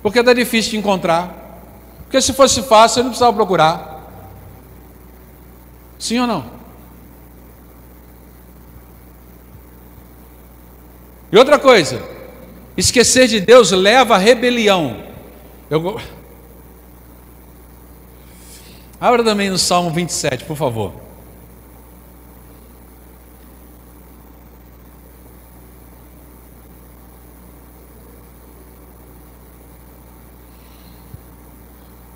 Porque 0.01 0.19
está 0.19 0.33
difícil 0.33 0.71
de 0.71 0.77
encontrar. 0.77 1.35
Porque 2.03 2.21
se 2.21 2.33
fosse 2.33 2.61
fácil, 2.63 2.99
ele 2.99 3.03
não 3.03 3.09
precisava 3.11 3.35
procurar. 3.35 3.99
Sim 5.97 6.19
ou 6.19 6.27
não? 6.27 6.59
E 11.31 11.37
outra 11.37 11.59
coisa, 11.59 12.01
esquecer 12.75 13.27
de 13.27 13.39
Deus 13.39 13.71
leva 13.71 14.15
à 14.15 14.17
rebelião. 14.17 15.03
Eu... 15.69 15.99
Abra 18.99 19.23
também 19.23 19.49
no 19.49 19.57
Salmo 19.57 19.91
27, 19.91 20.45
por 20.45 20.57
favor. 20.57 21.08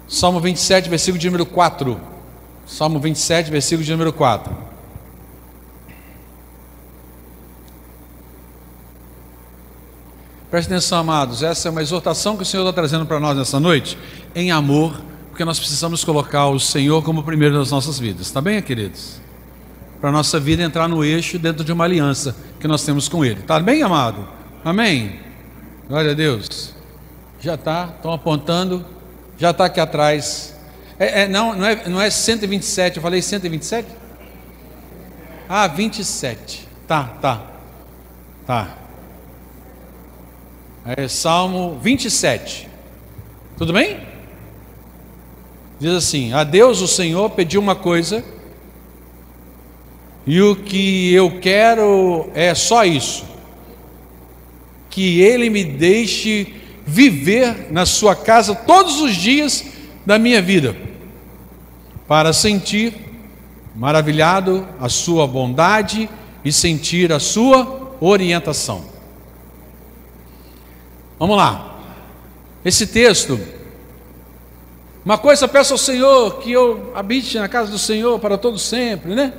Salmo 0.08 0.40
27, 0.40 0.90
versículo 0.90 1.20
de 1.20 1.28
número 1.28 1.46
4. 1.46 2.00
Salmo 2.66 3.00
27, 3.00 3.52
versículo 3.52 3.84
de 3.84 3.92
número 3.92 4.14
4. 4.14 4.74
Preste 10.54 10.68
atenção, 10.68 11.00
amados, 11.00 11.42
essa 11.42 11.68
é 11.68 11.72
uma 11.72 11.82
exortação 11.82 12.38
que 12.38 12.44
o 12.44 12.46
Senhor 12.46 12.62
está 12.62 12.74
trazendo 12.74 13.08
para 13.08 13.20
nós 13.20 13.36
nessa 13.36 13.60
noite, 13.60 13.98
em 14.36 14.52
amor, 14.52 15.02
porque 15.32 15.44
nós 15.44 15.58
precisamos 15.58 16.04
colocar 16.04 16.46
o 16.46 16.60
Senhor 16.60 17.02
como 17.04 17.24
primeiro 17.24 17.58
nas 17.58 17.72
nossas 17.72 17.98
vidas, 17.98 18.28
está 18.28 18.40
bem, 18.40 18.62
queridos? 18.62 19.20
Para 20.00 20.10
a 20.10 20.12
nossa 20.12 20.40
vida 20.40 20.62
entrar 20.62 20.88
no 20.88 21.04
eixo 21.04 21.40
dentro 21.40 21.64
de 21.64 21.72
uma 21.72 21.86
aliança 21.86 22.36
que 22.60 22.68
nós 22.68 22.86
temos 22.86 23.10
com 23.10 23.26
Ele, 23.26 23.40
está 23.40 23.60
bem, 23.60 23.82
amado? 23.82 24.28
Amém? 24.64 25.20
Glória 25.90 26.12
a 26.12 26.14
Deus. 26.14 26.76
Já 27.40 27.56
está, 27.56 27.92
estão 27.96 28.14
apontando, 28.14 28.86
já 29.44 29.52
está 29.52 29.66
aqui 29.66 29.82
atrás. 29.82 30.56
É, 30.98 31.24
é, 31.24 31.28
não, 31.28 31.54
não, 31.54 31.66
é, 31.68 31.90
não 31.90 32.02
é 32.02 32.10
127, 32.10 32.96
eu 32.96 33.04
falei 33.04 33.22
127? 33.22 33.86
Ah, 35.50 35.68
27. 35.68 36.66
Tá, 36.88 37.04
tá, 37.22 37.46
tá. 38.48 38.78
É 40.86 41.10
Salmo 41.10 41.78
27. 41.82 42.70
Tudo 43.58 43.74
bem? 43.74 44.00
Diz 45.78 45.92
assim: 45.92 46.32
A 46.32 46.46
Deus 46.46 46.80
o 46.80 46.88
Senhor 46.88 47.30
pediu 47.32 47.60
uma 47.60 47.76
coisa, 47.76 48.24
e 50.26 50.42
o 50.42 50.56
que 50.56 51.14
eu 51.14 51.42
quero 51.42 52.30
é 52.34 52.56
só 52.56 52.86
isso: 52.86 53.26
que 54.90 55.20
Ele 55.20 55.50
me 55.50 55.66
deixe 55.66 56.63
viver 56.86 57.72
na 57.72 57.86
Sua 57.86 58.16
casa 58.16 58.56
todos 58.56 59.02
os 59.02 59.16
dias 59.16 59.66
da 60.06 60.20
minha 60.20 60.42
vida, 60.42 60.76
para 62.08 62.34
sentir 62.34 62.94
maravilhado 63.76 64.68
a 64.80 64.90
Sua 64.90 65.26
bondade 65.26 66.10
e 66.44 66.52
sentir 66.52 67.12
a 67.12 67.20
Sua 67.20 67.96
orientação. 68.00 68.86
Vamos 71.18 71.38
lá. 71.38 71.80
Esse 72.66 72.88
texto. 72.88 73.40
Uma 75.06 75.18
coisa 75.18 75.48
peço 75.48 75.74
ao 75.74 75.78
Senhor 75.78 76.40
que 76.40 76.52
eu 76.52 76.92
habite 76.96 77.38
na 77.38 77.50
casa 77.50 77.70
do 77.70 77.78
Senhor 77.78 78.20
para 78.20 78.38
todo 78.38 78.58
sempre, 78.58 79.14
né? 79.14 79.34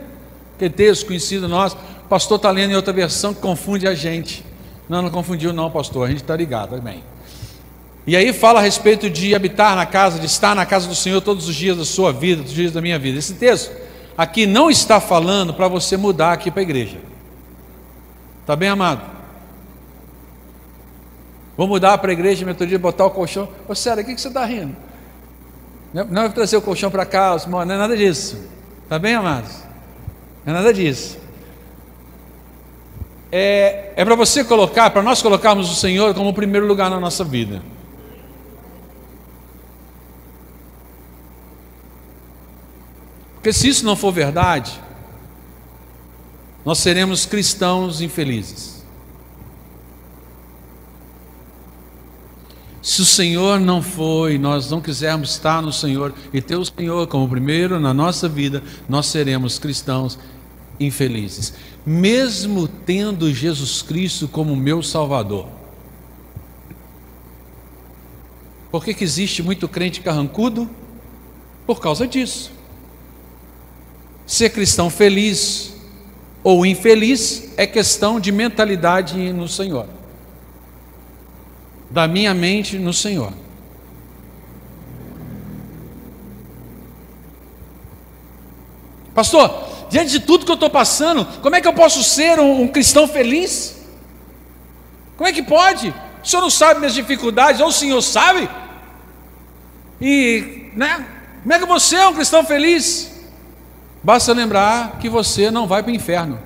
Que 0.59 0.69
texto 0.69 1.07
conhecido. 1.07 1.47
O 1.47 2.09
pastor 2.09 2.37
está 2.37 2.51
lendo 2.51 2.73
em 2.73 2.77
outra 2.77 2.93
versão 2.93 3.33
que 3.33 3.41
confunde 3.41 3.89
a 3.89 3.95
gente. 3.95 4.45
Não, 4.89 5.01
não 5.01 5.11
confundiu, 5.11 5.53
não, 5.53 5.71
pastor. 5.71 6.07
A 6.07 6.11
gente 6.11 6.23
está 6.23 6.37
ligado, 6.37 6.77
amém. 6.77 7.03
E 8.07 8.15
aí 8.17 8.33
fala 8.33 8.61
a 8.61 8.63
respeito 8.63 9.09
de 9.09 9.35
habitar 9.35 9.75
na 9.75 9.87
casa, 9.87 10.19
de 10.19 10.27
estar 10.27 10.55
na 10.55 10.67
casa 10.67 10.87
do 10.87 10.95
Senhor 10.95 11.21
todos 11.23 11.49
os 11.49 11.55
dias 11.55 11.77
da 11.77 11.85
sua 11.85 12.13
vida, 12.13 12.37
todos 12.39 12.51
os 12.51 12.57
dias 12.57 12.73
da 12.73 12.81
minha 12.81 12.99
vida. 12.99 13.19
Esse 13.19 13.35
texto 13.35 13.73
aqui 14.17 14.47
não 14.47 14.71
está 14.71 15.01
falando 15.01 15.55
para 15.55 15.69
você 15.69 15.97
mudar 15.97 16.33
aqui 16.33 16.51
para 16.51 16.61
a 16.61 16.63
igreja. 16.63 16.99
Está 18.43 18.55
bem, 18.55 18.69
amado? 18.69 19.01
Vou 21.57 21.67
mudar 21.67 21.97
para 21.99 22.11
a 22.11 22.13
igreja 22.13 22.45
metodista, 22.45 22.79
botar 22.79 23.07
o 23.07 23.11
colchão. 23.11 23.49
Ô, 23.67 23.75
sério, 23.75 24.03
o 24.03 24.07
que, 24.07 24.15
que 24.15 24.21
você 24.21 24.29
está 24.29 24.45
rindo? 24.45 24.77
Não 25.95 26.25
é 26.25 26.29
trazer 26.29 26.57
o 26.57 26.63
colchão 26.63 26.91
para 26.91 27.07
cá, 27.07 27.37
não 27.47 27.63
é 27.63 27.65
nada 27.65 27.97
disso. 27.97 28.39
Está 28.83 28.99
bem, 28.99 29.15
amados? 29.15 29.53
Não 30.45 30.53
é 30.53 30.57
nada 30.57 30.75
disso. 30.75 31.17
É, 33.33 33.93
é 33.97 34.05
para 34.05 34.15
você 34.15 34.45
colocar, 34.45 34.91
para 34.91 35.03
nós 35.03 35.23
colocarmos 35.23 35.71
o 35.71 35.75
Senhor 35.75 36.13
como 36.13 36.29
o 36.29 36.35
primeiro 36.35 36.67
lugar 36.67 36.91
na 36.91 37.01
nossa 37.01 37.25
vida. 37.25 37.63
Porque 43.45 43.53
se 43.53 43.69
isso 43.69 43.85
não 43.85 43.95
for 43.95 44.11
verdade, 44.11 44.81
nós 46.65 46.79
seremos 46.79 47.27
cristãos 47.27 48.01
infelizes. 48.01 48.83
Se 52.81 53.03
o 53.03 53.05
Senhor 53.05 53.61
não 53.61 53.83
foi, 53.83 54.39
nós 54.39 54.71
não 54.71 54.81
quisermos 54.81 55.33
estar 55.33 55.61
no 55.61 55.75
Senhor 55.75 56.15
e 56.33 56.41
ter 56.41 56.57
o 56.57 56.65
Senhor 56.65 57.07
como 57.07 57.29
primeiro 57.29 57.79
na 57.79 57.93
nossa 57.93 58.31
vida, 58.31 58.63
nós 58.89 59.05
seremos 59.09 59.59
cristãos 59.59 60.19
infelizes, 60.81 61.53
mesmo 61.85 62.67
tendo 62.67 63.31
Jesus 63.31 63.83
Cristo 63.83 64.27
como 64.27 64.57
meu 64.57 64.83
Salvador. 64.83 65.49
Por 68.71 68.83
que, 68.83 68.95
que 68.95 69.05
existe 69.05 69.43
muito 69.43 69.69
crente 69.69 70.01
carrancudo? 70.01 70.67
Por 71.67 71.79
causa 71.79 72.09
disso. 72.09 72.54
Ser 74.27 74.51
cristão 74.51 74.89
feliz 74.89 75.75
ou 76.43 76.65
infeliz 76.65 77.53
é 77.57 77.67
questão 77.67 78.19
de 78.19 78.33
mentalidade 78.33 79.33
no 79.33 79.49
Senhor 79.49 79.87
da 81.95 82.09
minha 82.09 82.35
mente 82.35 82.77
no 82.77 82.93
Senhor. 82.93 83.33
Pastor, 89.15 89.87
diante 89.89 90.11
de 90.11 90.19
tudo 90.19 90.45
que 90.45 90.51
eu 90.51 90.57
estou 90.57 90.69
passando, 90.69 91.25
como 91.41 91.55
é 91.55 91.61
que 91.61 91.69
eu 91.69 91.73
posso 91.73 92.03
ser 92.03 92.41
um, 92.41 92.63
um, 92.63 92.69
cristão 92.69 93.07
feliz? 93.07 93.77
Como 95.17 95.29
é 95.29 95.33
que 95.33 95.41
pode? 95.41 95.95
O 96.21 96.27
senhor 96.27 96.43
não 96.43 96.51
sabe 96.51 96.81
minhas 96.81 96.95
dificuldades, 96.95 97.61
ou 97.61 97.69
o 97.69 97.73
senhor 97.73 98.03
sabe? 98.03 98.51
E, 100.01 100.73
né? 100.75 101.07
Como 101.43 101.55
é 101.55 101.59
que 101.61 101.67
você 101.67 101.95
é 101.95 102.09
um 102.09 102.15
cristão 102.15 102.45
feliz? 102.45 103.13
Basta 104.05 104.35
lembrar 104.35 104.99
que 104.99 105.09
você 105.09 105.51
não 105.51 105.67
vai 105.67 105.83
para 105.83 105.91
o 105.91 105.95
inferno. 105.95 106.39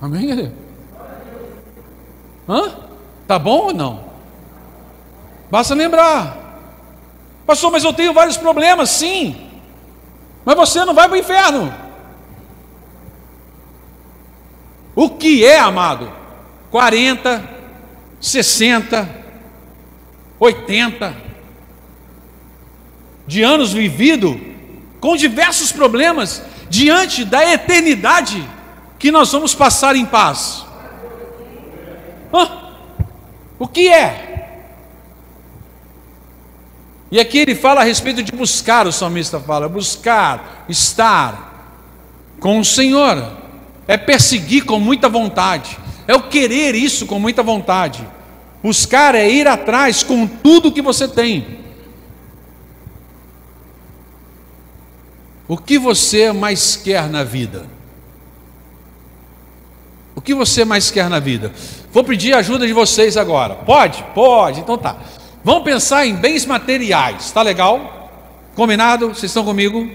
Amém, 0.00 0.26
querido? 0.26 0.54
Hã? 2.48 2.74
Tá 3.28 3.38
bom 3.38 3.66
ou 3.66 3.74
não? 3.74 4.04
Basta 5.50 5.74
lembrar. 5.74 6.38
Pastor, 7.46 7.70
mas 7.70 7.84
eu 7.84 7.92
tenho 7.92 8.14
vários 8.14 8.38
problemas, 8.38 8.88
sim. 8.88 9.50
Mas 10.42 10.56
você 10.56 10.82
não 10.86 10.94
vai 10.94 11.06
para 11.06 11.16
o 11.16 11.20
inferno. 11.20 11.74
O 14.94 15.10
que 15.10 15.44
é, 15.44 15.58
amado? 15.58 16.10
40, 16.70 17.46
60, 18.18 19.08
80, 20.38 21.29
de 23.30 23.44
anos 23.44 23.72
vivido 23.72 24.40
com 25.00 25.14
diversos 25.14 25.70
problemas 25.70 26.42
diante 26.68 27.24
da 27.24 27.48
eternidade 27.52 28.44
que 28.98 29.12
nós 29.12 29.30
vamos 29.30 29.54
passar 29.54 29.94
em 29.94 30.04
paz. 30.04 30.64
Hã? 32.34 32.72
O 33.56 33.68
que 33.68 33.88
é? 33.88 34.66
E 37.08 37.20
aqui 37.20 37.38
ele 37.38 37.54
fala 37.54 37.82
a 37.82 37.84
respeito 37.84 38.20
de 38.20 38.32
buscar, 38.32 38.88
o 38.88 38.92
salmista 38.92 39.38
fala, 39.38 39.68
buscar, 39.68 40.64
estar 40.68 41.86
com 42.40 42.58
o 42.58 42.64
Senhor, 42.64 43.30
é 43.86 43.96
perseguir 43.96 44.64
com 44.64 44.80
muita 44.80 45.08
vontade, 45.08 45.78
é 46.08 46.16
o 46.16 46.24
querer 46.24 46.74
isso 46.74 47.06
com 47.06 47.20
muita 47.20 47.44
vontade. 47.44 48.04
Buscar 48.60 49.14
é 49.14 49.30
ir 49.30 49.46
atrás 49.46 50.02
com 50.02 50.26
tudo 50.26 50.72
que 50.72 50.82
você 50.82 51.06
tem. 51.06 51.59
O 55.50 55.56
que 55.56 55.80
você 55.80 56.32
mais 56.32 56.76
quer 56.76 57.08
na 57.08 57.24
vida? 57.24 57.66
O 60.14 60.20
que 60.20 60.32
você 60.32 60.64
mais 60.64 60.92
quer 60.92 61.10
na 61.10 61.18
vida? 61.18 61.50
Vou 61.90 62.04
pedir 62.04 62.32
a 62.34 62.38
ajuda 62.38 62.68
de 62.68 62.72
vocês 62.72 63.16
agora. 63.16 63.56
Pode? 63.56 64.00
Pode, 64.14 64.60
então 64.60 64.78
tá. 64.78 64.96
Vamos 65.42 65.64
pensar 65.64 66.06
em 66.06 66.14
bens 66.14 66.46
materiais, 66.46 67.32
tá 67.32 67.42
legal? 67.42 68.12
Combinado? 68.54 69.08
Vocês 69.08 69.24
estão 69.24 69.44
comigo? 69.44 69.90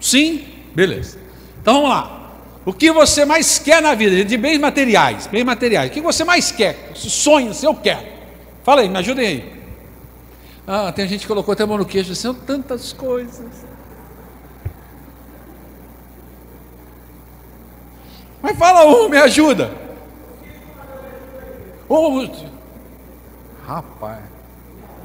Sim? 0.00 0.42
Beleza. 0.74 1.18
Então 1.60 1.74
vamos 1.74 1.90
lá. 1.90 2.32
O 2.64 2.72
que 2.72 2.90
você 2.90 3.26
mais 3.26 3.58
quer 3.58 3.82
na 3.82 3.94
vida? 3.94 4.24
De 4.24 4.38
bens 4.38 4.56
materiais. 4.56 5.26
Bens 5.26 5.44
materiais. 5.44 5.90
O 5.90 5.92
que 5.92 6.00
você 6.00 6.24
mais 6.24 6.50
quer? 6.50 6.92
Sonho, 6.94 7.52
se 7.52 7.66
eu 7.66 7.74
quero. 7.74 8.06
Fala 8.64 8.80
aí, 8.80 8.88
me 8.88 8.96
ajudem 8.96 9.26
aí. 9.26 9.52
Ah, 10.66 10.90
tem 10.92 11.06
gente 11.06 11.20
que 11.20 11.26
colocou 11.26 11.52
até 11.52 11.62
a 11.62 11.66
mão 11.66 11.76
no 11.76 11.84
queixo, 11.84 12.14
são 12.14 12.32
tantas 12.32 12.90
coisas. 12.94 13.71
Mas 18.42 18.58
fala 18.58 18.84
um, 18.84 19.08
me 19.08 19.16
ajuda. 19.18 19.70
Oh, 21.88 22.26
rapaz, 23.64 24.20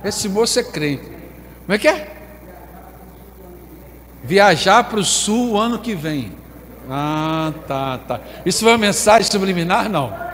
esse 0.04 0.28
moço 0.28 0.60
é 0.60 0.64
crente. 0.64 1.04
Como 1.04 1.74
é 1.74 1.78
que 1.78 1.88
é? 1.88 2.16
Viajar 4.24 4.84
para 4.86 5.00
o 5.00 5.04
sul 5.04 5.52
o 5.52 5.58
ano 5.58 5.80
que 5.80 5.94
vem. 5.94 6.32
Ah, 6.90 7.54
tá, 7.68 7.98
tá. 7.98 8.22
Isso 8.46 8.64
foi 8.64 8.72
uma 8.72 8.78
mensagem 8.78 9.30
subliminar? 9.30 9.90
Não. 9.90 10.12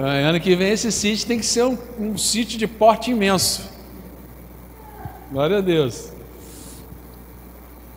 ano 0.00 0.40
que 0.40 0.56
vem 0.56 0.70
esse 0.70 0.90
sítio 0.90 1.26
tem 1.26 1.38
que 1.38 1.46
ser 1.46 1.64
um, 1.64 1.76
um 1.98 2.16
sítio 2.16 2.58
de 2.58 2.66
porte 2.66 3.10
imenso. 3.10 3.70
Glória 5.30 5.58
a 5.58 5.60
Deus. 5.60 6.17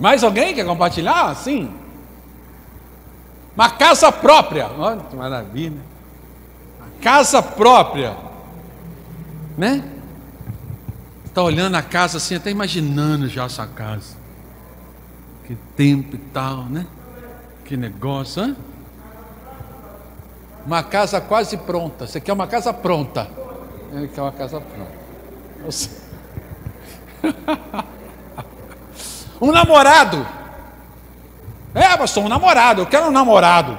Mais 0.02 0.24
alguém 0.24 0.56
quer 0.56 0.66
compartilhar? 0.66 1.36
Sim. 1.36 1.72
Uma 3.56 3.70
casa 3.70 4.12
própria. 4.12 4.68
Olha 4.76 4.99
que 5.02 5.16
maravilha. 5.16 5.80
Uma 6.80 6.89
casa 6.99 7.39
própria. 7.43 8.18
Né? 9.56 9.84
Está 11.24 11.43
olhando 11.43 11.76
a 11.76 11.84
casa 11.84 12.18
assim, 12.18 12.34
até 12.34 12.49
imaginando 12.49 13.30
já 13.30 13.45
essa 13.45 13.68
casa. 13.68 14.18
Que 15.45 15.54
tempo 15.78 16.16
e 16.16 16.20
tal, 16.20 16.64
né? 16.64 16.88
Que 17.64 17.78
negócio, 17.78 18.43
hein? 18.43 18.58
Uma 20.66 20.82
casa 20.82 21.22
quase 21.22 21.58
pronta. 21.58 22.08
Você 22.08 22.20
quer 22.20 22.34
uma 22.34 22.47
casa 22.47 22.74
pronta? 22.74 23.30
Ele 23.93 24.08
quer 24.08 24.22
uma 24.22 24.32
casa 24.32 24.60
pronta. 24.60 24.91
Você... 25.64 25.91
Um 29.42 29.52
namorado. 29.52 30.26
É, 31.74 31.98
pastor, 31.98 32.24
um 32.24 32.30
namorado. 32.30 32.82
Eu 32.82 32.86
quero 32.86 33.08
um 33.08 33.12
namorado. 33.12 33.78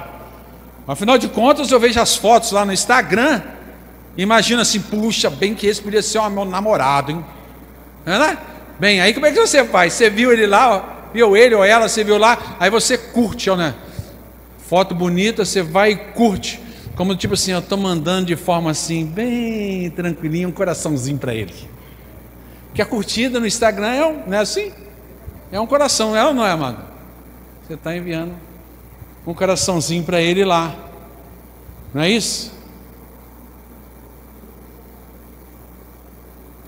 Afinal 0.85 1.17
de 1.17 1.29
contas, 1.29 1.71
eu 1.71 1.79
vejo 1.79 1.99
as 2.01 2.15
fotos 2.15 2.51
lá 2.51 2.65
no 2.65 2.73
Instagram. 2.73 3.41
Imagina 4.17 4.63
assim, 4.63 4.81
puxa, 4.81 5.29
bem 5.29 5.55
que 5.55 5.65
esse 5.65 5.81
podia 5.81 6.01
ser 6.01 6.19
o 6.19 6.29
meu 6.29 6.43
namorado, 6.43 7.11
hein? 7.11 7.25
É, 8.05 8.19
né? 8.19 8.37
Bem, 8.79 8.99
aí 8.99 9.13
como 9.13 9.25
é 9.25 9.31
que 9.31 9.39
você 9.39 9.63
faz? 9.63 9.93
Você 9.93 10.09
viu 10.09 10.33
ele 10.33 10.45
lá, 10.45 10.75
ó, 10.75 10.81
viu 11.13 11.37
ele 11.37 11.55
ou 11.55 11.63
ela, 11.63 11.87
você 11.87 12.03
viu 12.03 12.17
lá, 12.17 12.57
aí 12.59 12.69
você 12.69 12.97
curte, 12.97 13.49
ó, 13.49 13.55
né? 13.55 13.73
Foto 14.67 14.93
bonita, 14.93 15.45
você 15.45 15.61
vai 15.61 15.91
e 15.91 15.95
curte. 15.95 16.59
Como 16.95 17.15
tipo 17.15 17.33
assim, 17.33 17.51
eu 17.51 17.59
estou 17.59 17.77
mandando 17.77 18.25
de 18.25 18.35
forma 18.35 18.69
assim, 18.69 19.05
bem 19.05 19.89
tranquilinho, 19.91 20.49
um 20.49 20.51
coraçãozinho 20.51 21.17
para 21.17 21.33
ele. 21.33 21.53
Que 22.73 22.81
a 22.81 22.85
curtida 22.85 23.39
no 23.39 23.47
Instagram 23.47 23.93
é, 23.93 24.05
um, 24.05 24.23
não 24.27 24.37
é 24.37 24.41
assim? 24.41 24.71
É 25.53 25.59
um 25.59 25.67
coração, 25.67 26.15
é 26.15 26.25
ou 26.25 26.33
não 26.33 26.43
é, 26.43 26.49
amado? 26.49 26.83
Você 27.61 27.75
está 27.75 27.95
enviando 27.95 28.33
um 29.25 29.35
coraçãozinho 29.35 30.03
para 30.03 30.19
ele 30.19 30.43
lá. 30.43 30.75
Não 31.93 32.01
é 32.01 32.09
isso? 32.09 32.51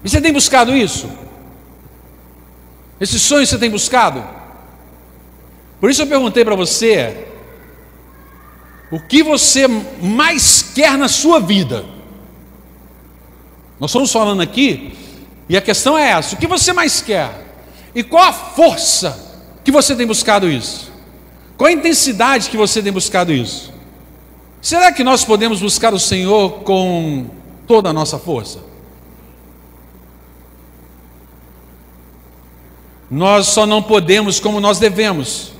E 0.03 0.07
você 0.07 0.21
tem 0.21 0.31
buscado 0.31 0.71
isso? 0.77 1.09
Esse 3.01 3.17
sonho 3.17 3.47
você 3.47 3.57
tem 3.57 3.71
buscado? 3.71 4.23
Por 5.79 5.89
isso 5.89 6.03
eu 6.03 6.07
perguntei 6.07 6.45
para 6.45 6.55
você: 6.55 7.25
o 8.91 8.99
que 8.99 9.23
você 9.23 9.67
mais 9.67 10.61
quer 10.61 10.95
na 10.95 11.07
sua 11.07 11.39
vida? 11.39 11.83
Nós 13.79 13.89
estamos 13.89 14.11
falando 14.11 14.43
aqui, 14.43 14.95
e 15.49 15.57
a 15.57 15.61
questão 15.61 15.97
é 15.97 16.11
essa: 16.11 16.35
o 16.35 16.37
que 16.37 16.45
você 16.45 16.71
mais 16.71 17.01
quer? 17.01 17.44
E 17.95 18.03
qual 18.03 18.25
a 18.25 18.33
força 18.33 19.17
que 19.63 19.71
você 19.71 19.95
tem 19.95 20.05
buscado 20.05 20.49
isso? 20.49 20.91
Qual 21.57 21.69
a 21.69 21.71
intensidade 21.71 22.49
que 22.49 22.57
você 22.57 22.83
tem 22.83 22.91
buscado 22.91 23.31
isso? 23.31 23.73
Será 24.61 24.91
que 24.91 25.03
nós 25.03 25.23
podemos 25.23 25.61
buscar 25.61 25.93
o 25.93 25.99
Senhor 25.99 26.63
com 26.63 27.29
toda 27.65 27.89
a 27.89 27.93
nossa 27.93 28.19
força? 28.19 28.59
Nós 33.09 33.47
só 33.47 33.65
não 33.65 33.81
podemos 33.81 34.41
como 34.41 34.59
nós 34.59 34.77
devemos. 34.77 35.53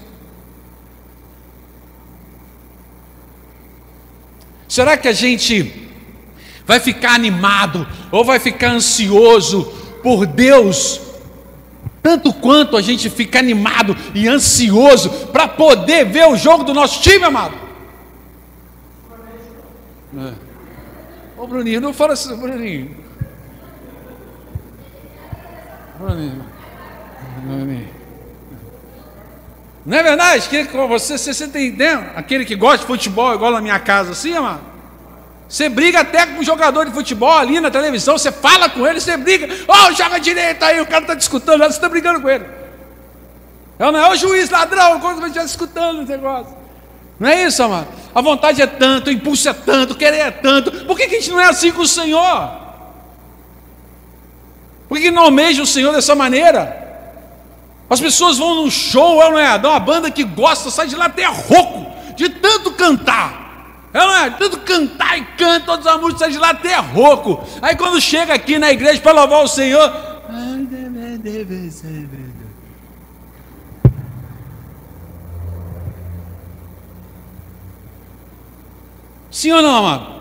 Será 4.67 4.97
que 4.97 5.07
a 5.07 5.13
gente 5.13 5.89
vai 6.65 6.81
ficar 6.81 7.13
animado 7.13 7.87
ou 8.11 8.25
vai 8.25 8.39
ficar 8.39 8.71
ansioso 8.71 9.63
por 10.03 10.25
Deus 10.25 10.99
tanto 12.05 12.31
quanto 12.31 12.77
a 12.77 12.83
gente 12.83 13.09
fica 13.09 13.39
animado 13.39 13.97
e 14.13 14.27
ansioso 14.27 15.09
para 15.33 15.47
poder 15.47 16.05
ver 16.05 16.27
o 16.27 16.37
jogo 16.37 16.63
do 16.63 16.71
nosso 16.71 17.01
time, 17.01 17.25
amado. 17.25 17.55
É. 20.15 20.33
Ô 21.35 21.47
Bruninho, 21.47 21.81
não 21.81 21.91
fala 21.91 22.13
assim, 22.13 22.37
Bruninho. 22.37 22.95
Bruninho. 25.97 26.45
Bruninho. 27.41 27.89
Não 29.83 29.97
é 29.97 30.03
verdade? 30.03 30.47
Que 30.47 30.63
você, 30.63 31.17
você, 31.17 31.33
você 31.33 31.47
tem 31.47 31.71
né? 31.71 32.13
aquele 32.15 32.45
que 32.45 32.55
gosta 32.55 32.77
de 32.81 32.85
futebol 32.85 33.33
igual 33.33 33.51
na 33.51 33.61
minha 33.61 33.79
casa, 33.79 34.11
assim, 34.11 34.35
amado? 34.35 34.74
Você 35.47 35.69
briga 35.69 36.01
até 36.01 36.25
com 36.25 36.39
um 36.39 36.43
jogador 36.43 36.85
de 36.85 36.91
futebol 36.91 37.37
ali 37.37 37.59
na 37.59 37.69
televisão, 37.69 38.17
você 38.17 38.31
fala 38.31 38.67
com 38.67 38.85
ele, 38.85 38.99
você 38.99 39.15
briga, 39.15 39.47
ó, 39.67 39.87
oh, 39.87 39.91
joga 39.93 40.19
direito 40.19 40.63
aí, 40.63 40.81
o 40.81 40.87
cara 40.87 41.03
está 41.03 41.13
discutindo, 41.13 41.57
você 41.57 41.65
está 41.65 41.87
brigando 41.87 42.19
com 42.19 42.29
ele. 42.29 42.45
É, 43.77 43.91
não 43.91 43.99
é 43.99 44.09
o 44.09 44.15
juiz 44.15 44.49
ladrão, 44.49 44.99
quando 44.99 45.19
você 45.19 45.27
está 45.27 45.43
escutando 45.43 45.99
o 45.99 46.05
negócio. 46.05 46.55
Não 47.19 47.29
é 47.29 47.43
isso, 47.43 47.61
amado? 47.61 47.87
A 48.13 48.21
vontade 48.21 48.61
é 48.61 48.67
tanto, 48.67 49.07
o 49.07 49.13
impulso 49.13 49.47
é 49.47 49.53
tanto, 49.53 49.93
o 49.93 49.95
querer 49.95 50.19
é 50.19 50.31
tanto. 50.31 50.71
Por 50.85 50.97
que, 50.97 51.07
que 51.07 51.15
a 51.15 51.19
gente 51.19 51.31
não 51.31 51.39
é 51.39 51.45
assim 51.45 51.71
com 51.71 51.81
o 51.81 51.87
Senhor? 51.87 52.51
Por 54.87 54.97
que, 54.97 55.05
que 55.05 55.11
não 55.11 55.23
almeja 55.23 55.61
o 55.61 55.65
Senhor 55.65 55.93
dessa 55.93 56.15
maneira? 56.15 56.83
As 57.89 57.99
pessoas 57.99 58.37
vão 58.37 58.55
num 58.55 58.71
show, 58.71 59.21
é, 59.21 59.29
não 59.29 59.39
é? 59.39 59.55
Uma 59.57 59.79
banda 59.79 60.09
que 60.09 60.23
gosta, 60.23 60.71
sai 60.71 60.87
de 60.87 60.95
lá 60.95 61.05
até 61.05 61.25
rouco, 61.25 61.85
de 62.15 62.29
tanto 62.29 62.71
cantar. 62.71 63.44
É, 63.95 64.25
é? 64.25 64.29
Tanto 64.31 64.59
cantar 64.59 65.17
e 65.17 65.23
canta, 65.37 65.65
todas 65.65 65.87
as 65.87 66.01
músicas 66.01 66.33
de 66.33 66.37
lá 66.37 66.49
até 66.49 66.75
rouco. 66.75 67.41
Aí 67.61 67.77
quando 67.77 68.01
chega 68.01 68.33
aqui 68.33 68.59
na 68.59 68.69
igreja 68.69 68.99
para 68.99 69.13
louvar 69.13 69.41
o 69.41 69.47
Senhor. 69.47 69.89
Sim 79.31 79.51
ou 79.53 79.61
não, 79.61 79.77
amado? 79.77 80.15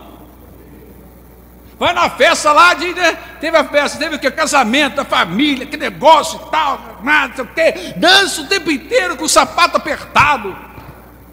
Vai 1.77 1.93
na 1.93 2.09
festa 2.09 2.53
lá, 2.53 2.73
de, 2.73 2.93
né? 2.93 3.17
teve 3.41 3.57
a 3.57 3.63
festa, 3.65 3.99
teve 3.99 4.15
o 4.15 4.19
que? 4.19 4.31
Casamento, 4.31 5.01
a 5.01 5.05
família, 5.05 5.65
que 5.65 5.75
negócio 5.75 6.39
e 6.41 6.49
tal, 6.49 7.01
não 7.03 7.35
sei 7.35 7.43
o 7.43 7.47
quê. 7.47 7.93
Dança 7.97 8.41
o 8.41 8.47
tempo 8.47 8.71
inteiro 8.71 9.17
com 9.17 9.25
o 9.25 9.29
sapato 9.29 9.75
apertado. 9.75 10.55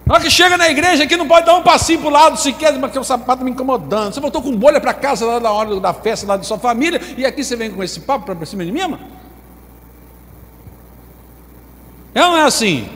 Na 0.05 0.15
hora 0.15 0.23
que 0.23 0.31
chega 0.31 0.57
na 0.57 0.69
igreja 0.69 1.05
aqui 1.05 1.17
não 1.17 1.29
pode 1.29 1.47
dar 1.47 1.57
um 1.57 1.63
passinho 1.63 2.01
para 2.01 2.09
o 2.09 2.13
lado 2.13 2.37
sequer, 2.37 2.79
porque 2.79 2.99
o 2.99 3.05
sapato 3.05 3.39
tá 3.39 3.45
me 3.45 3.51
incomodando. 3.53 4.13
Você 4.13 4.21
voltou 4.21 4.43
com 4.43 4.57
bolha 4.57 4.81
para 4.81 4.93
casa 4.93 5.25
lá 5.25 5.39
na 5.39 5.51
hora 5.51 5.79
da 5.79 5.95
festa, 5.95 6.27
lá 6.27 6.37
de 6.37 6.47
sua 6.47 6.59
família, 6.59 7.01
e 7.17 7.25
aqui 7.25 7.45
você 7.45 7.55
vem 7.55 7.71
com 7.71 7.83
esse 7.83 8.01
papo 8.01 8.35
para 8.35 8.47
cima 8.47 8.65
de 8.65 8.73
mim, 8.73 8.81
mano? 8.81 9.01
É 12.15 12.21
não 12.21 12.37
é 12.37 12.43
assim? 12.43 12.89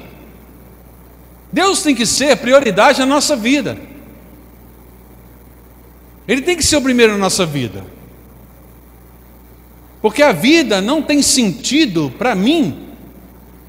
Deus 1.52 1.82
tem 1.82 1.94
que 1.94 2.04
ser 2.04 2.36
prioridade 2.36 2.98
na 2.98 3.06
nossa 3.06 3.36
vida. 3.36 3.78
Ele 6.26 6.42
tem 6.42 6.56
que 6.56 6.64
ser 6.64 6.76
o 6.76 6.82
primeiro 6.82 7.12
na 7.12 7.18
nossa 7.18 7.46
vida. 7.46 7.84
Porque 10.02 10.22
a 10.22 10.32
vida 10.32 10.80
não 10.80 11.00
tem 11.00 11.22
sentido 11.22 12.12
para 12.18 12.34
mim 12.34 12.88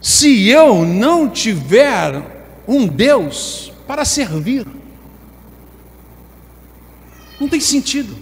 se 0.01 0.49
eu 0.49 0.83
não 0.85 1.29
tiver 1.29 2.36
um 2.67 2.85
Deus 2.85 3.71
para 3.87 4.03
servir. 4.03 4.65
Não 7.39 7.47
tem 7.47 7.59
sentido. 7.59 8.17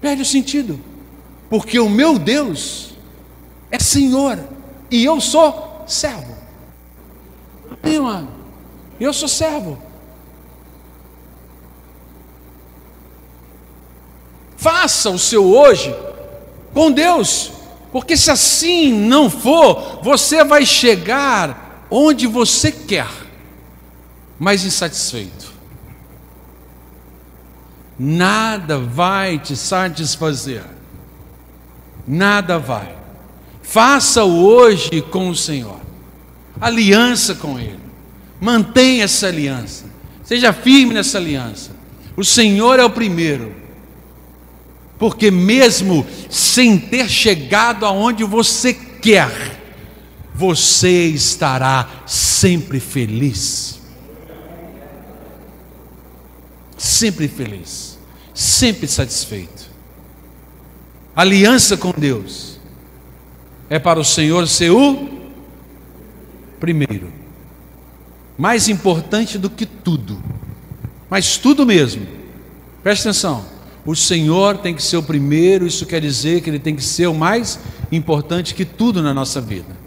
Perde 0.00 0.22
o 0.22 0.26
sentido. 0.26 0.78
Porque 1.50 1.78
o 1.78 1.88
meu 1.88 2.18
Deus 2.18 2.94
é 3.70 3.78
Senhor 3.78 4.38
e 4.90 5.04
eu 5.04 5.20
sou 5.20 5.84
servo. 5.86 6.36
Meu 7.82 8.02
mano, 8.04 8.28
eu 9.00 9.12
sou 9.12 9.28
servo. 9.28 9.78
Faça 14.56 15.10
o 15.10 15.18
seu 15.18 15.48
hoje 15.48 15.94
com 16.74 16.90
Deus, 16.90 17.52
porque 17.92 18.16
se 18.16 18.30
assim 18.30 18.92
não 18.92 19.30
for, 19.30 20.00
você 20.02 20.44
vai 20.44 20.66
chegar 20.66 21.67
onde 21.90 22.26
você 22.26 22.70
quer, 22.70 23.08
mas 24.38 24.64
insatisfeito. 24.64 25.52
Nada 27.98 28.78
vai 28.78 29.38
te 29.38 29.56
satisfazer. 29.56 30.64
Nada 32.06 32.58
vai. 32.58 32.96
Faça-o 33.62 34.44
hoje 34.44 35.02
com 35.10 35.28
o 35.28 35.36
Senhor. 35.36 35.80
Aliança 36.60 37.34
com 37.34 37.58
Ele. 37.58 37.80
Mantenha 38.40 39.04
essa 39.04 39.26
aliança. 39.26 39.84
Seja 40.22 40.52
firme 40.52 40.94
nessa 40.94 41.18
aliança. 41.18 41.72
O 42.16 42.24
Senhor 42.24 42.78
é 42.78 42.84
o 42.84 42.90
primeiro. 42.90 43.54
Porque 44.98 45.30
mesmo 45.30 46.06
sem 46.30 46.78
ter 46.78 47.08
chegado 47.08 47.84
aonde 47.84 48.24
você 48.24 48.72
quer, 48.72 49.57
você 50.38 51.06
estará 51.08 52.04
sempre 52.06 52.78
feliz. 52.78 53.80
Sempre 56.76 57.26
feliz, 57.26 57.98
sempre 58.32 58.86
satisfeito. 58.86 59.68
Aliança 61.14 61.76
com 61.76 61.90
Deus 61.90 62.60
é 63.68 63.80
para 63.80 63.98
o 63.98 64.04
Senhor 64.04 64.46
ser 64.46 64.70
o 64.70 65.08
primeiro, 66.60 67.12
mais 68.38 68.68
importante 68.68 69.38
do 69.38 69.50
que 69.50 69.66
tudo, 69.66 70.22
mas 71.10 71.36
tudo 71.36 71.66
mesmo. 71.66 72.06
Preste 72.80 73.08
atenção. 73.08 73.44
O 73.84 73.96
Senhor 73.96 74.58
tem 74.58 74.72
que 74.72 74.82
ser 74.82 74.98
o 74.98 75.02
primeiro, 75.02 75.66
isso 75.66 75.84
quer 75.84 76.00
dizer 76.00 76.42
que 76.42 76.50
Ele 76.50 76.60
tem 76.60 76.76
que 76.76 76.84
ser 76.84 77.08
o 77.08 77.14
mais 77.14 77.58
importante 77.90 78.54
que 78.54 78.64
tudo 78.64 79.02
na 79.02 79.12
nossa 79.12 79.40
vida. 79.40 79.77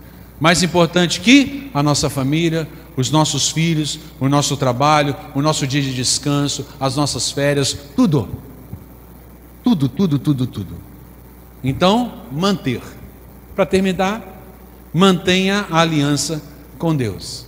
Mais 0.41 0.63
importante 0.63 1.21
que 1.21 1.69
a 1.71 1.83
nossa 1.83 2.09
família, 2.09 2.67
os 2.97 3.11
nossos 3.11 3.51
filhos, 3.51 3.99
o 4.19 4.27
nosso 4.27 4.57
trabalho, 4.57 5.15
o 5.35 5.41
nosso 5.41 5.67
dia 5.67 5.83
de 5.83 5.93
descanso, 5.93 6.65
as 6.79 6.95
nossas 6.95 7.29
férias, 7.29 7.77
tudo. 7.95 8.27
Tudo, 9.63 9.87
tudo, 9.87 10.17
tudo, 10.17 10.47
tudo. 10.47 10.75
Então, 11.63 12.23
manter. 12.31 12.81
Para 13.55 13.67
terminar, 13.67 14.23
mantenha 14.91 15.67
a 15.69 15.79
aliança 15.79 16.41
com 16.79 16.95
Deus. 16.95 17.45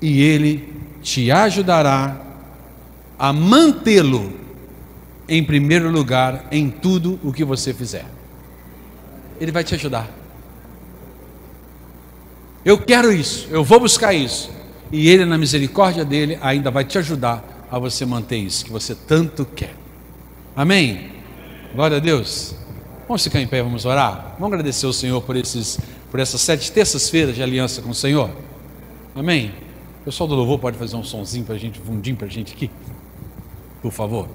E 0.00 0.22
Ele 0.22 0.72
te 1.02 1.28
ajudará 1.32 2.20
a 3.18 3.32
mantê-lo 3.32 4.32
em 5.28 5.42
primeiro 5.42 5.90
lugar 5.90 6.46
em 6.52 6.70
tudo 6.70 7.18
o 7.24 7.32
que 7.32 7.44
você 7.44 7.74
fizer. 7.74 8.06
Ele 9.40 9.50
vai 9.50 9.64
te 9.64 9.74
ajudar. 9.74 10.17
Eu 12.68 12.76
quero 12.76 13.10
isso, 13.10 13.48
eu 13.50 13.64
vou 13.64 13.80
buscar 13.80 14.12
isso. 14.12 14.50
E 14.92 15.08
Ele, 15.08 15.24
na 15.24 15.38
misericórdia 15.38 16.04
dele, 16.04 16.38
ainda 16.42 16.70
vai 16.70 16.84
te 16.84 16.98
ajudar 16.98 17.66
a 17.70 17.78
você 17.78 18.04
manter 18.04 18.36
isso 18.36 18.62
que 18.62 18.70
você 18.70 18.94
tanto 18.94 19.46
quer. 19.46 19.74
Amém? 20.54 21.12
Glória 21.74 21.96
a 21.96 22.00
Deus. 22.00 22.54
Vamos 23.06 23.24
ficar 23.24 23.40
em 23.40 23.46
pé, 23.46 23.62
vamos 23.62 23.86
orar? 23.86 24.34
Vamos 24.38 24.52
agradecer 24.52 24.84
ao 24.84 24.92
Senhor 24.92 25.22
por, 25.22 25.34
esses, 25.34 25.80
por 26.10 26.20
essas 26.20 26.42
sete 26.42 26.70
terças-feiras 26.70 27.34
de 27.34 27.42
aliança 27.42 27.80
com 27.80 27.88
o 27.88 27.94
Senhor. 27.94 28.30
Amém? 29.14 29.54
O 30.02 30.04
pessoal 30.04 30.28
do 30.28 30.34
louvor 30.34 30.58
pode 30.58 30.76
fazer 30.76 30.96
um 30.96 31.04
sonzinho 31.04 31.46
para 31.46 31.54
a 31.54 31.58
gente, 31.58 31.80
fundinho 31.80 32.16
para 32.16 32.26
a 32.26 32.30
gente 32.30 32.52
aqui? 32.52 32.70
Por 33.80 33.92
favor. 33.92 34.28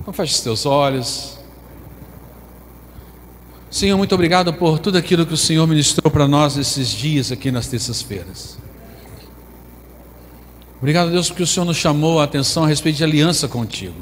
Então 0.00 0.14
feche 0.14 0.32
os 0.32 0.40
teus 0.40 0.64
olhos. 0.64 1.39
Senhor, 3.70 3.96
muito 3.96 4.12
obrigado 4.12 4.52
por 4.52 4.80
tudo 4.80 4.98
aquilo 4.98 5.24
que 5.24 5.32
o 5.32 5.36
Senhor 5.36 5.64
ministrou 5.64 6.10
para 6.10 6.26
nós 6.26 6.56
nesses 6.56 6.88
dias 6.88 7.30
aqui 7.30 7.52
nas 7.52 7.68
terças-feiras. 7.68 8.58
Obrigado, 10.78 11.10
Deus, 11.12 11.28
porque 11.28 11.44
o 11.44 11.46
Senhor 11.46 11.64
nos 11.64 11.76
chamou 11.76 12.18
a 12.18 12.24
atenção 12.24 12.64
a 12.64 12.66
respeito 12.66 12.96
de 12.96 13.04
aliança 13.04 13.46
contigo. 13.46 13.94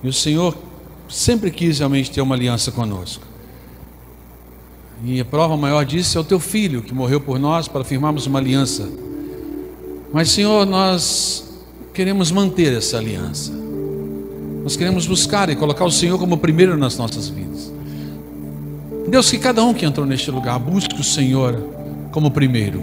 E 0.00 0.08
o 0.08 0.12
Senhor 0.12 0.56
sempre 1.08 1.50
quis 1.50 1.80
realmente 1.80 2.08
ter 2.08 2.20
uma 2.20 2.36
aliança 2.36 2.70
conosco. 2.70 3.26
E 5.04 5.18
a 5.18 5.24
prova 5.24 5.56
maior 5.56 5.84
disso 5.84 6.16
é 6.16 6.20
o 6.20 6.24
teu 6.24 6.38
filho, 6.38 6.80
que 6.80 6.94
morreu 6.94 7.20
por 7.20 7.36
nós 7.36 7.66
para 7.66 7.82
firmarmos 7.82 8.26
uma 8.26 8.38
aliança. 8.38 8.88
Mas, 10.12 10.30
Senhor, 10.30 10.64
nós 10.64 11.52
queremos 11.92 12.30
manter 12.30 12.72
essa 12.72 12.98
aliança. 12.98 13.52
Nós 14.62 14.76
queremos 14.76 15.04
buscar 15.04 15.50
e 15.50 15.56
colocar 15.56 15.84
o 15.84 15.90
Senhor 15.90 16.16
como 16.16 16.38
primeiro 16.38 16.76
nas 16.76 16.96
nossas 16.96 17.28
vidas. 17.28 17.73
Deus, 19.14 19.30
que 19.30 19.38
cada 19.38 19.62
um 19.62 19.72
que 19.72 19.86
entrou 19.86 20.04
neste 20.04 20.28
lugar 20.28 20.58
busque 20.58 21.00
o 21.00 21.04
Senhor 21.04 21.56
como 22.10 22.32
primeiro. 22.32 22.82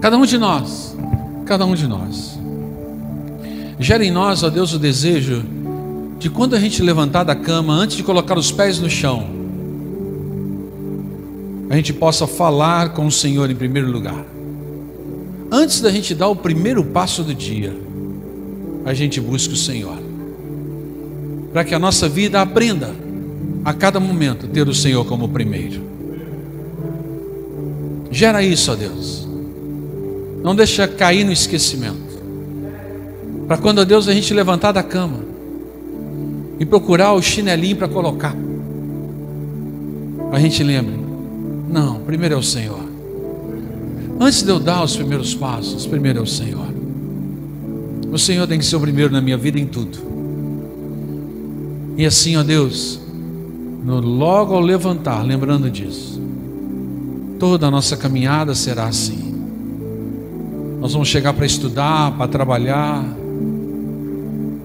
Cada 0.00 0.16
um 0.16 0.24
de 0.24 0.38
nós, 0.38 0.96
cada 1.44 1.66
um 1.66 1.74
de 1.74 1.86
nós. 1.86 2.38
Gera 3.78 4.02
em 4.02 4.10
nós, 4.10 4.42
ó 4.42 4.48
Deus, 4.48 4.72
o 4.72 4.78
desejo 4.78 5.44
de 6.18 6.30
quando 6.30 6.56
a 6.56 6.58
gente 6.58 6.82
levantar 6.82 7.24
da 7.24 7.34
cama, 7.34 7.74
antes 7.74 7.94
de 7.94 8.02
colocar 8.02 8.38
os 8.38 8.50
pés 8.50 8.80
no 8.80 8.88
chão, 8.88 9.26
a 11.68 11.76
gente 11.76 11.92
possa 11.92 12.26
falar 12.26 12.94
com 12.94 13.04
o 13.04 13.12
Senhor 13.12 13.50
em 13.50 13.54
primeiro 13.54 13.90
lugar. 13.90 14.24
Antes 15.52 15.82
da 15.82 15.90
gente 15.90 16.14
dar 16.14 16.28
o 16.28 16.36
primeiro 16.36 16.82
passo 16.82 17.22
do 17.22 17.34
dia, 17.34 17.76
a 18.82 18.94
gente 18.94 19.20
busca 19.20 19.52
o 19.52 19.58
Senhor. 19.58 19.98
Para 21.52 21.64
que 21.64 21.74
a 21.74 21.78
nossa 21.78 22.08
vida 22.08 22.40
aprenda 22.40 23.04
a 23.66 23.74
cada 23.74 23.98
momento 23.98 24.46
ter 24.46 24.68
o 24.68 24.72
Senhor 24.72 25.04
como 25.04 25.28
primeiro. 25.28 25.82
Gera 28.12 28.40
isso, 28.40 28.70
ó 28.70 28.76
Deus. 28.76 29.26
Não 30.40 30.54
deixa 30.54 30.86
cair 30.86 31.24
no 31.24 31.32
esquecimento. 31.32 31.96
Para 33.48 33.58
quando, 33.58 33.80
ó 33.80 33.84
Deus, 33.84 34.06
a 34.06 34.14
gente 34.14 34.32
levantar 34.32 34.70
da 34.70 34.84
cama 34.84 35.18
e 36.60 36.64
procurar 36.64 37.14
o 37.14 37.20
chinelinho 37.20 37.74
para 37.74 37.88
colocar, 37.88 38.36
a 40.30 40.38
gente 40.38 40.62
lembre: 40.62 40.94
não, 41.68 41.98
primeiro 42.02 42.36
é 42.36 42.38
o 42.38 42.44
Senhor. 42.44 42.86
Antes 44.20 44.44
de 44.44 44.48
eu 44.48 44.60
dar 44.60 44.84
os 44.84 44.94
primeiros 44.94 45.34
passos, 45.34 45.86
primeiro 45.86 46.20
é 46.20 46.22
o 46.22 46.26
Senhor. 46.26 46.68
O 48.12 48.16
Senhor 48.18 48.46
tem 48.46 48.60
que 48.60 48.64
ser 48.64 48.76
o 48.76 48.80
primeiro 48.80 49.12
na 49.12 49.20
minha 49.20 49.36
vida 49.36 49.58
em 49.58 49.66
tudo. 49.66 49.98
E 51.96 52.06
assim, 52.06 52.36
ó 52.36 52.44
Deus, 52.44 53.00
no, 53.86 54.00
logo 54.00 54.52
ao 54.52 54.60
levantar, 54.60 55.22
lembrando 55.22 55.70
disso, 55.70 56.20
toda 57.38 57.68
a 57.68 57.70
nossa 57.70 57.96
caminhada 57.96 58.52
será 58.52 58.86
assim. 58.86 59.32
Nós 60.80 60.92
vamos 60.92 61.06
chegar 61.06 61.32
para 61.32 61.46
estudar, 61.46 62.10
para 62.16 62.26
trabalhar, 62.26 63.04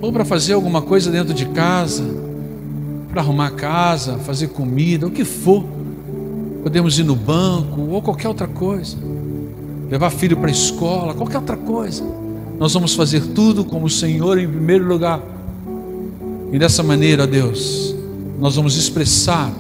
ou 0.02 0.12
para 0.12 0.26
fazer 0.26 0.54
alguma 0.54 0.82
coisa 0.82 1.12
dentro 1.12 1.36
de 1.36 1.46
casa, 1.46 2.04
para 3.12 3.22
arrumar 3.22 3.52
casa, 3.52 4.18
fazer 4.18 4.48
comida, 4.48 5.06
o 5.06 5.12
que 5.12 5.24
for. 5.24 5.64
Podemos 6.64 6.98
ir 6.98 7.04
no 7.04 7.16
banco 7.16 7.82
ou 7.82 8.02
qualquer 8.02 8.28
outra 8.28 8.48
coisa, 8.48 8.98
levar 9.88 10.10
filho 10.10 10.36
para 10.36 10.48
a 10.48 10.52
escola, 10.52 11.14
qualquer 11.14 11.38
outra 11.38 11.58
coisa. 11.58 12.04
Nós 12.58 12.74
vamos 12.74 12.96
fazer 12.96 13.22
tudo 13.36 13.64
como 13.64 13.86
o 13.86 13.90
Senhor 13.90 14.40
em 14.40 14.48
primeiro 14.48 14.88
lugar. 14.88 15.22
E 16.52 16.58
dessa 16.58 16.82
maneira, 16.82 17.28
Deus, 17.28 18.01
nós 18.42 18.56
vamos 18.56 18.76
expressar 18.76 19.54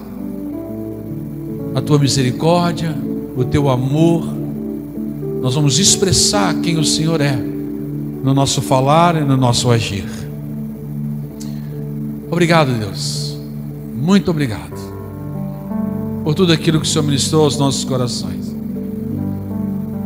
a 1.75 1.81
tua 1.81 1.99
misericórdia, 1.99 2.97
o 3.37 3.45
teu 3.45 3.69
amor. 3.69 4.25
Nós 5.39 5.53
vamos 5.53 5.77
expressar 5.77 6.55
quem 6.61 6.79
o 6.79 6.83
Senhor 6.83 7.21
é 7.21 7.35
no 7.35 8.33
nosso 8.33 8.59
falar 8.59 9.15
e 9.17 9.23
no 9.23 9.37
nosso 9.37 9.69
agir. 9.69 10.09
Obrigado, 12.31 12.73
Deus. 12.79 13.37
Muito 13.95 14.31
obrigado 14.31 14.81
por 16.23 16.33
tudo 16.33 16.51
aquilo 16.51 16.81
que 16.81 16.87
o 16.87 16.89
Senhor 16.89 17.03
ministrou 17.03 17.43
aos 17.43 17.59
nossos 17.59 17.83
corações. 17.83 18.51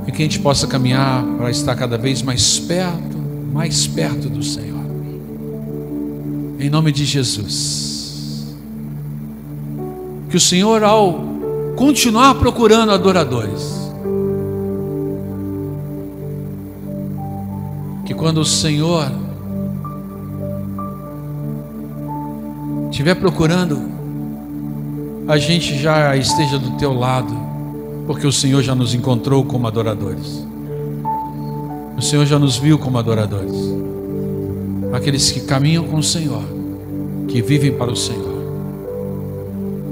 E 0.06 0.12
que 0.12 0.22
a 0.22 0.26
gente 0.26 0.40
possa 0.40 0.68
caminhar 0.68 1.24
para 1.38 1.50
estar 1.50 1.76
cada 1.76 1.98
vez 1.98 2.22
mais 2.22 2.60
perto, 2.60 3.18
mais 3.54 3.88
perto 3.88 4.30
do 4.30 4.44
Senhor. 4.44 4.84
Em 6.60 6.70
nome 6.70 6.92
de 6.92 7.06
Jesus. 7.06 7.95
Que 10.36 10.38
o 10.38 10.42
Senhor, 10.42 10.84
ao 10.84 11.24
continuar 11.78 12.36
procurando 12.36 12.92
adoradores, 12.92 13.90
que 18.06 18.14
quando 18.14 18.40
o 18.40 18.46
Senhor 18.46 19.10
estiver 22.92 23.16
procurando, 23.16 23.80
a 25.26 25.38
gente 25.38 25.78
já 25.82 26.18
esteja 26.18 26.60
do 26.60 26.72
teu 26.72 26.92
lado, 26.92 27.34
porque 28.06 28.28
o 28.28 28.32
Senhor 28.34 28.62
já 28.62 28.76
nos 28.76 28.94
encontrou 28.94 29.46
como 29.46 29.66
adoradores. 29.68 30.46
O 31.96 32.02
Senhor 32.02 32.26
já 32.26 32.38
nos 32.38 32.58
viu 32.58 32.78
como 32.78 32.98
adoradores. 32.98 33.56
Aqueles 34.92 35.32
que 35.32 35.40
caminham 35.40 35.86
com 35.86 35.96
o 35.96 36.04
Senhor, 36.04 36.44
que 37.30 37.42
vivem 37.42 37.72
para 37.72 37.90
o 37.90 37.96
Senhor. 37.96 38.35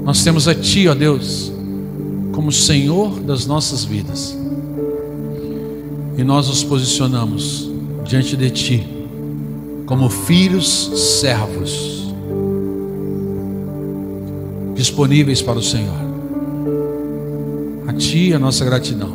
Nós 0.04 0.22
temos 0.22 0.46
a 0.46 0.54
Ti, 0.54 0.86
ó 0.86 0.94
Deus, 0.94 1.50
como 2.32 2.52
Senhor 2.52 3.20
das 3.20 3.46
nossas 3.46 3.84
vidas. 3.84 4.36
E 6.16 6.22
nós 6.22 6.46
nos 6.46 6.62
posicionamos 6.62 7.70
diante 8.04 8.36
de 8.36 8.50
Ti, 8.50 8.86
como 9.86 10.10
filhos 10.10 11.20
servos, 11.20 12.12
disponíveis 14.74 15.40
para 15.40 15.58
o 15.58 15.62
Senhor. 15.62 16.04
A 17.86 17.92
Ti 17.94 18.34
a 18.34 18.38
nossa 18.38 18.64
gratidão, 18.64 19.14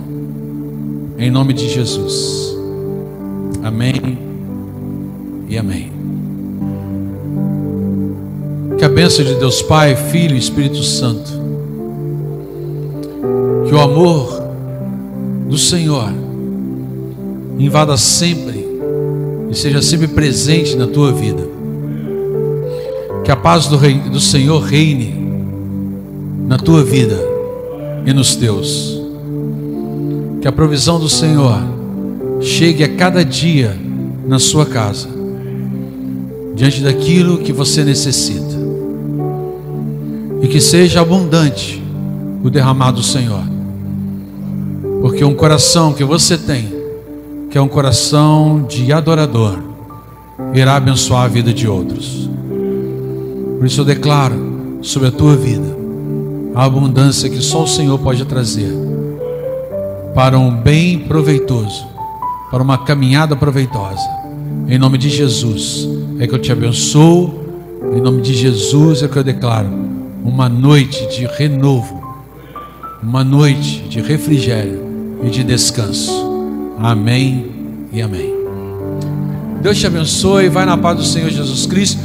em 1.19 1.29
nome 1.29 1.53
de 1.53 1.69
Jesus. 1.69 2.57
Amém 3.63 4.17
e 5.47 5.57
amém. 5.57 5.98
Que 8.79 8.85
a 8.85 8.89
bênção 8.89 9.25
de 9.25 9.35
Deus 9.35 9.61
Pai, 9.61 9.95
Filho 9.95 10.35
e 10.35 10.39
Espírito 10.39 10.81
Santo, 10.81 11.29
que 13.67 13.75
o 13.75 13.79
amor 13.79 14.41
do 15.49 15.57
Senhor 15.57 16.11
invada 17.59 17.97
sempre 17.97 18.65
e 19.51 19.55
seja 19.55 19.81
sempre 19.81 20.07
presente 20.07 20.75
na 20.75 20.87
tua 20.87 21.11
vida. 21.11 21.45
Que 23.23 23.31
a 23.31 23.35
paz 23.35 23.67
do, 23.67 23.75
rei, 23.75 23.95
do 23.95 24.19
Senhor 24.19 24.59
reine 24.59 25.13
na 26.47 26.57
tua 26.57 26.83
vida 26.83 27.19
e 28.05 28.13
nos 28.13 28.35
teus. 28.35 29.01
Que 30.41 30.47
a 30.47 30.51
provisão 30.51 30.99
do 30.99 31.09
Senhor 31.09 31.59
chegue 32.39 32.83
a 32.83 32.95
cada 32.95 33.25
dia 33.25 33.77
na 34.25 34.39
sua 34.39 34.65
casa, 34.65 35.09
diante 36.55 36.81
daquilo 36.81 37.39
que 37.39 37.51
você 37.51 37.83
necessita, 37.83 38.48
e 40.41 40.47
que 40.47 40.61
seja 40.61 41.01
abundante 41.01 41.83
o 42.43 42.49
derramado 42.49 42.97
do 42.97 43.03
Senhor, 43.03 43.43
porque 45.01 45.23
um 45.23 45.33
coração 45.33 45.93
que 45.93 46.03
você 46.03 46.37
tem 46.37 46.79
que 47.49 47.57
é 47.57 47.61
um 47.61 47.67
coração 47.67 48.65
de 48.69 48.93
adorador, 48.93 49.57
irá 50.53 50.75
abençoar 50.75 51.23
a 51.23 51.27
vida 51.27 51.51
de 51.51 51.67
outros. 51.67 52.29
Por 53.57 53.65
isso 53.65 53.81
eu 53.81 53.85
declaro 53.85 54.79
sobre 54.81 55.07
a 55.07 55.11
tua 55.11 55.35
vida 55.35 55.77
a 56.55 56.65
abundância 56.65 57.29
que 57.29 57.41
só 57.41 57.63
o 57.63 57.67
Senhor 57.67 57.97
pode 57.99 58.23
trazer 58.25 58.71
para 60.13 60.37
um 60.37 60.51
bem 60.51 60.99
proveitoso, 60.99 61.87
para 62.51 62.61
uma 62.61 62.77
caminhada 62.77 63.35
proveitosa. 63.35 64.07
Em 64.67 64.77
nome 64.77 64.97
de 64.97 65.09
Jesus 65.09 65.87
é 66.19 66.27
que 66.27 66.33
eu 66.33 66.39
te 66.39 66.51
abençoo. 66.51 67.39
Em 67.95 68.01
nome 68.01 68.21
de 68.21 68.33
Jesus 68.33 69.01
é 69.01 69.07
que 69.07 69.17
eu 69.17 69.23
declaro 69.23 69.69
uma 70.23 70.49
noite 70.49 71.07
de 71.07 71.25
renovo, 71.25 72.01
uma 73.01 73.23
noite 73.23 73.81
de 73.89 74.01
refrigério 74.01 75.19
e 75.23 75.29
de 75.29 75.43
descanso. 75.43 76.11
Amém 76.77 77.51
e 77.91 78.01
amém. 78.01 78.33
Deus 79.61 79.77
te 79.77 79.87
abençoe. 79.87 80.47
Vai 80.49 80.65
na 80.65 80.77
paz 80.77 80.97
do 80.97 81.03
Senhor 81.03 81.29
Jesus 81.29 81.65
Cristo. 81.65 81.99